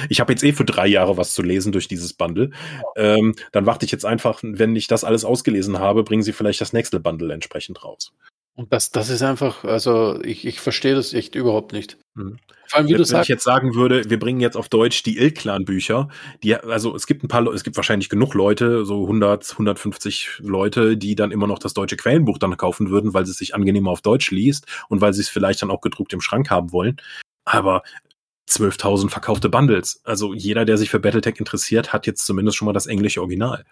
[0.07, 2.51] Ich habe jetzt eh für drei Jahre was zu lesen durch dieses Bundle.
[2.95, 6.61] Ähm, dann warte ich jetzt einfach, wenn ich das alles ausgelesen habe, bringen sie vielleicht
[6.61, 8.13] das nächste Bundle entsprechend raus.
[8.55, 11.97] Und das, das ist einfach, also ich, ich verstehe das echt überhaupt nicht.
[12.15, 12.37] Mhm.
[12.71, 15.03] Vor allem, wie Wenn du ich sagst, jetzt sagen würde, wir bringen jetzt auf Deutsch
[15.03, 16.07] die Il-Clan-Bücher,
[16.41, 20.95] die, also es gibt ein paar, es gibt wahrscheinlich genug Leute, so 100, 150 Leute,
[20.95, 23.91] die dann immer noch das deutsche Quellenbuch dann kaufen würden, weil sie es sich angenehmer
[23.91, 26.95] auf Deutsch liest und weil sie es vielleicht dann auch gedruckt im Schrank haben wollen.
[27.43, 27.83] Aber
[28.47, 29.99] 12.000 verkaufte Bundles.
[30.05, 33.65] Also jeder, der sich für Battletech interessiert, hat jetzt zumindest schon mal das englische Original.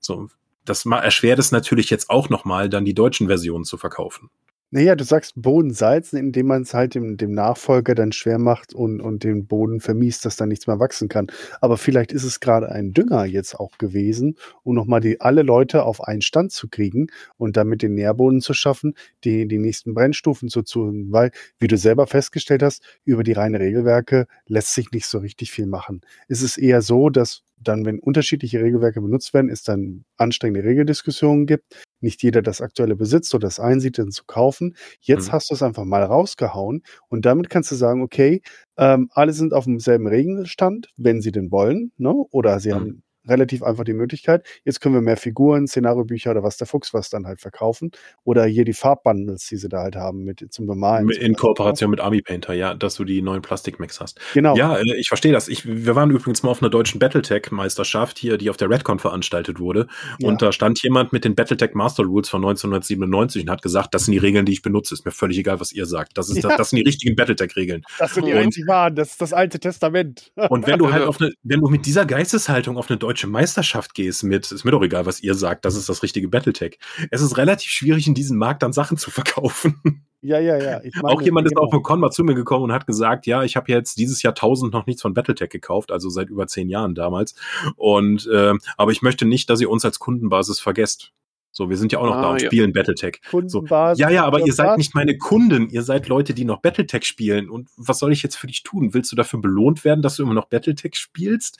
[0.00, 0.28] So,
[0.64, 4.28] das erschwert es natürlich jetzt auch nochmal, dann die deutschen Versionen zu verkaufen.
[4.72, 8.72] Naja, du sagst Boden salzen, indem man es halt dem, dem Nachfolger dann schwer macht
[8.72, 11.26] und, und den Boden vermiest, dass da nichts mehr wachsen kann.
[11.60, 15.82] Aber vielleicht ist es gerade ein Dünger jetzt auch gewesen, um nochmal die, alle Leute
[15.82, 18.94] auf einen Stand zu kriegen und damit den Nährboden zu schaffen,
[19.24, 21.08] die, die nächsten Brennstufen zu tun.
[21.10, 25.50] Weil, wie du selber festgestellt hast, über die reinen Regelwerke lässt sich nicht so richtig
[25.50, 26.02] viel machen.
[26.28, 31.46] Es ist eher so, dass dann, wenn unterschiedliche Regelwerke benutzt werden, es dann anstrengende Regeldiskussionen
[31.46, 31.64] gibt,
[32.00, 34.76] nicht jeder das aktuelle besitzt oder das einsieht, dann zu kaufen.
[35.00, 35.32] Jetzt Mhm.
[35.32, 38.42] hast du es einfach mal rausgehauen und damit kannst du sagen, okay,
[38.78, 42.10] ähm, alle sind auf demselben Regelstand, wenn sie denn wollen, ne?
[42.30, 42.74] oder sie Mhm.
[42.74, 44.46] haben relativ einfach die Möglichkeit.
[44.64, 47.90] Jetzt können wir mehr Figuren, Szenariobücher oder was der Fuchs was dann halt verkaufen
[48.24, 51.08] oder hier die Farbbundles, die sie da halt haben mit zum Bemalen.
[51.10, 51.34] In?
[51.34, 54.20] Kooperation mit Army Painter, ja, dass du die neuen Plastikmix hast.
[54.34, 54.56] Genau.
[54.56, 55.48] Ja, äh, ich verstehe das.
[55.48, 59.58] Ich, wir waren übrigens mal auf einer deutschen Battletech-Meisterschaft hier, die auf der Redcon veranstaltet
[59.58, 59.86] wurde.
[60.18, 60.28] Ja.
[60.28, 64.04] Und da stand jemand mit den Battletech Master Rules von 1997 und hat gesagt, das
[64.04, 64.94] sind die Regeln, die ich benutze.
[64.94, 66.18] Ist mir völlig egal, was ihr sagt.
[66.18, 66.48] Das, ist, Ja.
[66.50, 67.82] das, das sind die richtigen Battletech-Regeln.
[67.98, 70.32] Das sind die Und- einzig wahren, das ist das alte Testament.
[70.48, 73.94] Und wenn du halt auf eine, wenn du mit dieser Geisteshaltung auf eine deutsche Meisterschaft
[73.94, 76.78] gehst, mit, ist mir doch egal, was ihr sagt, das ist das richtige Battletech.
[77.10, 79.80] Es ist relativ schwierig, in diesem Markt dann Sachen zu verkaufen.
[80.20, 80.80] ja, ja, ja.
[80.82, 81.64] Ich meine, Auch jemand ist genau.
[81.64, 84.22] auf dem Con mal zu mir gekommen und hat gesagt, ja, ich habe jetzt dieses
[84.22, 87.34] Jahr 1000 noch nichts von Battletech gekauft, also seit über zehn Jahren damals.
[87.76, 91.12] Und ähm, aber ich möchte nicht, dass ihr uns als Kundenbasis vergesst.
[91.52, 92.46] So, wir sind ja auch noch da Ah, und ja.
[92.46, 93.20] spielen Battletech.
[93.28, 94.00] Kundenbasis.
[94.00, 95.68] Ja, ja, aber ihr seid nicht meine Kunden.
[95.68, 97.50] Ihr seid Leute, die noch Battletech spielen.
[97.50, 98.94] Und was soll ich jetzt für dich tun?
[98.94, 101.58] Willst du dafür belohnt werden, dass du immer noch Battletech spielst?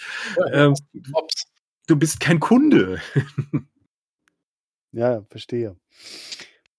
[0.52, 0.74] Ähm,
[1.12, 1.44] Ops.
[1.88, 3.00] du bist kein Kunde.
[4.92, 5.76] Ja, verstehe.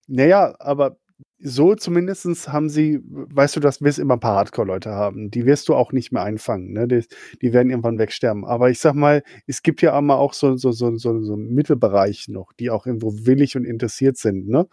[0.07, 0.97] Naja, aber
[1.43, 5.31] so zumindestens haben sie, weißt du, das wirst immer ein paar Hardcore-Leute haben.
[5.31, 6.73] Die wirst du auch nicht mehr einfangen.
[6.73, 6.88] Ne?
[6.88, 7.05] Die,
[7.41, 8.45] die werden irgendwann wegsterben.
[8.45, 11.53] Aber ich sag mal, es gibt ja immer auch so, so, so, so, so einen
[11.53, 14.47] Mittelbereich noch, die auch irgendwo willig und interessiert sind.
[14.47, 14.68] Ne?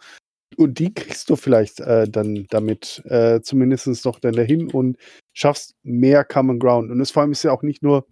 [0.57, 4.97] Und die kriegst du vielleicht äh, dann damit äh, zumindest noch dann dahin und
[5.33, 6.91] schaffst mehr Common Ground.
[6.91, 8.05] Und es vor allem ist ja auch nicht nur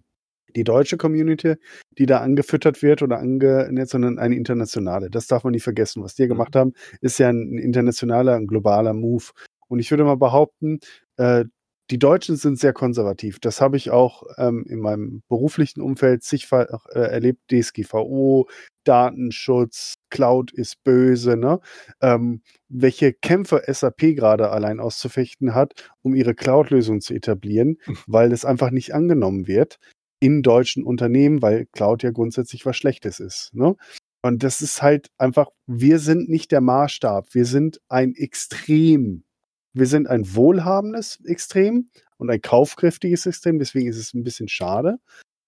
[0.56, 1.56] die deutsche Community,
[1.98, 5.10] die da angefüttert wird oder angenährt, sondern eine internationale.
[5.10, 6.02] Das darf man nicht vergessen.
[6.02, 9.24] Was die gemacht haben, ist ja ein internationaler, ein globaler Move.
[9.68, 10.80] Und ich würde mal behaupten,
[11.16, 11.44] äh,
[11.90, 13.38] die Deutschen sind sehr konservativ.
[13.40, 17.40] Das habe ich auch ähm, in meinem beruflichen Umfeld zigfach äh, erlebt.
[17.50, 18.46] DSGVO,
[18.84, 21.60] Datenschutz, Cloud ist böse, ne?
[22.02, 28.44] Ähm, welche Kämpfe SAP gerade allein auszufechten hat, um ihre Cloud-Lösung zu etablieren, weil es
[28.44, 29.78] einfach nicht angenommen wird
[30.20, 33.50] in deutschen Unternehmen, weil Cloud ja grundsätzlich was Schlechtes ist.
[33.54, 33.76] Ne?
[34.22, 39.24] Und das ist halt einfach, wir sind nicht der Maßstab, wir sind ein Extrem.
[39.72, 44.98] Wir sind ein wohlhabendes Extrem und ein kaufkräftiges Extrem, deswegen ist es ein bisschen schade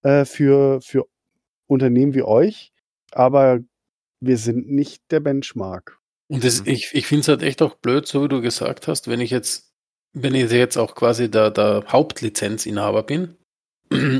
[0.03, 1.05] äh, für, für
[1.67, 2.71] Unternehmen wie euch,
[3.11, 3.59] aber
[4.21, 5.97] wir sind nicht der Benchmark.
[6.27, 9.09] Und das, ich, ich finde es halt echt auch blöd, so wie du gesagt hast,
[9.09, 9.73] wenn ich jetzt,
[10.13, 13.35] wenn ich jetzt auch quasi der, der Hauptlizenzinhaber bin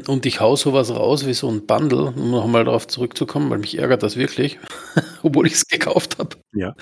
[0.08, 3.78] und ich hau sowas raus wie so ein Bundle, um nochmal darauf zurückzukommen, weil mich
[3.78, 4.60] ärgert das wirklich,
[5.24, 6.38] obwohl ich es gekauft habe.
[6.54, 6.76] Ja.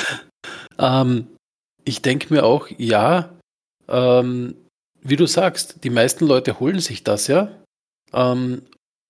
[0.79, 1.27] Ähm,
[1.85, 3.29] ich denke mir auch, ja,
[3.87, 4.55] ähm,
[5.01, 7.51] wie du sagst, die meisten Leute holen sich das ja.
[8.13, 8.63] Ähm,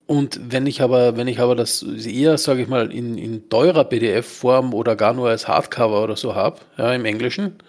[0.08, 3.84] und wenn ich aber, wenn ich aber das eher, sage ich mal, in, in teurer
[3.86, 7.62] PDF-Form oder gar nur als Hardcover oder so habe, ja, im Englischen,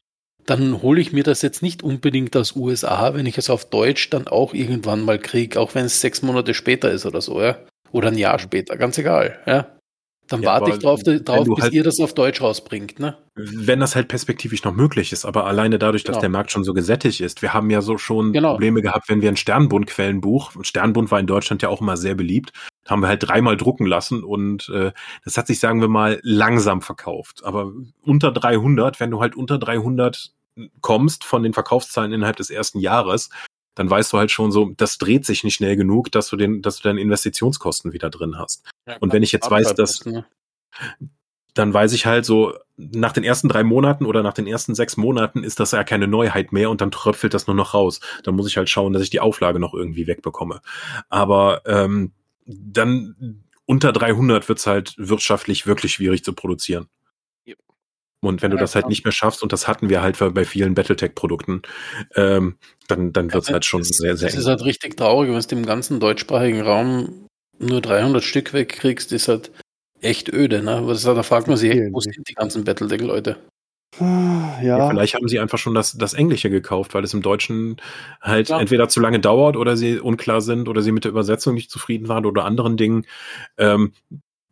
[0.50, 4.10] dann hole ich mir das jetzt nicht unbedingt aus USA, wenn ich es auf Deutsch
[4.10, 7.56] dann auch irgendwann mal kriege, auch wenn es sechs Monate später ist oder so, ja.
[7.92, 9.66] Oder ein Jahr später, ganz egal, ja.
[10.28, 13.16] Dann Ja, warte ich drauf, drauf bis halt- ihr das auf Deutsch rausbringt, ne?
[13.34, 16.20] Wenn das halt perspektivisch noch möglich ist, aber alleine dadurch, dass Genau.
[16.20, 17.42] der Markt schon so gesättigt ist.
[17.42, 18.52] Wir haben ja so schon Genau.
[18.52, 22.52] Probleme gehabt, wenn wir ein Sternbund-Quellenbuch, Sternbund war in Deutschland ja auch immer sehr beliebt,
[22.86, 24.92] haben wir halt dreimal drucken lassen und äh,
[25.24, 27.44] das hat sich, sagen wir mal, langsam verkauft.
[27.44, 27.72] Aber
[28.02, 30.30] unter 300, wenn du halt unter 300
[30.80, 33.30] kommst von den Verkaufszahlen innerhalb des ersten Jahres,
[33.74, 36.60] dann weißt du halt schon so, das dreht sich nicht schnell genug, dass du den,
[36.62, 38.68] dass du deine Investitionskosten wieder drin hast.
[39.00, 40.26] Und wenn ich jetzt weiß, dass- Ne?
[41.54, 44.96] dann weiß ich halt so, nach den ersten drei Monaten oder nach den ersten sechs
[44.96, 48.00] Monaten ist das ja keine Neuheit mehr und dann tröpfelt das nur noch raus.
[48.22, 50.60] Dann muss ich halt schauen, dass ich die Auflage noch irgendwie wegbekomme.
[51.08, 52.12] Aber ähm,
[52.46, 56.86] dann unter 300 wird's halt wirtschaftlich wirklich schwierig zu produzieren.
[58.22, 58.90] Und wenn du Ja, das halt klar.
[58.90, 61.62] nicht mehr schaffst, und das hatten wir halt bei vielen Battletech-Produkten,
[62.16, 62.56] ähm,
[62.88, 64.40] dann, dann wird's Ja, halt schon das, sehr, sehr Das eng.
[64.40, 67.26] ist halt richtig traurig, wenn du im ganzen deutschsprachigen Raum
[67.58, 69.50] nur 300 Stück wegkriegst, ist halt
[70.02, 70.72] echt öde, ne?
[70.76, 73.36] Aber da fragt man sich, echt, wo sind die ganzen Battletech-Leute?
[73.98, 77.76] Ja, Ja, vielleicht haben sie einfach schon das, das Englische gekauft, weil es im Deutschen
[78.20, 78.60] halt Ja.
[78.60, 82.08] entweder zu lange dauert oder sie unklar sind oder sie mit der Übersetzung nicht zufrieden
[82.08, 83.04] waren oder anderen Dingen.
[83.58, 83.92] Ähm,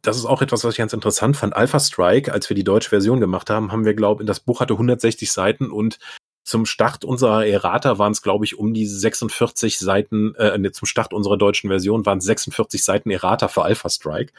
[0.08, 1.54] das ist auch etwas, was ich ganz interessant fand.
[1.54, 4.60] Alpha Strike, als wir die deutsche Version gemacht haben, haben wir, glaube ich, das Buch
[4.60, 5.98] hatte 160 Seiten und
[6.44, 10.86] zum Start unserer Errata waren es, glaube ich, um die 46 Seiten, äh, nee, zum
[10.86, 14.32] Start unserer deutschen Version waren es 46 Seiten Errata für Alpha Strike.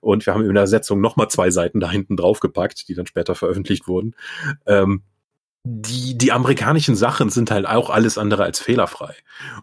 [0.00, 3.36] Und wir haben in der Setzung nochmal zwei Seiten da hinten draufgepackt, die dann später
[3.36, 4.16] veröffentlicht wurden.
[4.66, 5.02] Ähm,
[5.64, 9.14] die, die amerikanischen Sachen sind halt auch alles andere als fehlerfrei.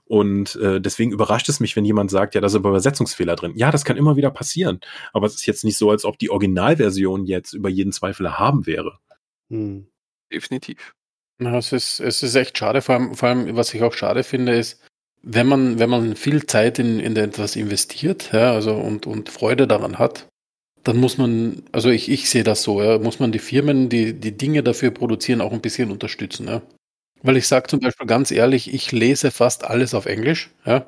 [0.06, 3.54] Und äh, deswegen überrascht es mich, wenn jemand sagt, ja, da sind Übersetzungsfehler drin.
[3.56, 4.80] Ja, das kann immer wieder passieren.
[5.12, 8.66] Aber es ist jetzt nicht so, als ob die Originalversion jetzt über jeden Zweifel erhaben
[8.66, 9.00] wäre.
[9.50, 9.88] Hm.
[10.32, 10.96] Definitiv.
[11.38, 14.24] Na, es ist, es ist echt schade, vor allem, vor allem, was ich auch schade
[14.24, 14.82] finde, ist,
[15.22, 19.68] wenn man, wenn man viel Zeit in, in etwas investiert, ja, also und, und Freude
[19.68, 20.28] daran hat,
[20.84, 24.14] dann muss man, also ich, ich sehe das so, ja, muss man die Firmen, die
[24.14, 26.48] die Dinge dafür produzieren, auch ein bisschen unterstützen.
[26.48, 26.62] Ja.
[27.22, 30.88] Weil ich sage zum Beispiel ganz ehrlich, ich lese fast alles auf Englisch ja,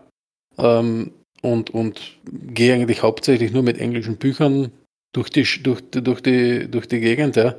[0.58, 1.12] ähm,
[1.42, 4.72] und, und gehe eigentlich hauptsächlich nur mit englischen Büchern
[5.14, 7.36] durch die, durch, durch die, durch die Gegend.
[7.36, 7.56] Ja.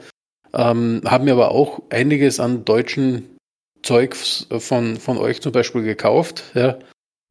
[0.54, 3.36] Ähm, habe mir aber auch einiges an deutschen
[3.82, 6.78] Zeugs von, von euch zum Beispiel gekauft, ja,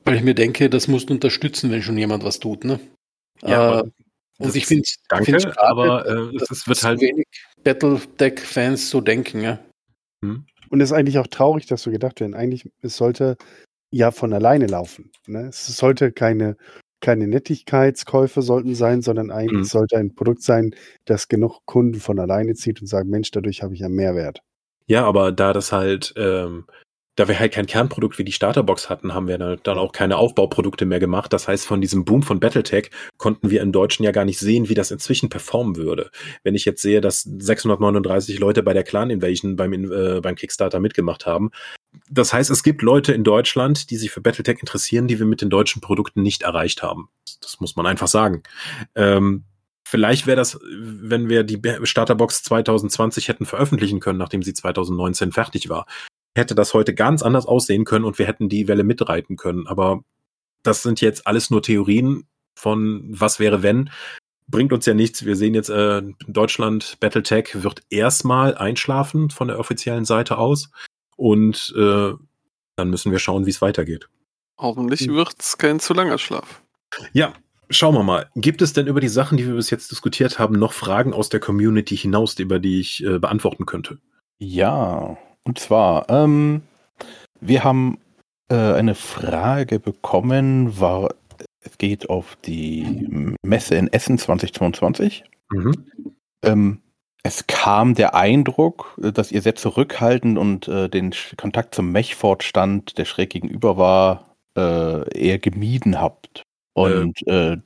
[0.03, 2.65] weil ich mir denke, das musst du unterstützen, wenn schon jemand was tut.
[2.65, 2.79] Ne?
[3.41, 3.83] Ja, äh,
[4.41, 7.01] und ich finde Danke, find's schade, aber äh, es, wird halt.
[7.01, 7.25] wenig
[7.63, 9.59] Battletech-Fans so denken, ja.
[10.23, 10.45] Hm?
[10.69, 12.33] Und es ist eigentlich auch traurig, dass so gedacht werden.
[12.33, 13.37] Eigentlich, es sollte
[13.91, 15.11] ja von alleine laufen.
[15.27, 15.47] Ne?
[15.49, 16.55] Es sollte keine,
[17.01, 19.65] keine Nettigkeitskäufe sollten sein, sondern eigentlich Mhm.
[19.65, 20.73] sollte ein Produkt sein,
[21.05, 24.41] das genug Kunden von alleine zieht und sagt, Mensch, dadurch habe ich einen Mehrwert.
[24.87, 26.65] Ja, aber da das halt, ähm,
[27.15, 30.85] da wir halt kein Kernprodukt wie die Starterbox hatten, haben wir dann, auch keine Aufbauprodukte
[30.85, 31.33] mehr gemacht.
[31.33, 34.69] Das heißt, von diesem Boom von Battletech konnten wir in Deutschen ja gar nicht sehen,
[34.69, 36.09] wie das inzwischen performen würde.
[36.43, 40.79] Wenn ich jetzt sehe, dass 639 Leute bei der Clan Invasion beim, äh, beim Kickstarter
[40.79, 41.51] mitgemacht haben.
[42.09, 45.41] Das heißt, es gibt Leute in Deutschland, die sich für Battletech interessieren, die wir mit
[45.41, 47.09] den deutschen Produkten nicht erreicht haben.
[47.41, 48.43] Das muss man einfach sagen.
[48.95, 49.43] Ähm,
[49.83, 55.67] Vielleicht wäre das, wenn wir die Starterbox 2020 hätten veröffentlichen können, nachdem sie 2019 fertig
[55.67, 55.85] war,
[56.35, 59.67] hätte das heute ganz anders aussehen können und wir hätten die Welle mitreiten können.
[59.67, 60.03] Aber
[60.63, 63.89] das sind jetzt alles nur Theorien von was wäre wenn.
[64.47, 65.25] Bringt uns ja nichts.
[65.25, 70.69] Wir sehen jetzt, äh, Deutschland Battletech wird erstmal einschlafen von der offiziellen Seite aus.
[71.15, 72.13] Und äh,
[72.75, 74.09] dann müssen wir schauen, wie es weitergeht.
[74.57, 75.15] Hoffentlich Hm.
[75.15, 76.61] wird's kein zu langer Schlaf.
[77.13, 77.33] Ja,
[77.69, 78.29] schauen wir mal.
[78.35, 81.29] Gibt es denn über die Sachen, die wir bis jetzt diskutiert haben, noch Fragen aus
[81.29, 83.99] der Community hinaus, über die ich äh, beantworten könnte?
[84.39, 86.61] Ja, und zwar, ähm,
[87.39, 87.97] wir haben
[88.49, 91.13] äh, eine Frage bekommen, war,
[91.63, 95.23] es geht auf die Messe in Essen 2022.
[95.51, 95.85] Mhm.
[96.43, 96.81] Ähm,
[97.23, 102.97] es kam der Eindruck, äh, dass ihr sehr zurückhaltend und äh, den Kontakt zum Mechford-Stand,
[102.97, 106.43] der schräg gegenüber war, äh, eher gemieden habt.
[106.73, 107.57] Und äh,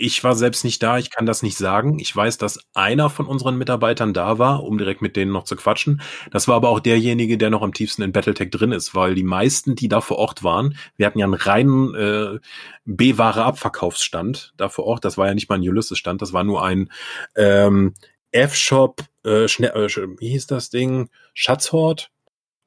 [0.00, 1.98] Ich war selbst nicht da, ich kann das nicht sagen.
[1.98, 5.56] Ich weiß, dass einer von unseren Mitarbeitern da war, um direkt mit denen noch zu
[5.56, 6.00] quatschen.
[6.30, 9.24] Das war aber auch derjenige, der noch am tiefsten in Battletech drin ist, weil die
[9.24, 12.38] meisten, die da vor Ort waren, wir hatten ja einen reinen äh,
[12.84, 15.04] B-Ware-Abverkaufsstand da vor Ort.
[15.04, 16.92] Das war ja nicht mal ein Ulysses-Stand, das war nur ein
[17.36, 17.94] ähm,
[18.30, 19.88] F-Shop, äh, schnell- äh,
[20.20, 21.10] wie hieß das Ding?
[21.34, 22.10] Schatzhort?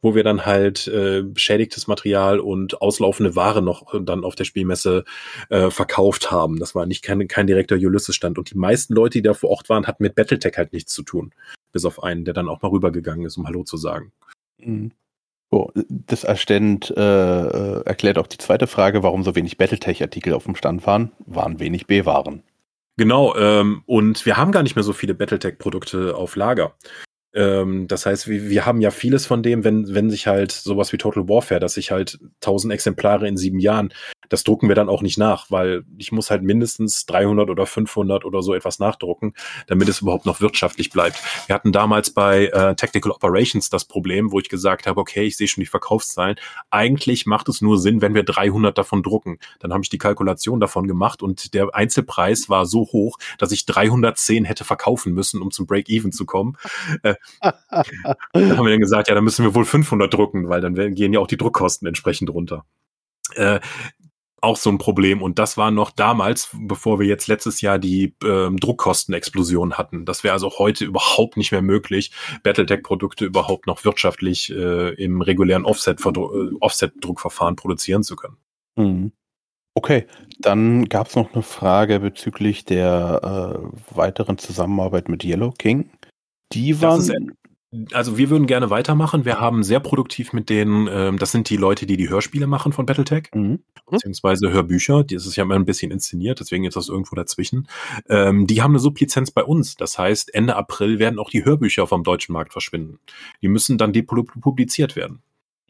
[0.01, 4.45] Wo wir dann halt äh, beschädigtes Material und auslaufende Ware noch äh, dann auf der
[4.45, 5.05] Spielmesse
[5.49, 6.59] äh, verkauft haben.
[6.59, 8.37] Das war nicht kein, kein direkter Ulysses-Stand.
[8.37, 11.03] Und die meisten Leute, die da vor Ort waren, hatten mit Battletech halt nichts zu
[11.03, 11.31] tun.
[11.71, 14.11] Bis auf einen, der dann auch mal rübergegangen ist, um Hallo zu sagen.
[14.57, 14.91] Mhm.
[15.51, 20.45] So, das erstellend, äh, äh, erklärt auch die zweite Frage, warum so wenig Battletech-Artikel auf
[20.45, 21.11] dem Stand waren.
[21.25, 22.41] Waren wenig B-Waren.
[22.97, 26.73] Genau, ähm, und wir haben gar nicht mehr so viele Battletech-Produkte auf Lager.
[27.33, 30.91] Ähm, das heißt, wir, wir haben ja vieles von dem, wenn, wenn sich halt sowas
[30.91, 33.93] wie Total Warfare, dass sich halt 1000 Exemplare in sieben Jahren,
[34.31, 38.23] das drucken wir dann auch nicht nach, weil ich muss halt mindestens 300 oder 500
[38.23, 39.33] oder so etwas nachdrucken,
[39.67, 41.21] damit es überhaupt noch wirtschaftlich bleibt.
[41.47, 45.35] Wir hatten damals bei äh, Tactical Operations das Problem, wo ich gesagt habe, okay, ich
[45.35, 46.37] sehe schon die Verkaufszahlen.
[46.69, 49.37] Eigentlich macht es nur Sinn, wenn wir 300 davon drucken.
[49.59, 53.65] Dann habe ich die Kalkulation davon gemacht und der Einzelpreis war so hoch, dass ich
[53.65, 56.57] 310 hätte verkaufen müssen, um zum Break-Even zu kommen.
[57.03, 60.75] Äh, dann haben wir dann gesagt, ja, dann müssen wir wohl 500 drucken, weil dann
[60.95, 62.65] gehen ja auch die Druckkosten entsprechend runter.
[63.35, 63.59] Äh,
[64.41, 65.21] auch so ein Problem.
[65.21, 70.05] Und das war noch damals, bevor wir jetzt letztes Jahr die ähm, Druckkostenexplosion hatten.
[70.05, 72.11] Das wäre also heute überhaupt nicht mehr möglich,
[72.43, 78.37] Battletech-Produkte überhaupt noch wirtschaftlich äh, im regulären äh, Offset-Druckverfahren produzieren zu können.
[78.75, 79.11] Mhm.
[79.73, 80.05] Okay,
[80.39, 83.61] dann gab es noch eine Frage bezüglich der
[83.93, 85.89] äh, weiteren Zusammenarbeit mit Yellow King.
[86.53, 87.11] Die waren, ist
[87.93, 89.23] Also wir würden gerne weitermachen.
[89.25, 92.73] Wir haben sehr produktiv mit denen, ähm, das sind die Leute, die die Hörspiele machen
[92.73, 93.59] von Battletech, Mhm.
[93.89, 95.03] beziehungsweise Hörbücher.
[95.03, 97.67] Das ist ja immer ein bisschen inszeniert, deswegen ist das irgendwo dazwischen.
[98.09, 99.75] Ähm, die haben eine Sublizenz bei uns.
[99.75, 102.99] Das heißt, Ende April werden auch die Hörbücher vom deutschen Markt verschwinden.
[103.41, 105.21] Die müssen dann depubliziert werden.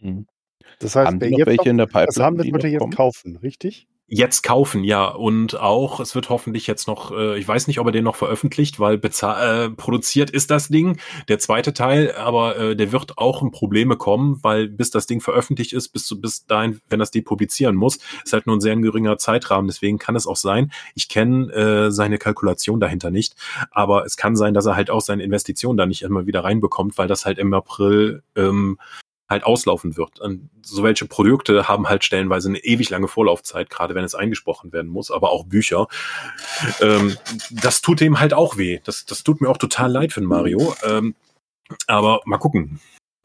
[0.02, 0.26] Mhm.
[0.80, 2.08] Das heißt, Haben die noch jetzt welche in der Pipeline?
[2.08, 3.88] also haben das die wollte noch jetzt kaufen, richtig?
[4.14, 5.08] Jetzt kaufen, ja.
[5.08, 8.18] Und auch, es wird hoffentlich jetzt noch, äh, ich weiß nicht, ob er den noch
[8.18, 13.42] veröffentlicht, weil äh, produziert ist das Ding, der zweite Teil, aber äh, der wird auch
[13.42, 17.78] in Probleme kommen, weil bis das Ding veröffentlicht ist, bis, bis dahin, wenn das depublizieren
[17.78, 19.68] muss, ist halt nur ein sehr geringer Zeitrahmen.
[19.68, 23.38] Deswegen kann es auch sein, ich kenne äh, seine Kalkulation dahinter nicht,
[23.72, 26.98] aber es kann sein, dass er halt auch seine Investition da nicht immer wieder reinbekommt,
[26.98, 28.78] weil das halt im April ähm,
[29.32, 30.20] halt auslaufen wird.
[30.20, 34.72] Und so welche Produkte haben halt stellenweise eine ewig lange Vorlaufzeit, gerade wenn es eingesprochen
[34.72, 35.88] werden muss, aber auch Bücher.
[36.82, 37.18] Ähm,
[37.50, 38.80] das tut dem halt auch weh.
[38.84, 40.76] Das, das tut mir auch total leid für Mario.
[40.84, 41.16] Ähm,
[41.88, 42.80] aber mal gucken.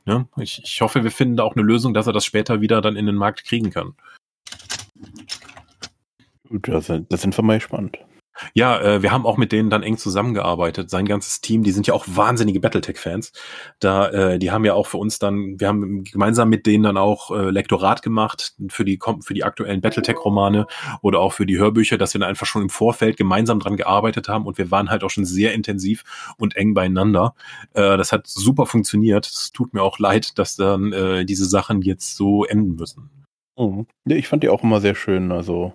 [0.07, 2.81] Ja, ich, ich hoffe, wir finden da auch eine Lösung, dass er das später wieder
[2.81, 3.95] dann in den Markt kriegen kann.
[6.49, 7.99] Das, das sind wir mal gespannt.
[8.55, 10.91] Ja, äh, wir haben auch mit denen dann eng zusammengearbeitet.
[10.91, 13.33] Sein ganzes Team, die sind ja auch wahnsinnige Battletech-Fans.
[13.81, 16.97] Da, äh, die haben ja auch für uns dann, wir haben gemeinsam mit denen dann
[16.97, 20.67] auch äh, Lektorat gemacht für die für die aktuellen Battletech-Romane
[21.03, 24.29] oder auch für die Hörbücher, dass wir dann einfach schon im Vorfeld gemeinsam dran gearbeitet
[24.29, 26.05] haben und wir waren halt auch schon sehr intensiv
[26.39, 27.35] und eng beieinander.
[27.75, 29.27] Äh, das hat super funktioniert.
[29.27, 33.11] Es tut mir auch leid, dass dann äh, diese Sachen jetzt so enden müssen.
[33.59, 33.87] Mhm.
[34.05, 35.33] Ich fand die auch immer sehr schön.
[35.33, 35.73] Also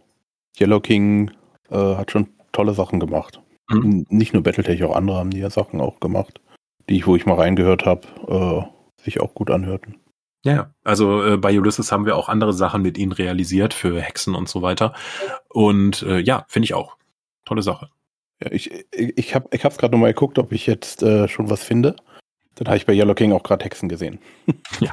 [0.60, 1.32] Yellow King
[1.70, 3.42] äh, hat schon tolle Sachen gemacht.
[3.70, 4.06] Mhm.
[4.10, 6.42] Nicht nur Battletech, auch andere haben die ja Sachen auch gemacht,
[6.90, 9.98] die ich, wo ich mal reingehört habe, äh, sich auch gut anhörten.
[10.44, 10.74] Ja, ja.
[10.84, 14.50] also äh, bei Ulysses haben wir auch andere Sachen mit ihnen realisiert für Hexen und
[14.50, 14.94] so weiter.
[15.50, 16.98] Und äh, ja, finde ich auch.
[17.46, 17.90] Tolle Sache.
[18.42, 21.50] Ja, ich ich, ich habe ich hab's gerade nochmal geguckt, ob ich jetzt äh, schon
[21.50, 21.96] was finde.
[22.56, 24.20] Dann habe ich bei Yellow King auch gerade Hexen gesehen.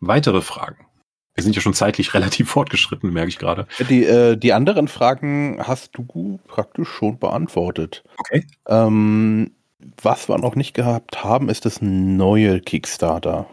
[0.00, 0.86] Weitere Fragen.
[1.34, 3.66] Wir sind ja schon zeitlich relativ fortgeschritten, merke ich gerade.
[3.88, 8.04] Die, äh, die anderen Fragen hast du praktisch schon beantwortet.
[8.18, 8.46] Okay.
[8.68, 9.52] Ähm,
[10.00, 13.46] was wir noch nicht gehabt haben, ist das neue Kickstarter.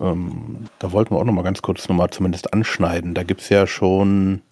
[0.00, 3.14] Ähm, da wollten wir auch noch mal ganz kurz noch mal zumindest anschneiden.
[3.14, 4.42] Da gibt es ja schon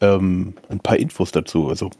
[0.00, 1.68] ähm, ein paar Infos dazu.
[1.68, 1.90] Also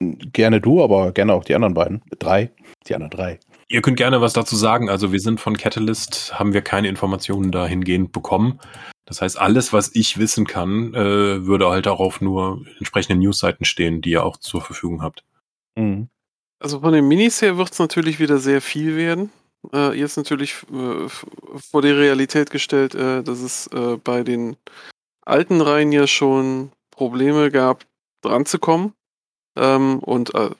[0.00, 2.02] gerne du, aber gerne auch die anderen beiden.
[2.18, 2.50] Drei.
[2.86, 3.40] Die anderen drei.
[3.68, 4.88] Ihr könnt gerne was dazu sagen.
[4.88, 8.60] Also wir sind von Catalyst, haben wir keine Informationen dahingehend bekommen.
[9.06, 13.64] Das heißt, alles, was ich wissen kann, äh, würde halt auch auf nur entsprechenden Newsseiten
[13.64, 15.24] stehen, die ihr auch zur Verfügung habt.
[15.76, 16.08] Mhm.
[16.58, 19.30] Also von den Minis her wird es natürlich wieder sehr viel werden.
[19.72, 21.08] Äh, jetzt natürlich äh,
[21.56, 24.56] vor die Realität gestellt, äh, dass es äh, bei den
[25.22, 27.84] alten Reihen ja schon Probleme gab,
[28.22, 28.94] dran zu kommen.
[29.56, 30.50] Ähm, und äh,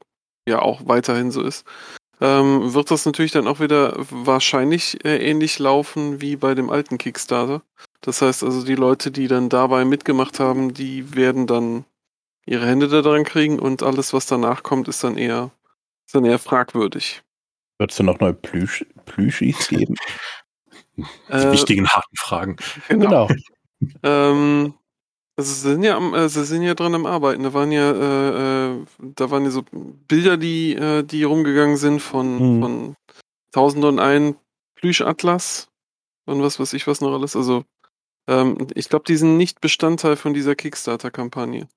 [0.47, 1.65] ja auch weiterhin so ist.
[2.21, 6.97] Ähm, wird das natürlich dann auch wieder wahrscheinlich äh, ähnlich laufen wie bei dem alten
[6.99, 7.63] Kickstarter.
[8.03, 11.85] Das heißt also, die Leute, die dann dabei mitgemacht haben, die werden dann
[12.47, 15.51] ihre Hände da dran kriegen und alles, was danach kommt, ist dann eher,
[16.07, 17.23] ist dann eher fragwürdig.
[17.79, 19.95] Wird es denn noch neue Plüsch, Plüschis geben?
[20.97, 22.57] Die Äh, wichtigen, harten Fragen.
[22.89, 23.29] Genau.
[24.05, 24.75] Ähm,
[25.37, 27.43] also sie sind ja am, äh, sie sind ja dran am Arbeiten.
[27.43, 29.63] Da waren ja, äh, äh, da waren ja so
[30.09, 32.63] Bilder, die, äh, die rumgegangen sind von, Mhm.
[32.63, 32.97] von
[33.53, 34.37] 1001
[34.77, 35.69] Plüschatlas
[36.27, 37.37] und was weiß ich was noch alles.
[37.37, 37.65] Also
[38.29, 41.69] ähm, ich glaube, die sind nicht Bestandteil von dieser Kickstarter-Kampagne.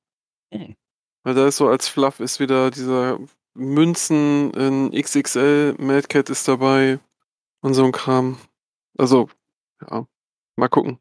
[0.54, 0.76] Mhm.
[1.24, 3.20] Weil da ist so als Fluff ist wieder dieser
[3.54, 7.00] Münzen in XXL, Mad Cat ist dabei
[7.62, 8.38] und so ein Kram.
[8.98, 9.30] Also,
[9.90, 10.06] ja,
[10.56, 11.00] mal gucken.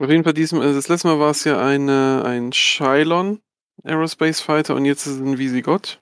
[0.00, 3.40] Auf jeden Fall, diesem, äh, das letzte Mal war es ja eine, ein Shylon
[3.84, 6.00] Aerospace Fighter und jetzt ist es ein Visigoth,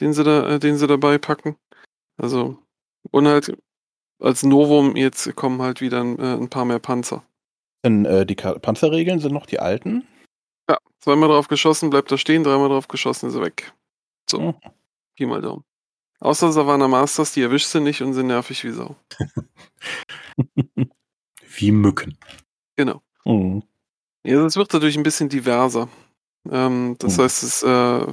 [0.00, 1.56] den sie da, äh, den sie dabei packen.
[2.16, 2.58] Also,
[3.10, 3.56] und halt
[4.20, 7.24] als Novum jetzt kommen halt wieder ein, äh, ein paar mehr Panzer.
[7.84, 10.06] Denn äh, die Ka- Panzerregeln sind noch die alten.
[10.68, 13.72] Ja, zweimal drauf geschossen, bleibt da stehen, dreimal drauf geschossen, ist er weg.
[14.28, 14.54] So, Mhm.
[15.16, 15.64] Pi mal Daumen.
[16.20, 18.96] Außer Savannah Masters, die erwischt sie nicht und sind nervig wie Sau.
[21.42, 22.16] Wie Mücken.
[22.76, 23.02] Genau.
[23.24, 23.62] Mhm.
[24.26, 25.88] Ja, das wird dadurch ein bisschen diverser.
[26.50, 27.22] Ähm, das Mhm.
[27.22, 28.06] heißt, es, äh,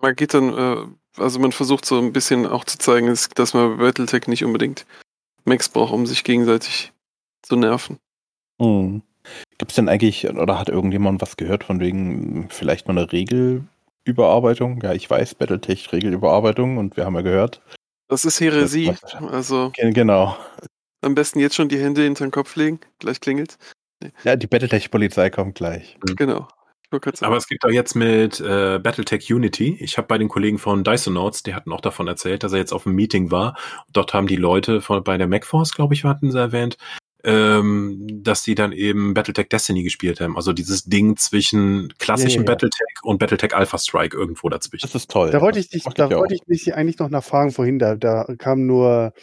[0.00, 0.86] man geht dann, äh,
[1.20, 4.86] also man versucht so ein bisschen auch zu zeigen, dass, dass man Battletech nicht unbedingt
[5.44, 6.92] Max braucht, um sich gegenseitig
[7.42, 7.98] zu nerven.
[8.58, 9.02] Mhm.
[9.58, 14.80] Gibt es denn eigentlich, oder hat irgendjemand was gehört von wegen vielleicht mal eine Regelüberarbeitung?
[14.82, 17.62] Ja, ich weiß, Battletech Regelüberarbeitung und wir haben ja gehört.
[18.08, 18.94] Das ist Häresie.
[19.00, 20.36] Das- Also Ge- Genau.
[21.02, 22.80] am besten jetzt schon die Hände hinter den Kopf legen.
[22.98, 23.56] Gleich klingelt.
[24.24, 25.96] Ja, die Battletech-Polizei kommt gleich.
[26.16, 26.48] Genau.
[26.84, 27.26] Ich gerade sagen.
[27.28, 29.76] Aber es gibt auch jetzt mit äh, Battletech Unity.
[29.80, 32.72] Ich habe bei den Kollegen von Dysonauts, die hatten auch davon erzählt, dass er jetzt
[32.72, 33.56] auf einem Meeting war.
[33.92, 36.76] Dort haben die Leute von bei der MacForce, glaube ich, hatten sie erwähnt,
[37.24, 40.36] ähm, dass die dann eben Battletech Destiny gespielt haben.
[40.36, 42.52] Also dieses Ding zwischen klassischem Ja, ja, ja.
[42.52, 44.86] Battletech und Battletech Alpha Strike irgendwo dazwischen.
[44.86, 45.30] Das ist toll.
[45.30, 48.26] Da wollte ich dich, da mochte wollte ich dich eigentlich noch nachfragen vorhin, da, da
[48.38, 49.14] kam nur,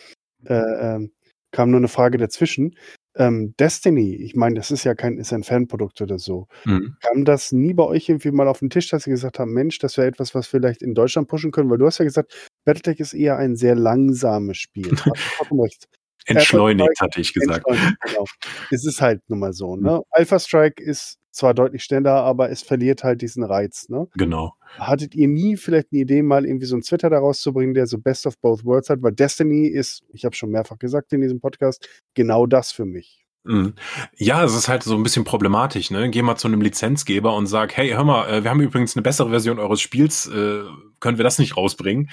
[0.45, 1.11] äh, ähm,
[1.51, 2.75] kam nur eine Frage dazwischen.
[3.15, 6.47] Ähm, Destiny, ich meine, das ist ja kein, ist ein Fanprodukt oder so.
[6.65, 6.95] Mhm.
[7.01, 9.79] Kam das nie bei euch irgendwie mal auf den Tisch, dass ihr gesagt habt, Mensch,
[9.79, 11.69] das wäre etwas, was wir vielleicht in Deutschland pushen können?
[11.69, 14.91] Weil du hast ja gesagt, Battletech ist eher ein sehr langsames Spiel.
[16.25, 17.65] Entschleunigt, hatte ich gesagt.
[17.65, 18.25] Genau.
[18.69, 19.75] Es ist halt nun mal so.
[19.75, 20.01] Ne?
[20.11, 23.89] Alpha Strike ist zwar deutlich schneller, aber es verliert halt diesen Reiz.
[23.89, 24.07] Ne?
[24.15, 24.53] Genau.
[24.77, 27.87] Hattet ihr nie vielleicht eine Idee, mal irgendwie so einen Twitter daraus zu bringen, der
[27.87, 29.01] so Best of Both Worlds hat?
[29.01, 33.21] Weil Destiny ist, ich habe schon mehrfach gesagt in diesem Podcast, genau das für mich.
[33.43, 33.73] Mhm.
[34.17, 36.09] Ja, es ist halt so ein bisschen problematisch, ne?
[36.11, 39.01] Geh mal zu einem Lizenzgeber und sag, hey, hör mal, äh, wir haben übrigens eine
[39.01, 40.61] bessere Version eures Spiels, äh,
[40.99, 42.11] können wir das nicht rausbringen?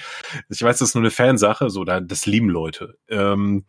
[0.49, 2.95] Ich weiß, das ist nur eine Fansache, so, da, das lieben Leute.
[3.09, 3.65] Ähm,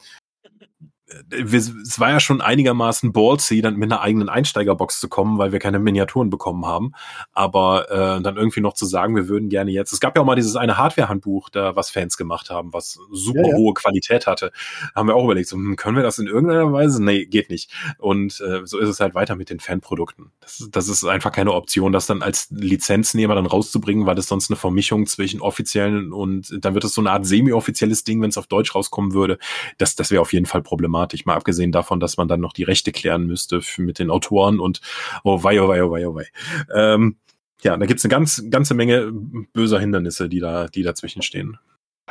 [1.30, 5.58] es war ja schon einigermaßen ballsy, dann mit einer eigenen Einsteigerbox zu kommen, weil wir
[5.58, 6.92] keine Miniaturen bekommen haben.
[7.32, 9.92] Aber äh, dann irgendwie noch zu sagen, wir würden gerne jetzt.
[9.92, 13.42] Es gab ja auch mal dieses eine Hardware-Handbuch, da was Fans gemacht haben, was super
[13.42, 13.56] Ja, ja.
[13.56, 14.52] hohe Qualität hatte.
[14.94, 17.02] Haben wir auch überlegt, so, hm, können wir das in irgendeiner Weise?
[17.02, 17.70] Nee, geht nicht.
[17.98, 20.30] Und äh, so ist es halt weiter mit den Fanprodukten.
[20.40, 24.50] Das, das ist einfach keine Option, das dann als Lizenznehmer dann rauszubringen, weil das sonst
[24.50, 28.38] eine Vermischung zwischen offiziellen und dann wird es so eine Art semi-offizielles Ding, wenn es
[28.38, 29.38] auf Deutsch rauskommen würde.
[29.78, 30.99] Das, das wäre auf jeden Fall problematisch.
[31.26, 34.60] Mal abgesehen davon, dass man dann noch die Rechte klären müsste für, mit den Autoren
[34.60, 34.80] und
[35.24, 36.26] oh wei, oh wei, oh wei, oh wei.
[36.74, 37.16] Ähm,
[37.62, 39.12] ja, da gibt's eine ganz, ganze Menge
[39.52, 41.58] böser Hindernisse, die da, die dazwischen stehen.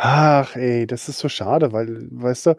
[0.02, 2.56] Ach, ey, das ist so schade, weil, weißt du,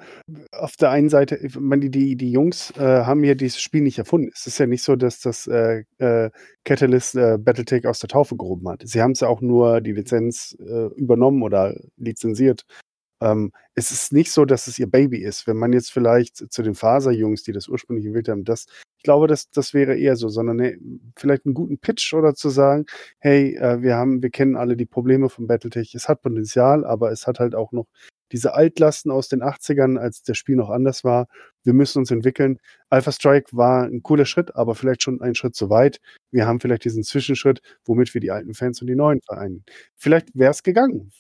[0.53, 3.81] auf der einen Seite, ich meine, die, die, die Jungs äh, haben ja dieses Spiel
[3.81, 4.31] nicht erfunden.
[4.35, 6.31] Es ist ja nicht so, dass das äh, äh,
[6.67, 8.83] Catalyst äh, Battletech aus der Taufe gehoben hat.
[8.85, 12.67] Sie haben es ja auch nur die Lizenz äh, übernommen oder lizenziert.
[13.21, 15.47] Ähm, es ist nicht so, dass es ihr Baby ist.
[15.47, 18.67] Wenn man jetzt vielleicht zu den Faser-Jungs, die das ursprünglich gewählt haben, das,
[18.97, 20.79] ich glaube, das, das wäre eher so, sondern ne,
[21.17, 22.87] vielleicht einen guten Pitch oder zu sagen,
[23.19, 25.95] hey, äh, wir haben, wir kennen alle die Probleme von Battletech.
[25.95, 27.87] Es hat Potenzial, aber es hat halt auch noch
[28.33, 31.27] diese Altlasten aus den 80ern, als das Spiel noch anders war.
[31.63, 32.59] Wir müssen uns entwickeln.
[32.89, 36.01] Alpha Strike war ein cooler Schritt, aber vielleicht schon ein Schritt zu weit.
[36.33, 39.65] Wir haben vielleicht diesen Zwischenschritt, womit wir die alten Fans und die neuen vereinen.
[39.97, 41.11] Vielleicht wäre es gegangen.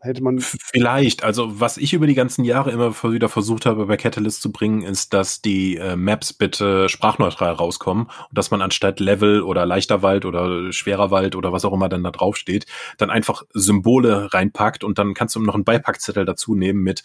[0.00, 0.38] Hätte man.
[0.40, 1.24] Vielleicht.
[1.24, 4.82] Also, was ich über die ganzen Jahre immer wieder versucht habe, bei Catalyst zu bringen,
[4.82, 10.02] ist, dass die äh, Maps bitte sprachneutral rauskommen und dass man anstatt Level oder leichter
[10.02, 12.66] Wald oder schwerer Wald oder was auch immer dann da drauf steht,
[12.96, 17.02] dann einfach Symbole reinpackt und dann kannst du noch einen Beipackzettel dazu nehmen mit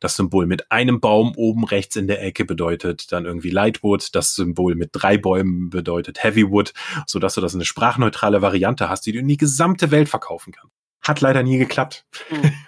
[0.00, 4.34] das Symbol mit einem Baum oben rechts in der Ecke bedeutet dann irgendwie Lightwood, das
[4.34, 6.72] Symbol mit drei Bäumen bedeutet Heavywood,
[7.06, 10.52] so dass du das eine sprachneutrale Variante hast, die du in die gesamte Welt verkaufen
[10.52, 10.74] kannst.
[11.02, 12.06] Hat leider nie geklappt.
[12.28, 12.52] Hm.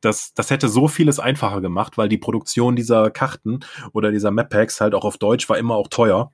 [0.00, 3.60] Das, das hätte so vieles einfacher gemacht, weil die Produktion dieser Karten
[3.92, 6.32] oder dieser Map-Packs halt auch auf Deutsch war immer auch teuer.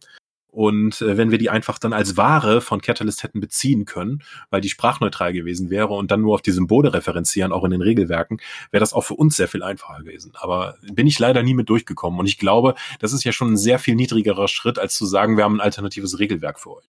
[0.54, 4.60] Und äh, wenn wir die einfach dann als Ware von Catalyst hätten beziehen können, weil
[4.60, 8.40] die sprachneutral gewesen wäre und dann nur auf die Symbole referenzieren, auch in den Regelwerken,
[8.70, 10.32] wäre das auch für uns sehr viel einfacher gewesen.
[10.36, 12.20] Aber bin ich leider nie mit durchgekommen.
[12.20, 15.36] Und ich glaube, das ist ja schon ein sehr viel niedrigerer Schritt, als zu sagen,
[15.36, 16.88] wir haben ein alternatives Regelwerk für euch.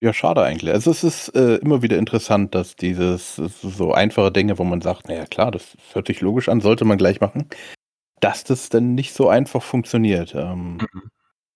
[0.00, 0.72] Ja, schade eigentlich.
[0.72, 5.08] Also es ist äh, immer wieder interessant, dass dieses so einfache Dinge, wo man sagt,
[5.08, 7.48] naja klar, das hört sich logisch an, sollte man gleich machen,
[8.20, 10.34] dass das dann nicht so einfach funktioniert.
[10.34, 11.10] Ähm, Mhm.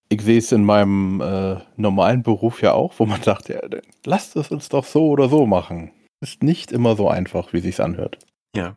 [0.08, 3.82] Ich sehe es in meinem äh, normalen Beruf ja auch, wo man sagt, ja, dann
[4.04, 5.92] lasst es uns doch so oder so machen.
[6.20, 8.18] Ist nicht immer so einfach, wie sich's anhört.
[8.56, 8.76] Ja.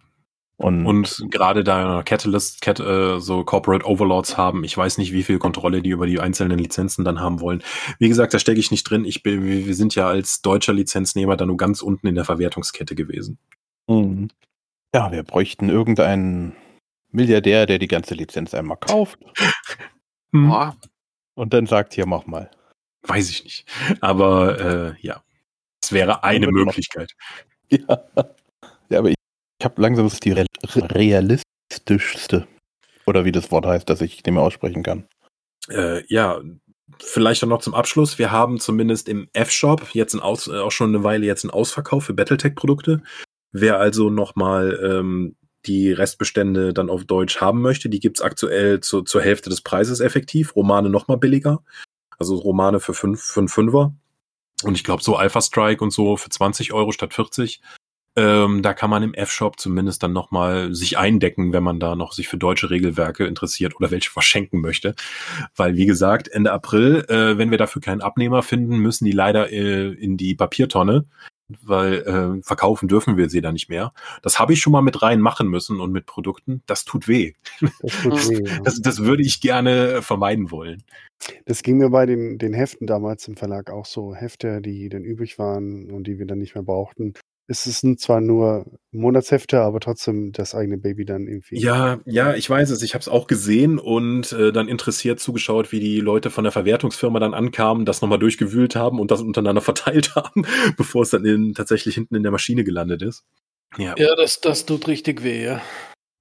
[0.57, 5.23] Und, Und gerade da Catalyst Cat, äh, so Corporate Overlords haben, ich weiß nicht, wie
[5.23, 7.63] viel Kontrolle die über die einzelnen Lizenzen dann haben wollen.
[7.97, 9.03] Wie gesagt, da stecke ich nicht drin.
[9.03, 12.25] Ich bin, wir wir sind ja als deutscher Lizenznehmer da nur ganz unten in der
[12.25, 13.39] Verwertungskette gewesen.
[13.87, 14.29] Mhm.
[14.93, 16.55] ja, wir bräuchten irgendeinen
[17.09, 19.17] Milliardär, der die ganze Lizenz einmal kauft
[20.33, 20.77] Hm, Boah,
[21.41, 22.51] und dann sagt, hier, mach mal.
[23.07, 23.65] weiß ich nicht.
[23.99, 25.23] Aber äh, ja,
[25.81, 27.11] es wäre eine Möglichkeit.
[27.73, 28.03] Ja,
[28.89, 29.15] ja aber ich,
[29.57, 30.45] ich habe langsam das die re
[30.75, 32.45] realistischste.
[33.05, 35.07] Oder wie das Wort heißt, das ich mehr aussprechen kann.
[35.69, 36.41] Äh, ja,
[36.99, 38.19] vielleicht auch noch zum Abschluss.
[38.19, 42.13] Wir haben zumindest im F-Shop jetzt äh, auch schon eine Weile jetzt einen Ausverkauf für
[42.13, 43.03] Battletech-Produkte.
[43.53, 49.01] Wer also nochmal ähm, die Restbestände dann auf Deutsch haben möchte, die gibt's aktuell zu,
[49.03, 50.55] zur Hälfte des Preises effektiv.
[50.55, 51.63] Romane nochmal billiger.
[52.17, 53.93] Also Romane für 5 für einen Fünfer.
[54.63, 57.61] Und ich glaube, so Alpha Strike und so für 20 Euro statt 40.
[58.17, 62.11] Ähm, da kann man im F-Shop zumindest dann nochmal sich eindecken, wenn man da noch
[62.11, 64.95] sich für deutsche Regelwerke interessiert oder welche verschenken möchte.
[65.55, 69.49] Weil, wie gesagt, Ende April, äh, wenn wir dafür keinen Abnehmer finden, müssen die leider
[69.51, 71.05] äh, in die Papiertonne,
[71.61, 73.93] weil äh, verkaufen dürfen wir sie da nicht mehr.
[74.21, 76.63] Das habe ich schon mal mit rein machen müssen und mit Produkten.
[76.65, 77.33] Das tut weh.
[77.81, 78.59] Das, tut weh, ja.
[78.63, 80.83] Das, das würde ich gerne vermeiden wollen.
[81.45, 84.15] das ging mir bei den, den Heften damals im Verlag auch so.
[84.15, 87.13] Hefte, die dann übrig waren und die wir dann nicht mehr brauchten.
[87.51, 91.59] Es sind zwar nur Monatshefte, aber trotzdem das eigene Baby dann irgendwie.
[91.59, 92.81] Ja, ja, ich weiß es.
[92.81, 96.51] Ich habe es auch gesehen und äh, dann interessiert zugeschaut, wie die Leute von der
[96.51, 100.45] Verwertungsfirma dann ankamen, das nochmal durchgewühlt haben und das untereinander verteilt haben,
[100.77, 103.23] bevor es dann in, tatsächlich hinten in der Maschine gelandet ist.
[103.77, 103.95] Ja.
[103.97, 105.61] Ja, das, das tut richtig weh, ja.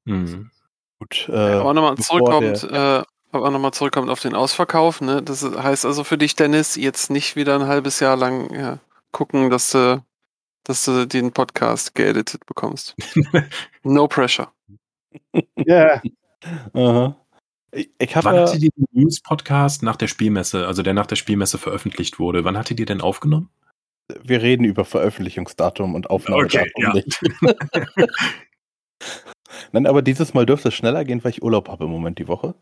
[0.05, 0.51] Mhm.
[0.99, 5.23] Gut, äh, Aber nochmal zurückkommt, der- äh, aber nochmal zurückkommt auf den Ausverkauf, ne?
[5.23, 8.79] Das heißt also für dich, Dennis, jetzt nicht wieder ein halbes Jahr lang ja,
[9.13, 10.03] gucken, dass du,
[10.65, 12.95] dass du den Podcast geeditet bekommst.
[13.83, 14.53] no pressure.
[15.57, 16.01] Ja,
[17.73, 21.59] ich habe Wann hattet ihr den News-Podcast nach der Spielmesse, also der nach der Spielmesse
[21.59, 22.45] veröffentlicht wurde?
[22.45, 23.51] Wann hattet ihr den aufgenommen?
[24.23, 26.93] wir reden über Veröffentlichungsdatum und Aufnahmedatum Okay, ja.
[26.93, 27.21] nicht.
[29.73, 32.29] Nein, aber dieses Mal dürfte es schneller gehen, weil ich Urlaub habe im Moment die
[32.29, 32.55] Woche.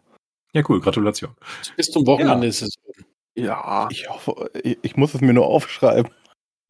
[0.52, 1.34] Ja, cool, Gratulation.
[1.76, 2.50] Bis zum Wochenende Ja.
[2.50, 2.74] ist es.
[3.34, 3.88] Ja.
[3.90, 6.12] Ich hoffe, ich, ich muss es mir nur aufschreiben.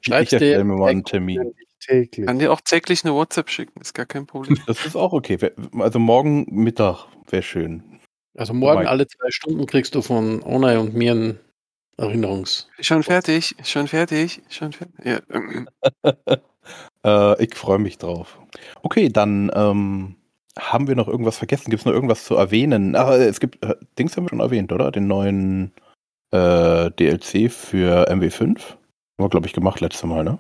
[0.00, 1.54] Schreib's ich dir erstelle mir mal einen Termin.
[1.80, 2.26] täglich.
[2.26, 4.58] Kann dir auch täglich eine WhatsApp schicken, ist gar kein Problem.
[4.66, 5.38] Das ist auch okay.
[5.78, 7.82] Also morgen Mittag wäre schön.
[8.36, 8.90] Also morgen Mike.
[8.90, 11.40] alle zwei Stunden kriegst du von Onay und mir ein
[11.96, 12.68] Erinnerungs.
[12.78, 14.94] Schon fertig, schon fertig, schon fertig.
[15.04, 15.20] Ja.
[17.04, 18.38] Äh, ich freue mich drauf.
[18.82, 20.16] Okay, dann ähm,
[20.58, 21.70] haben wir noch irgendwas vergessen?
[21.70, 22.94] Gibt es noch irgendwas zu erwähnen?
[22.96, 24.90] Ach, äh, es gibt, äh, Dings haben wir schon erwähnt, oder?
[24.90, 25.72] Den neuen
[26.30, 28.60] äh, DLC für MW5.
[29.18, 30.38] Haben wir, glaube ich, gemacht letztes Mal, ne?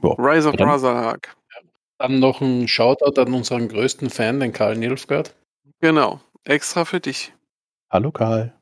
[0.00, 1.36] Rise of Razorhag.
[1.98, 5.34] Dann noch ein Shoutout an unseren größten Fan, den Karl Nilfgaard.
[5.80, 6.20] Genau.
[6.44, 7.32] Extra für dich.
[7.90, 8.52] Hallo Karl.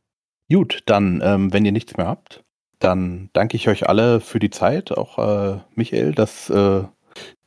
[0.50, 2.42] Gut, dann, ähm, wenn ihr nichts mehr habt,
[2.78, 6.84] dann danke ich euch alle für die Zeit, auch äh, Michael, dass äh,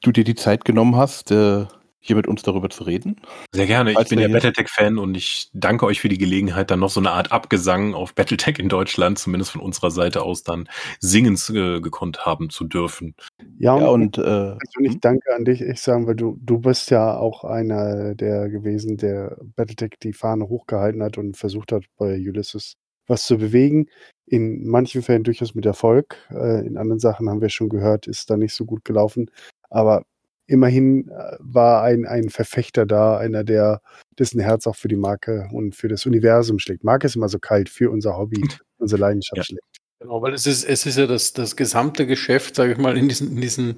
[0.02, 1.66] du dir die Zeit genommen hast, äh,
[2.06, 3.16] hier mit uns darüber zu reden.
[3.54, 3.92] Sehr gerne.
[3.92, 7.00] Ich Falls bin ja Battletech-Fan und ich danke euch für die Gelegenheit, dann noch so
[7.00, 10.68] eine Art Abgesang auf Battletech in Deutschland, zumindest von unserer Seite aus, dann
[11.00, 13.16] singen äh, gekonnt haben zu dürfen.
[13.58, 16.92] Ja, Ja, und, und äh, persönlich danke an dich, ich sagen, weil du, du bist
[16.92, 22.16] ja auch einer der gewesen, der Battletech die Fahne hochgehalten hat und versucht hat, bei
[22.18, 22.74] Ulysses
[23.08, 23.88] was zu bewegen.
[24.26, 26.18] In manchen Fällen durchaus mit Erfolg.
[26.32, 29.32] Äh, in anderen Sachen haben wir schon gehört, ist da nicht so gut gelaufen.
[29.70, 30.06] Aber
[30.48, 33.82] immerhin äh, war ein, ein Verfechter da, einer, der
[34.20, 36.84] dessen Herz auch für die Marke und für das Universum schlägt.
[36.84, 38.42] Marke ist immer so kalt für unser Hobby,
[38.78, 39.44] unsere Leidenschaft Ja.
[39.44, 39.64] schlägt.
[40.00, 43.08] Genau, weil es ist, es ist ja das, das gesamte Geschäft, sage ich mal, in
[43.08, 43.78] diesen, in diesen,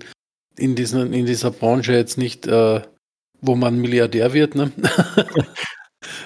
[0.57, 2.81] in diesen, in dieser Branche jetzt nicht, äh,
[3.41, 4.71] wo man Milliardär wird, ne?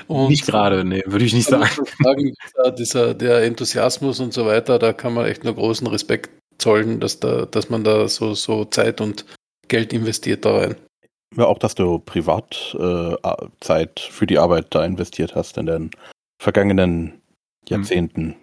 [0.08, 1.86] Und nicht gerade, nee, würde ich nicht da sagen.
[2.04, 6.32] sagen, dieser, dieser, der Enthusiasmus und so weiter, da kann man echt nur großen Respekt
[6.58, 9.26] zollen, dass da, dass man da so, so Zeit und
[9.70, 10.76] Geld investiert da rein.
[11.36, 15.92] ja, auch, dass du privat äh, für die Arbeit da investiert hast in den
[16.42, 17.22] vergangenen
[17.68, 18.36] Jahrzehnten.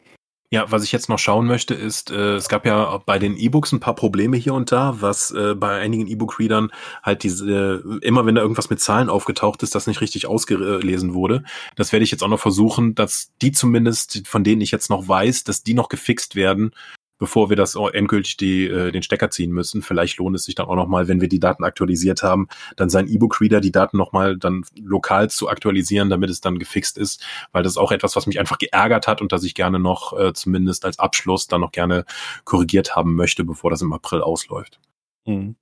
[0.53, 3.73] Ja, was ich jetzt noch schauen möchte, ist, äh, es gab ja bei den E-Books
[3.73, 6.71] ein paar Probleme hier und da, was äh, bei einigen E-Book-Readern
[7.03, 11.15] halt diese, äh, immer wenn da irgendwas mit Zahlen aufgetaucht ist, das nicht richtig ausgelesen
[11.15, 11.43] wurde.
[11.75, 15.09] Das werde ich jetzt auch noch versuchen, dass die zumindest, von denen ich jetzt noch
[15.09, 16.71] weiß, dass die noch gefixt werden,
[17.19, 19.83] bevor wir das endgültig die, äh, den Stecker ziehen müssen.
[19.83, 22.91] Vielleicht lohnt es sich dann auch noch mal, wenn wir die Daten aktualisiert haben, dann
[22.91, 27.25] sein E-Book-Reader die Daten noch mal dann lokal zu aktualisieren, damit es dann gefixt ist,
[27.53, 30.19] weil das ist auch etwas, was mich einfach geärgert hat und das ich gerne noch
[30.19, 32.05] äh, zumindest als Abschluss dann noch gerne
[32.45, 34.81] korrigiert haben möchte, bevor das im April ausläuft.
[35.27, 35.57] Mhm.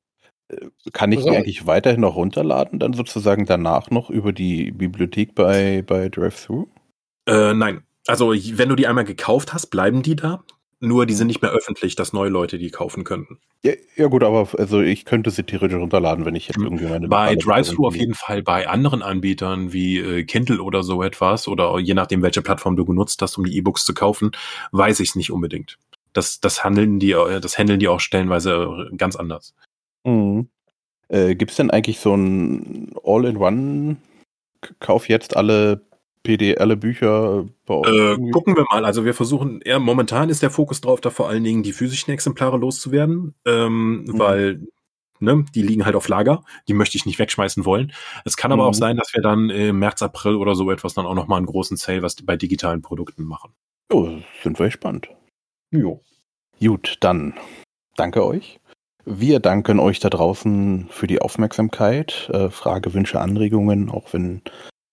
[0.93, 5.35] Kann ich Also- die eigentlich weiterhin noch runterladen, dann sozusagen danach noch über die Bibliothek
[5.35, 6.67] bei, bei DriveThru?
[7.27, 10.45] Äh, nein, also wenn du die einmal gekauft hast, bleiben die da.
[10.85, 13.39] Nur die sind nicht mehr öffentlich, dass neue Leute die kaufen könnten.
[13.65, 17.09] Ja, ja gut, aber also ich könnte sie theoretisch runterladen, wenn ich jetzt irgendwie meine
[17.09, 21.79] Bei Drive-Thru auf jeden Fall, bei anderen Anbietern wie äh, Kindle oder so etwas oder
[21.79, 24.33] je nachdem, welche Plattform du genutzt hast, um die E-Books zu kaufen,
[24.73, 25.79] weiß ich es nicht unbedingt.
[26.13, 29.55] Das, das handeln die, äh, das handeln die auch stellenweise äh, ganz anders.
[30.05, 30.49] Mhm.
[31.09, 33.97] Äh, Gibt es denn eigentlich so ein All-in-One?
[34.81, 35.87] Kauf jetzt alle
[36.25, 37.87] PD, alle Bücher bei euch?
[38.19, 38.85] Äh, gucken wir mal.
[38.85, 42.13] Also wir versuchen, eher momentan ist der Fokus drauf, da vor allen Dingen die physischen
[42.13, 44.19] Exemplare loszuwerden, ähm, Mhm.
[44.19, 44.67] weil
[45.21, 46.43] ne, die liegen halt auf Lager.
[46.67, 47.93] Die möchte ich nicht wegschmeißen wollen.
[48.25, 48.69] Es kann aber Mhm.
[48.71, 51.47] auch sein, dass wir dann im März, April oder so etwas dann auch nochmal einen
[51.47, 53.53] großen Sale was bei digitalen Produkten machen.
[53.93, 54.09] Oh,
[54.43, 55.09] sind wir gespannt.
[55.71, 56.01] Jo.
[56.61, 57.35] Gut, dann
[57.97, 58.59] danke euch.
[59.07, 62.31] Wir danken euch da draußen für die Aufmerksamkeit.
[62.33, 64.43] Äh, Frage, Wünsche, Anregungen, auch wenn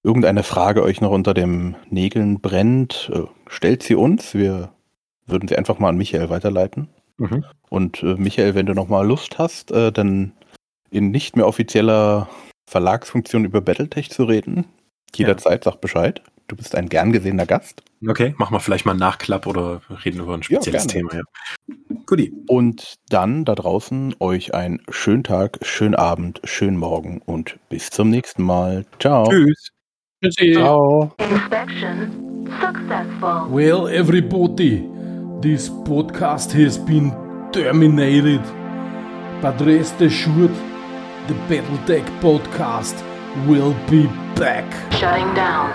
[0.04, 4.34] irgendeine Frage euch noch unter den Nägeln brennt, äh, stellt sie uns.
[4.34, 4.72] Wir
[5.28, 6.90] würden sie einfach mal an Michael weiterleiten.
[7.18, 7.46] Mhm.
[7.70, 10.34] Und äh, Michael, wenn du noch mal Lust hast, äh, dann
[10.90, 12.30] in nicht mehr offizieller
[12.66, 14.66] Verlagsfunktion über Battletech zu reden,
[15.14, 16.22] jederzeit sag Bescheid.
[16.48, 17.82] Du bist ein gern gesehener Gast.
[18.06, 21.10] Okay, machen wir vielleicht mal einen Nachklapp oder reden über ein spezielles gerne.
[21.10, 21.22] Thema.
[21.22, 21.76] Ja.
[22.06, 22.34] Guti.
[22.48, 28.10] Und dann da draußen euch einen schönen Tag, schönen Abend, schönen Morgen und bis zum
[28.10, 28.86] nächsten Mal.
[29.00, 29.30] Ciao.
[29.30, 29.70] Tschüss.
[30.24, 30.54] Tschüssi.
[30.54, 31.12] Ciao.
[31.18, 33.48] Inspection successful.
[33.50, 34.88] Well, everybody,
[35.42, 37.12] this podcast has been
[37.52, 38.42] terminated.
[39.42, 40.54] But rest assured,
[41.28, 42.94] the Battletech podcast
[43.48, 44.70] will be back.
[44.94, 45.72] Shutting down.